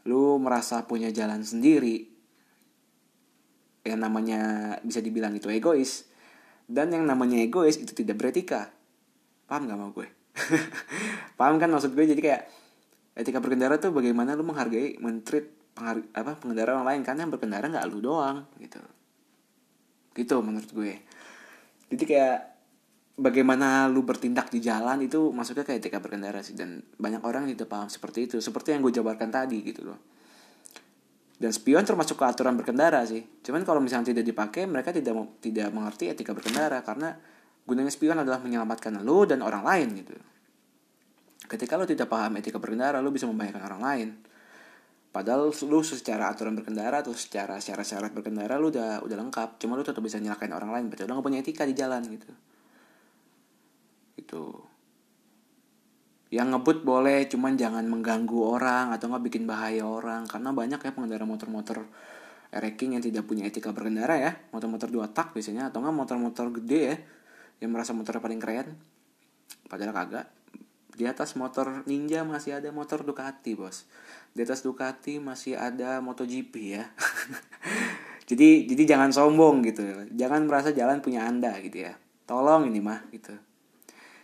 lu 0.04 0.36
merasa 0.36 0.84
punya 0.84 1.08
jalan 1.08 1.40
sendiri 1.40 2.12
yang 3.84 4.00
namanya 4.00 4.40
bisa 4.84 5.00
dibilang 5.00 5.32
itu 5.36 5.48
egois 5.48 6.08
dan 6.68 6.92
yang 6.92 7.04
namanya 7.04 7.40
egois 7.40 7.76
itu 7.76 7.92
tidak 7.92 8.16
beretika. 8.16 8.72
Paham 9.44 9.68
gak 9.68 9.76
mau 9.76 9.92
gue? 9.92 10.08
Paham 11.38 11.60
kan 11.60 11.68
maksud 11.68 11.92
gue? 11.92 12.04
Jadi 12.08 12.20
kayak 12.24 12.48
etika 13.12 13.44
berkendara 13.44 13.76
tuh 13.76 13.92
bagaimana 13.92 14.32
lu 14.32 14.44
menghargai 14.48 14.96
mentreat 14.96 15.52
apa 16.16 16.40
pengendara 16.40 16.80
orang 16.80 16.96
lain? 16.96 17.00
Karena 17.04 17.28
yang 17.28 17.32
berkendara 17.36 17.68
nggak 17.68 17.84
lu 17.92 18.00
doang 18.00 18.48
gitu. 18.56 18.80
Gitu 20.16 20.36
menurut 20.40 20.70
gue 20.72 21.04
jadi 21.92 22.04
kayak 22.04 22.38
bagaimana 23.14 23.86
lu 23.86 24.02
bertindak 24.02 24.50
di 24.50 24.58
jalan 24.58 25.06
itu 25.06 25.30
maksudnya 25.30 25.62
kayak 25.62 25.84
etika 25.84 25.98
berkendara 26.02 26.40
sih. 26.40 26.56
Dan 26.56 26.82
banyak 26.96 27.22
orang 27.22 27.50
tidak 27.50 27.68
paham 27.70 27.88
seperti 27.88 28.30
itu. 28.30 28.36
Seperti 28.40 28.74
yang 28.74 28.80
gue 28.82 28.92
jabarkan 28.94 29.30
tadi 29.30 29.58
gitu 29.62 29.86
loh. 29.86 29.98
Dan 31.34 31.50
spion 31.50 31.82
termasuk 31.82 32.16
ke 32.16 32.24
aturan 32.24 32.56
berkendara 32.56 33.04
sih. 33.04 33.22
Cuman 33.44 33.66
kalau 33.66 33.82
misalnya 33.82 34.14
tidak 34.14 34.24
dipakai 34.24 34.64
mereka 34.64 34.94
tidak 34.94 35.38
tidak 35.44 35.68
mengerti 35.70 36.10
etika 36.10 36.32
berkendara. 36.32 36.80
Karena 36.80 37.12
gunanya 37.64 37.92
spion 37.92 38.18
adalah 38.18 38.40
menyelamatkan 38.40 39.02
lu 39.04 39.28
dan 39.28 39.44
orang 39.44 39.62
lain 39.62 39.88
gitu. 40.00 40.14
Ketika 41.44 41.76
lo 41.76 41.84
tidak 41.84 42.08
paham 42.08 42.40
etika 42.40 42.56
berkendara 42.56 43.04
lo 43.04 43.12
bisa 43.12 43.28
membahayakan 43.28 43.62
orang 43.68 43.82
lain 43.84 44.08
padahal 45.14 45.54
lo 45.54 45.80
secara 45.86 46.26
aturan 46.34 46.58
berkendara 46.58 47.06
atau 47.06 47.14
secara 47.14 47.62
syarat-syarat 47.62 48.10
berkendara 48.10 48.58
lo 48.58 48.74
udah 48.74 49.06
udah 49.06 49.16
lengkap. 49.22 49.62
Cuma 49.62 49.78
lo 49.78 49.86
tetap 49.86 50.02
bisa 50.02 50.18
nyelakain 50.18 50.50
orang 50.50 50.74
lain 50.74 50.90
berarti 50.90 51.06
lo 51.06 51.14
gak 51.14 51.26
punya 51.30 51.38
etika 51.38 51.62
di 51.62 51.74
jalan 51.78 52.02
gitu. 52.10 52.26
Itu 54.18 54.42
yang 56.34 56.50
ngebut 56.50 56.82
boleh 56.82 57.30
cuman 57.30 57.54
jangan 57.54 57.86
mengganggu 57.86 58.42
orang 58.42 58.90
atau 58.90 59.06
nggak 59.06 59.22
bikin 59.30 59.46
bahaya 59.46 59.86
orang. 59.86 60.26
Karena 60.26 60.50
banyak 60.50 60.82
ya 60.82 60.90
pengendara 60.90 61.22
motor-motor 61.22 61.86
ereking 62.50 62.98
yang 62.98 63.02
tidak 63.06 63.22
punya 63.22 63.46
etika 63.46 63.70
berkendara 63.70 64.18
ya. 64.18 64.34
Motor-motor 64.50 64.90
dua 64.90 65.06
tak 65.14 65.30
biasanya 65.30 65.70
atau 65.70 65.78
nggak 65.78 65.94
motor-motor 65.94 66.50
gede 66.58 66.80
ya 66.82 66.96
yang 67.62 67.70
merasa 67.70 67.94
motornya 67.94 68.18
paling 68.18 68.42
keren. 68.42 68.74
Padahal 69.70 69.94
kagak 69.94 70.26
di 70.94 71.04
atas 71.10 71.34
motor 71.34 71.82
Ninja 71.90 72.22
masih 72.22 72.62
ada 72.62 72.70
motor 72.70 73.02
Ducati 73.02 73.58
bos. 73.58 73.86
Di 74.30 74.42
atas 74.46 74.62
Ducati 74.62 75.18
masih 75.18 75.58
ada 75.58 75.98
MotoGP 75.98 76.54
ya. 76.78 76.86
Jadi 78.30 78.64
jadi 78.64 78.96
jangan 78.96 79.12
sombong 79.12 79.60
gitu. 79.68 79.84
Jangan 80.16 80.48
merasa 80.48 80.72
jalan 80.72 81.04
punya 81.04 81.28
anda 81.28 81.52
gitu 81.60 81.84
ya. 81.84 81.92
Tolong 82.24 82.72
ini 82.72 82.80
mah 82.80 83.04
gitu. 83.12 83.36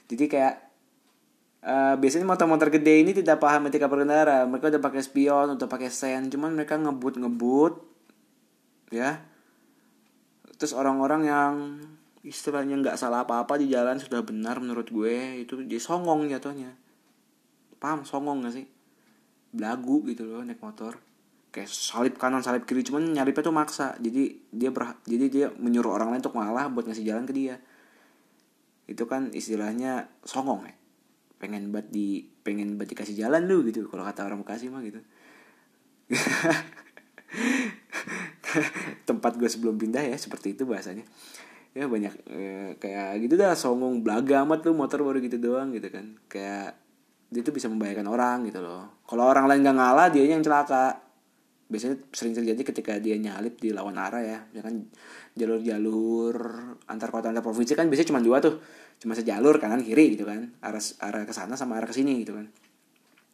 Jadi 0.08 0.24
kayak 0.24 0.54
uh, 1.60 1.94
biasanya 2.00 2.24
motor-motor 2.24 2.72
gede 2.72 3.04
ini 3.04 3.12
tidak 3.12 3.44
paham 3.44 3.68
etika 3.68 3.92
berkendara. 3.92 4.48
Mereka 4.48 4.72
udah 4.72 4.80
pakai 4.80 5.04
spion 5.04 5.52
udah 5.60 5.68
pakai 5.68 5.92
sen 5.92 6.32
cuman 6.32 6.56
mereka 6.56 6.80
ngebut 6.80 7.20
ngebut 7.20 7.74
ya. 8.88 9.20
Terus 10.56 10.72
orang-orang 10.72 11.22
yang 11.28 11.52
istilahnya 12.20 12.76
nggak 12.76 13.00
salah 13.00 13.24
apa-apa 13.24 13.56
di 13.56 13.72
jalan 13.72 13.96
sudah 13.96 14.20
benar 14.20 14.60
menurut 14.60 14.92
gue. 14.92 15.40
Itu 15.44 15.64
dia 15.64 15.80
songong 15.80 16.28
jatuhnya. 16.28 16.76
Paham? 17.80 18.04
Songong 18.04 18.44
gak 18.44 18.60
sih? 18.60 18.66
Belagu 19.50 20.04
gitu 20.04 20.28
loh 20.28 20.44
naik 20.44 20.60
motor. 20.60 21.00
Kayak 21.50 21.72
salip 21.72 22.14
kanan 22.20 22.44
salip 22.44 22.68
kiri. 22.68 22.84
Cuman 22.84 23.16
nyalipnya 23.16 23.40
tuh 23.40 23.56
maksa. 23.56 23.96
Jadi 23.96 24.52
dia 24.52 24.68
ber, 24.68 25.00
jadi 25.08 25.26
dia 25.32 25.46
menyuruh 25.56 25.96
orang 25.96 26.12
lain 26.12 26.20
untuk 26.20 26.36
malah 26.36 26.68
buat 26.68 26.84
ngasih 26.84 27.08
jalan 27.08 27.24
ke 27.24 27.32
dia. 27.32 27.56
Itu 28.84 29.08
kan 29.08 29.32
istilahnya 29.32 30.12
songong 30.22 30.68
ya. 30.68 30.74
Pengen 31.40 31.72
buat 31.72 31.88
di 31.88 32.28
pengen 32.44 32.76
buat 32.76 32.84
dikasih 32.84 33.16
jalan 33.16 33.48
lu 33.48 33.64
gitu. 33.64 33.88
Kalau 33.88 34.04
kata 34.04 34.28
orang 34.28 34.44
Bekasi 34.44 34.68
mah 34.68 34.84
gitu. 34.84 35.00
Tempat 39.08 39.40
gue 39.40 39.48
sebelum 39.48 39.80
pindah 39.80 40.04
ya 40.04 40.18
seperti 40.20 40.58
itu 40.58 40.66
bahasanya 40.66 41.06
ya 41.70 41.86
banyak 41.86 42.14
eh, 42.26 42.70
kayak 42.82 43.22
gitu 43.22 43.38
dah 43.38 43.54
songong 43.54 44.02
belaga 44.02 44.42
amat 44.42 44.66
tuh 44.66 44.74
motor 44.74 45.06
baru 45.06 45.22
gitu 45.22 45.38
doang 45.38 45.70
gitu 45.70 45.86
kan. 45.90 46.18
Kayak 46.26 46.74
dia 47.30 47.42
tuh 47.46 47.54
bisa 47.54 47.70
membahayakan 47.70 48.10
orang 48.10 48.38
gitu 48.50 48.58
loh. 48.58 49.06
Kalau 49.06 49.30
orang 49.30 49.46
lain 49.46 49.62
gak 49.62 49.76
ngalah 49.78 50.08
dia 50.10 50.26
yang 50.26 50.42
celaka. 50.42 50.98
Biasanya 51.70 52.02
sering 52.10 52.34
terjadi 52.34 52.62
ketika 52.66 52.98
dia 52.98 53.14
nyalip 53.14 53.62
di 53.62 53.70
lawan 53.70 53.94
arah 53.94 54.18
ya. 54.18 54.38
Ya 54.50 54.66
kan 54.66 54.90
jalur-jalur 55.38 56.34
antar 56.90 57.14
kota 57.14 57.30
antar 57.30 57.46
provinsi 57.46 57.78
kan 57.78 57.86
biasanya 57.86 58.10
cuma 58.10 58.20
dua 58.22 58.42
tuh. 58.42 58.58
Cuma 58.98 59.14
sejalur 59.14 59.62
kanan 59.62 59.86
kiri 59.86 60.18
gitu 60.18 60.26
kan. 60.26 60.50
Arah 60.58 60.82
arah 61.06 61.22
ke 61.22 61.30
sana 61.30 61.54
sama 61.54 61.78
arah 61.78 61.86
ke 61.86 61.94
sini 61.94 62.26
gitu 62.26 62.34
kan. 62.34 62.50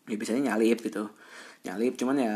Ya 0.04 0.20
biasanya 0.20 0.52
nyalip 0.52 0.84
gitu. 0.84 1.08
Nyalip 1.64 1.96
cuman 1.96 2.16
ya 2.20 2.34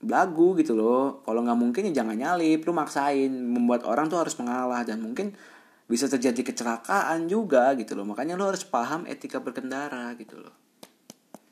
belagu 0.00 0.56
gitu 0.56 0.72
loh. 0.72 1.20
Kalau 1.22 1.44
nggak 1.44 1.58
mungkin 1.60 1.92
ya 1.92 2.02
jangan 2.02 2.16
nyalip 2.16 2.64
lu 2.64 2.72
maksain. 2.72 3.30
Membuat 3.30 3.84
orang 3.84 4.08
tuh 4.08 4.18
harus 4.20 4.34
mengalah 4.40 4.82
dan 4.82 5.04
mungkin 5.04 5.36
bisa 5.84 6.08
terjadi 6.08 6.40
kecelakaan 6.40 7.28
juga 7.28 7.76
gitu 7.76 7.94
loh. 7.94 8.08
Makanya 8.08 8.34
lu 8.34 8.48
harus 8.48 8.64
paham 8.64 9.04
etika 9.04 9.38
berkendara 9.38 10.16
gitu 10.16 10.40
loh. 10.40 10.54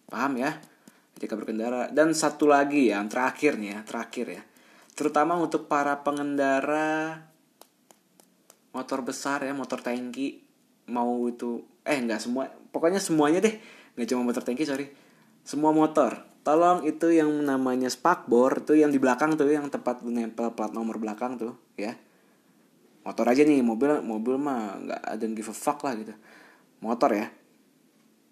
Paham 0.08 0.40
ya? 0.40 0.56
Ketika 1.14 1.36
berkendara. 1.36 1.92
Dan 1.92 2.16
satu 2.16 2.48
lagi 2.48 2.88
ya, 2.88 2.98
yang 2.98 3.12
terakhir 3.12 3.60
nih 3.60 3.70
ya 3.76 3.80
terakhir 3.84 4.26
ya. 4.32 4.42
Terutama 4.96 5.36
untuk 5.38 5.70
para 5.70 6.00
pengendara 6.02 7.22
motor 8.68 9.00
besar 9.02 9.42
ya 9.42 9.56
motor 9.56 9.80
tangki 9.80 10.44
mau 10.92 11.24
itu 11.26 11.64
eh 11.82 11.98
nggak 11.98 12.20
semua 12.20 12.48
pokoknya 12.70 13.02
semuanya 13.02 13.42
deh. 13.42 13.54
Nggak 13.98 14.06
cuma 14.14 14.22
motor 14.22 14.42
tangki 14.46 14.64
sorry. 14.64 14.86
Semua 15.42 15.74
motor 15.74 16.27
tolong 16.48 16.80
itu 16.88 17.12
yang 17.12 17.28
namanya 17.44 17.92
spakbor 17.92 18.64
itu 18.64 18.80
yang 18.80 18.88
di 18.88 18.96
belakang 18.96 19.36
tuh 19.36 19.52
yang 19.52 19.68
tempat 19.68 20.00
nempel 20.00 20.56
plat 20.56 20.72
nomor 20.72 20.96
belakang 20.96 21.36
tuh 21.36 21.52
ya 21.76 21.92
motor 23.04 23.28
aja 23.28 23.44
nih 23.44 23.60
mobil 23.60 24.00
mobil 24.00 24.40
mah 24.40 24.80
nggak 24.80 25.00
ada 25.12 25.24
give 25.28 25.52
a 25.52 25.56
fuck 25.56 25.84
lah 25.84 25.92
gitu 26.00 26.16
motor 26.80 27.12
ya 27.12 27.28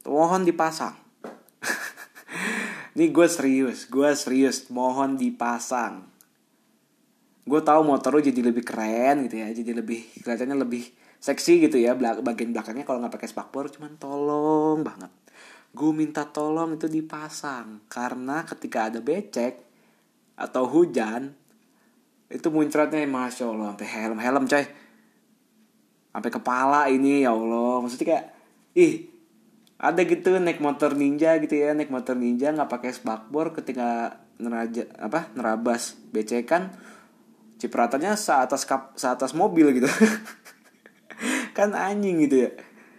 mohon 0.08 0.48
dipasang 0.48 0.96
Ini 2.96 3.12
gue 3.12 3.28
serius, 3.28 3.84
gue 3.92 4.08
serius, 4.16 4.72
mohon 4.72 5.20
dipasang. 5.20 6.08
Gue 7.44 7.60
tahu 7.60 7.84
motor 7.84 8.16
lo 8.16 8.24
jadi 8.24 8.40
lebih 8.40 8.64
keren 8.64 9.28
gitu 9.28 9.36
ya, 9.44 9.52
jadi 9.52 9.76
lebih 9.76 10.00
kelihatannya 10.24 10.56
lebih 10.56 10.88
seksi 11.20 11.68
gitu 11.68 11.76
ya, 11.76 11.92
bagian 12.24 12.56
belakangnya 12.56 12.88
kalau 12.88 13.04
nggak 13.04 13.20
pakai 13.20 13.28
spakbor, 13.28 13.68
cuman 13.68 14.00
tolong 14.00 14.80
banget. 14.80 15.12
Gue 15.72 15.90
minta 15.90 16.28
tolong 16.28 16.76
itu 16.76 16.86
dipasang. 16.86 17.82
Karena 17.90 18.44
ketika 18.46 18.90
ada 18.92 19.02
becek 19.02 19.62
atau 20.36 20.68
hujan 20.68 21.32
itu 22.26 22.50
muncratnya 22.50 23.06
masya 23.06 23.46
allah 23.48 23.72
sampai 23.72 23.88
helm 23.88 24.18
helm 24.18 24.44
coy. 24.50 24.66
Sampai 26.12 26.30
kepala 26.30 26.80
ini 26.90 27.24
ya 27.24 27.32
allah. 27.32 27.80
Maksudnya 27.82 28.06
kayak 28.06 28.26
ih 28.76 28.94
ada 29.76 30.00
gitu 30.08 30.40
naik 30.40 30.60
motor 30.64 30.96
ninja 30.96 31.36
gitu 31.36 31.52
ya 31.52 31.76
naik 31.76 31.92
motor 31.92 32.16
ninja 32.16 32.48
nggak 32.48 32.72
pakai 32.72 32.96
spakbor 32.96 33.52
ketika 33.52 34.20
neraja 34.40 34.88
apa 34.96 35.28
nerabas 35.36 36.00
becekan 36.12 36.72
cipratannya 37.56 38.16
seatas 38.16 38.68
kap 38.68 38.96
seatas 38.96 39.32
mobil 39.32 39.72
gitu. 39.76 39.88
Kan 41.56 41.72
anjing 41.72 42.20
gitu 42.24 42.48
ya. 42.48 42.50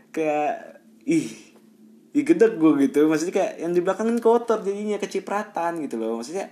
Kayak 0.10 0.82
ih 1.06 1.47
ih 2.18 2.26
gedek 2.26 2.58
gue 2.58 2.72
gitu. 2.90 3.06
Maksudnya 3.06 3.34
kayak 3.38 3.54
yang 3.62 3.72
di 3.78 3.82
belakang 3.86 4.10
kan 4.10 4.18
kotor 4.18 4.60
jadinya 4.66 4.98
kecipratan 4.98 5.78
gitu 5.86 6.02
loh. 6.02 6.18
Maksudnya 6.18 6.50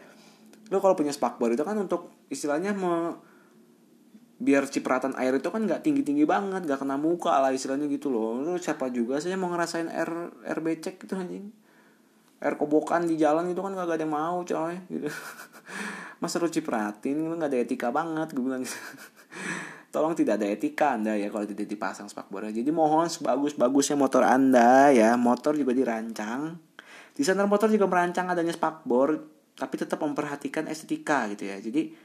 lo 0.70 0.78
kalau 0.78 0.94
punya 0.94 1.10
spakbor 1.10 1.50
itu 1.50 1.66
kan 1.66 1.78
untuk 1.78 2.14
istilahnya 2.30 2.74
mau 2.78 3.18
biar 4.36 4.68
cipratan 4.68 5.16
air 5.16 5.40
itu 5.40 5.48
kan 5.48 5.64
nggak 5.64 5.80
tinggi 5.80 6.04
tinggi 6.04 6.28
banget 6.28 6.68
nggak 6.68 6.84
kena 6.84 7.00
muka 7.00 7.34
lah 7.42 7.50
istilahnya 7.50 7.90
gitu 7.90 8.14
loh. 8.14 8.38
Lu 8.46 8.62
siapa 8.62 8.94
juga 8.94 9.18
sih 9.18 9.34
mau 9.34 9.50
ngerasain 9.50 9.90
air 9.90 10.10
air 10.46 10.60
becek 10.62 11.02
gitu 11.02 11.18
anjing? 11.18 11.50
Air 12.46 12.62
kobokan 12.62 13.10
di 13.10 13.18
jalan 13.18 13.50
itu 13.50 13.64
kan 13.64 13.74
gak 13.74 13.90
ada 13.90 14.06
yang 14.06 14.14
mau 14.14 14.46
coy. 14.46 14.76
Gitu 14.86 15.10
masa 16.22 16.38
lu 16.40 16.48
cipratin 16.48 17.26
lu 17.26 17.36
nggak 17.36 17.52
ada 17.52 17.58
etika 17.58 17.90
banget 17.90 18.38
gue 18.38 18.44
bilang 18.44 18.62
gitu. 18.62 18.78
tolong 19.96 20.12
tidak 20.12 20.44
ada 20.44 20.52
etika 20.52 21.00
anda 21.00 21.16
ya 21.16 21.32
kalau 21.32 21.48
tidak 21.48 21.72
dipasang 21.72 22.12
spakbornya 22.12 22.52
jadi 22.52 22.68
mohon 22.76 23.08
sebagus 23.08 23.56
bagusnya 23.56 23.96
motor 23.96 24.28
anda 24.28 24.92
ya. 24.92 25.16
Motor 25.16 25.56
juga 25.56 25.72
dirancang. 25.72 26.60
Desainer 27.16 27.48
motor 27.48 27.72
juga 27.72 27.88
merancang 27.88 28.28
adanya 28.28 28.52
spakbor 28.52 29.24
tapi 29.56 29.80
tetap 29.80 30.04
memperhatikan 30.04 30.68
estetika 30.68 31.32
gitu 31.32 31.48
ya. 31.48 31.56
Jadi 31.64 31.96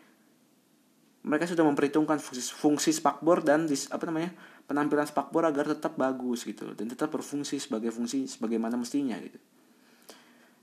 mereka 1.26 1.50
sudah 1.50 1.66
memperhitungkan 1.66 2.22
fungsi, 2.22 2.54
fungsi 2.54 2.90
spakbor 2.94 3.42
dan 3.42 3.66
dis, 3.66 3.90
apa 3.90 4.06
namanya 4.06 4.32
penampilan 4.70 5.04
spakbor 5.10 5.42
agar 5.42 5.74
tetap 5.74 5.98
bagus 5.98 6.46
gitu 6.46 6.70
dan 6.78 6.86
tetap 6.86 7.10
berfungsi 7.10 7.58
sebagai 7.58 7.90
fungsi 7.90 8.30
sebagaimana 8.30 8.78
mestinya 8.78 9.18
gitu. 9.18 9.36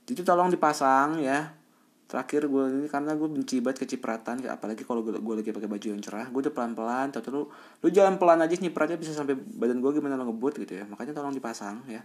Jadi 0.07 0.23
tolong 0.23 0.47
dipasang 0.47 1.19
ya 1.19 1.51
terakhir 2.07 2.47
gue 2.47 2.63
ini 2.71 2.87
karena 2.87 3.19
gue 3.19 3.27
benci 3.27 3.59
banget 3.59 3.83
kecipratan 3.83 4.39
apalagi 4.47 4.87
kalau 4.87 5.03
gue, 5.03 5.19
gue 5.19 5.35
lagi 5.43 5.51
pakai 5.51 5.67
baju 5.67 5.87
yang 5.91 5.99
cerah 5.99 6.31
gue 6.31 6.39
udah 6.39 6.55
pelan 6.55 6.71
pelan 6.71 7.11
tapi 7.11 7.27
lu 7.35 7.51
lu 7.83 7.87
jalan 7.91 8.15
pelan 8.15 8.39
aja 8.39 8.55
nyipratnya 8.55 8.95
bisa 8.95 9.11
sampai 9.11 9.35
badan 9.35 9.83
gue 9.83 9.91
gimana 9.91 10.15
lo 10.15 10.31
ngebut 10.31 10.63
gitu 10.63 10.79
ya. 10.79 10.85
Makanya 10.87 11.11
tolong 11.11 11.35
dipasang 11.35 11.83
ya. 11.91 12.01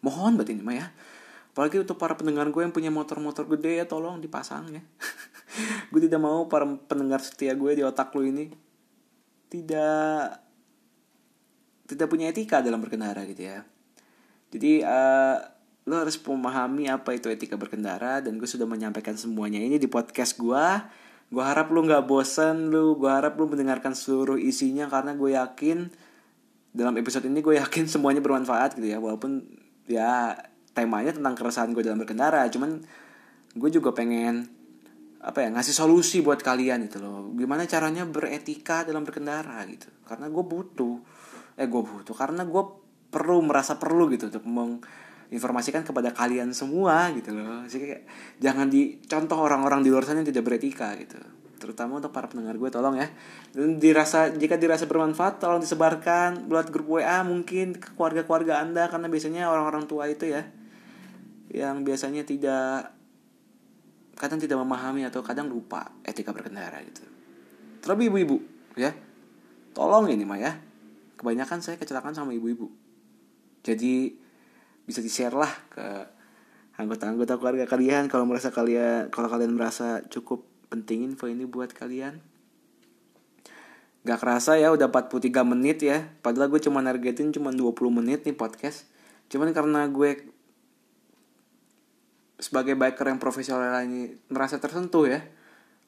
Mohon 0.00 0.40
buat 0.40 0.48
ini 0.48 0.62
mah 0.64 0.76
ya. 0.76 0.86
Apalagi 1.50 1.82
untuk 1.82 2.00
para 2.00 2.16
pendengar 2.16 2.48
gue 2.48 2.62
yang 2.62 2.72
punya 2.72 2.88
motor-motor 2.88 3.44
gede 3.44 3.82
ya 3.82 3.84
tolong 3.84 4.22
dipasang 4.22 4.70
ya. 4.70 4.82
Gue 5.90 6.06
tidak 6.06 6.22
mau 6.22 6.46
para 6.46 6.62
pendengar 6.62 7.18
setia 7.18 7.58
gue 7.58 7.74
di 7.74 7.82
otak 7.82 8.14
lu 8.14 8.22
ini 8.22 8.54
tidak 9.50 10.38
tidak 11.90 12.06
punya 12.06 12.30
etika 12.30 12.62
dalam 12.62 12.78
berkendara 12.78 13.26
gitu 13.26 13.50
ya. 13.50 13.66
Jadi 14.54 14.86
uh, 14.86 15.36
lo 15.90 15.98
harus 15.98 16.14
memahami 16.22 16.86
apa 16.86 17.10
itu 17.18 17.26
etika 17.26 17.58
berkendara 17.58 18.22
dan 18.22 18.38
gue 18.38 18.46
sudah 18.46 18.70
menyampaikan 18.70 19.18
semuanya 19.18 19.58
ini 19.58 19.82
di 19.82 19.90
podcast 19.90 20.38
gue 20.38 20.66
gue 21.30 21.44
harap 21.46 21.70
lu 21.70 21.86
nggak 21.86 22.04
bosen 22.10 22.74
lu. 22.74 22.98
Gue 22.98 23.08
harap 23.08 23.38
lu 23.38 23.46
mendengarkan 23.46 23.94
seluruh 23.94 24.36
isinya 24.36 24.90
karena 24.90 25.14
gue 25.14 25.30
yakin 25.38 25.88
dalam 26.70 26.94
episode 26.98 27.26
ini 27.26 27.38
gue 27.42 27.58
yakin 27.62 27.86
semuanya 27.86 28.18
bermanfaat 28.20 28.76
gitu 28.76 28.90
ya. 28.90 28.98
Walaupun 28.98 29.46
ya 29.86 30.34
temanya 30.74 31.14
tentang 31.14 31.34
keresahan 31.38 31.70
gue 31.74 31.82
dalam 31.82 31.98
berkendara 31.98 32.46
cuman 32.46 32.82
gue 33.58 33.70
juga 33.74 33.90
pengen 33.90 34.46
apa 35.20 35.42
ya 35.42 35.50
ngasih 35.50 35.74
solusi 35.74 36.18
buat 36.22 36.42
kalian 36.42 36.90
itu 36.90 36.98
loh. 36.98 37.30
Gimana 37.34 37.66
caranya 37.70 38.02
beretika 38.06 38.82
dalam 38.82 39.06
berkendara 39.06 39.62
gitu. 39.70 39.86
Karena 40.02 40.26
gue 40.26 40.44
butuh 40.44 40.98
eh 41.58 41.66
gue 41.70 41.82
butuh 41.82 42.14
karena 42.14 42.42
gue 42.42 42.62
perlu 43.10 43.42
merasa 43.42 43.78
perlu 43.78 44.06
gitu 44.10 44.30
untuk 44.30 44.46
menginformasikan 45.30 45.86
kepada 45.86 46.10
kalian 46.10 46.50
semua 46.50 47.08
gitu 47.14 47.32
loh 47.32 47.64
jadi 47.70 47.84
kayak 47.96 48.04
jangan 48.42 48.66
dicontoh 48.66 49.38
orang-orang 49.38 49.86
di 49.86 49.88
luar 49.88 50.02
sana 50.02 50.20
yang 50.20 50.28
tidak 50.28 50.44
beretika 50.44 50.92
gitu 50.98 51.18
terutama 51.60 52.00
untuk 52.00 52.10
para 52.10 52.26
pendengar 52.26 52.56
gue 52.56 52.70
tolong 52.72 52.98
ya 52.98 53.06
dan 53.54 53.78
dirasa 53.78 54.32
jika 54.32 54.58
dirasa 54.58 54.90
bermanfaat 54.90 55.38
tolong 55.38 55.60
disebarkan 55.60 56.50
buat 56.50 56.72
grup 56.72 56.98
WA 56.98 57.20
mungkin 57.22 57.76
ke 57.76 57.94
keluarga-keluarga 57.94 58.64
anda 58.64 58.88
karena 58.88 59.06
biasanya 59.06 59.46
orang-orang 59.46 59.84
tua 59.86 60.08
itu 60.08 60.28
ya 60.28 60.42
yang 61.50 61.82
biasanya 61.82 62.22
tidak 62.22 62.94
kadang 64.20 64.36
tidak 64.36 64.60
memahami 64.60 65.08
atau 65.08 65.24
kadang 65.24 65.48
lupa 65.48 65.96
etika 66.04 66.36
berkendara 66.36 66.76
gitu. 66.84 67.00
Terlebih 67.80 68.12
ibu-ibu 68.12 68.36
ya. 68.76 68.92
Tolong 69.72 70.12
ini 70.12 70.28
mah 70.28 70.36
ya. 70.36 70.52
Kebanyakan 71.16 71.64
saya 71.64 71.80
kecelakaan 71.80 72.12
sama 72.12 72.36
ibu-ibu. 72.36 72.68
Jadi 73.64 74.19
bisa 74.90 74.98
di-share 74.98 75.32
lah 75.32 75.50
ke 75.70 75.86
anggota-anggota 76.74 77.38
keluarga 77.38 77.64
kalian 77.70 78.10
kalau 78.10 78.26
merasa 78.26 78.50
kalian 78.50 79.06
kalau 79.14 79.30
kalian 79.30 79.54
merasa 79.54 80.02
cukup 80.10 80.42
penting 80.66 81.06
info 81.06 81.30
ini 81.30 81.46
buat 81.46 81.70
kalian. 81.70 82.18
Gak 84.00 84.18
kerasa 84.18 84.56
ya 84.56 84.72
udah 84.74 84.88
43 84.88 85.44
menit 85.44 85.84
ya. 85.84 86.08
Padahal 86.24 86.50
gue 86.50 86.58
cuma 86.58 86.80
nargetin 86.80 87.30
cuma 87.30 87.52
20 87.52 87.70
menit 87.92 88.24
nih 88.24 88.34
podcast. 88.34 88.88
Cuman 89.28 89.52
karena 89.54 89.86
gue 89.86 90.30
sebagai 92.40 92.74
biker 92.74 93.12
yang 93.12 93.20
profesional 93.20 93.84
ini 93.84 94.16
merasa 94.32 94.56
tersentuh 94.56 95.04
ya 95.04 95.20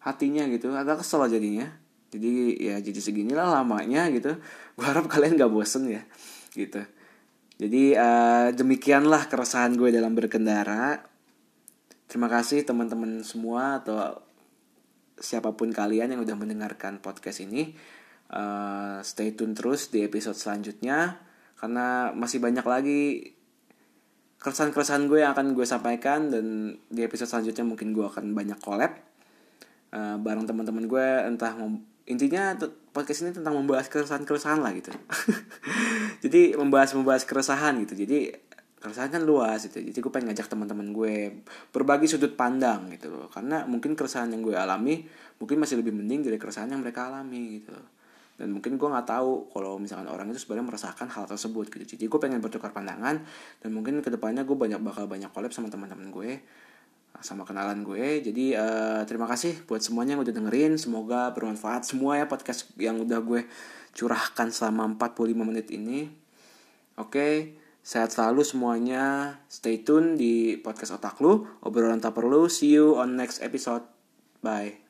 hatinya 0.05 0.45
gitu 0.53 0.69
agak 0.77 1.01
kesel 1.01 1.25
jadinya 1.25 1.73
jadi 2.13 2.31
ya 2.61 2.77
jadi 2.85 3.01
seginilah 3.01 3.49
lamanya 3.49 4.13
gitu 4.13 4.37
gue 4.77 4.85
harap 4.85 5.09
kalian 5.09 5.41
gak 5.41 5.49
bosen 5.49 5.89
ya 5.89 6.05
gitu 6.53 6.85
jadi 7.63 7.95
uh, 7.95 8.49
demikianlah 8.51 9.31
keresahan 9.31 9.79
gue 9.79 9.95
dalam 9.95 10.19
berkendara. 10.19 10.99
Terima 12.11 12.27
kasih 12.27 12.67
teman-teman 12.67 13.23
semua 13.23 13.79
atau 13.79 14.19
siapa 15.15 15.55
pun 15.55 15.71
kalian 15.71 16.11
yang 16.11 16.21
udah 16.27 16.35
mendengarkan 16.35 16.99
podcast 16.99 17.39
ini. 17.47 17.79
Uh, 18.33 18.99
stay 19.07 19.31
tune 19.39 19.55
terus 19.55 19.95
di 19.95 20.03
episode 20.03 20.35
selanjutnya 20.35 21.23
karena 21.61 22.11
masih 22.17 22.43
banyak 22.43 22.67
lagi 22.67 23.03
keresahan-keresahan 24.43 25.07
gue 25.07 25.23
yang 25.23 25.31
akan 25.31 25.55
gue 25.55 25.63
sampaikan 25.63 26.33
dan 26.33 26.75
di 26.91 27.07
episode 27.07 27.31
selanjutnya 27.31 27.63
mungkin 27.63 27.95
gue 27.95 28.03
akan 28.03 28.35
banyak 28.35 28.59
collab 28.59 28.99
uh, 29.95 30.17
bareng 30.19 30.49
teman-teman 30.49 30.91
gue 30.91 31.07
entah 31.29 31.55
intinya 32.07 32.59
podcast 32.91 33.25
ini 33.25 33.31
tentang 33.33 33.55
membahas 33.55 33.87
keresahan-keresahan 33.89 34.61
lah 34.61 34.73
gitu. 34.75 34.91
Jadi 36.25 36.59
membahas 36.59 36.95
membahas 36.99 37.23
keresahan 37.23 37.79
gitu. 37.87 37.95
Jadi 37.95 38.33
keresahan 38.83 39.11
kan 39.15 39.23
luas 39.23 39.63
gitu. 39.67 39.79
Jadi 39.79 39.99
gue 39.99 40.13
pengen 40.13 40.35
ngajak 40.35 40.51
teman-teman 40.51 40.91
gue 40.91 41.45
berbagi 41.71 42.11
sudut 42.11 42.35
pandang 42.35 42.91
gitu 42.95 43.11
loh. 43.11 43.31
Karena 43.31 43.65
mungkin 43.65 43.95
keresahan 43.95 44.31
yang 44.31 44.43
gue 44.43 44.55
alami 44.59 45.07
mungkin 45.39 45.59
masih 45.63 45.79
lebih 45.79 45.95
mending 45.95 46.27
dari 46.27 46.39
keresahan 46.39 46.71
yang 46.71 46.83
mereka 46.83 47.11
alami 47.11 47.63
gitu 47.63 47.75
dan 48.43 48.49
mungkin 48.51 48.81
gue 48.81 48.89
nggak 48.91 49.07
tahu 49.07 49.55
kalau 49.55 49.77
misalkan 49.77 50.09
orang 50.09 50.33
itu 50.33 50.43
sebenarnya 50.43 50.73
merasakan 50.73 51.07
hal 51.15 51.29
tersebut 51.29 51.69
gitu. 51.69 51.95
Jadi 51.95 52.05
gue 52.09 52.19
pengen 52.19 52.41
bertukar 52.41 52.73
pandangan 52.73 53.23
dan 53.61 53.71
mungkin 53.71 54.01
ke 54.01 54.09
depannya 54.09 54.43
gue 54.43 54.57
banyak 54.57 54.81
bakal 54.81 55.05
banyak 55.07 55.31
collab 55.31 55.53
sama 55.53 55.69
teman-teman 55.69 56.09
gue 56.11 56.43
sama 57.21 57.45
kenalan 57.45 57.85
gue 57.85 58.25
jadi 58.25 58.47
uh, 58.57 59.01
terima 59.05 59.29
kasih 59.29 59.69
buat 59.69 59.85
semuanya 59.85 60.17
yang 60.17 60.23
udah 60.25 60.35
dengerin 60.35 60.81
semoga 60.81 61.31
bermanfaat 61.37 61.85
semua 61.85 62.17
ya 62.17 62.25
podcast 62.25 62.73
yang 62.81 62.99
udah 63.03 63.21
gue 63.21 63.45
curahkan 63.93 64.49
selama 64.49 64.97
45 64.97 65.37
menit 65.45 65.69
ini 65.69 66.09
oke 66.97 67.13
okay. 67.13 67.35
Sehat 67.83 68.15
selalu 68.15 68.47
semuanya. 68.47 69.37
Stay 69.51 69.83
tune 69.83 70.15
di 70.15 70.55
podcast 70.55 70.95
otak 70.95 71.19
lu. 71.19 71.51
Obrolan 71.67 71.99
tak 71.99 72.15
perlu. 72.15 72.47
See 72.47 72.79
you 72.79 72.95
on 72.95 73.19
next 73.19 73.43
episode. 73.43 73.83
Bye. 74.39 74.82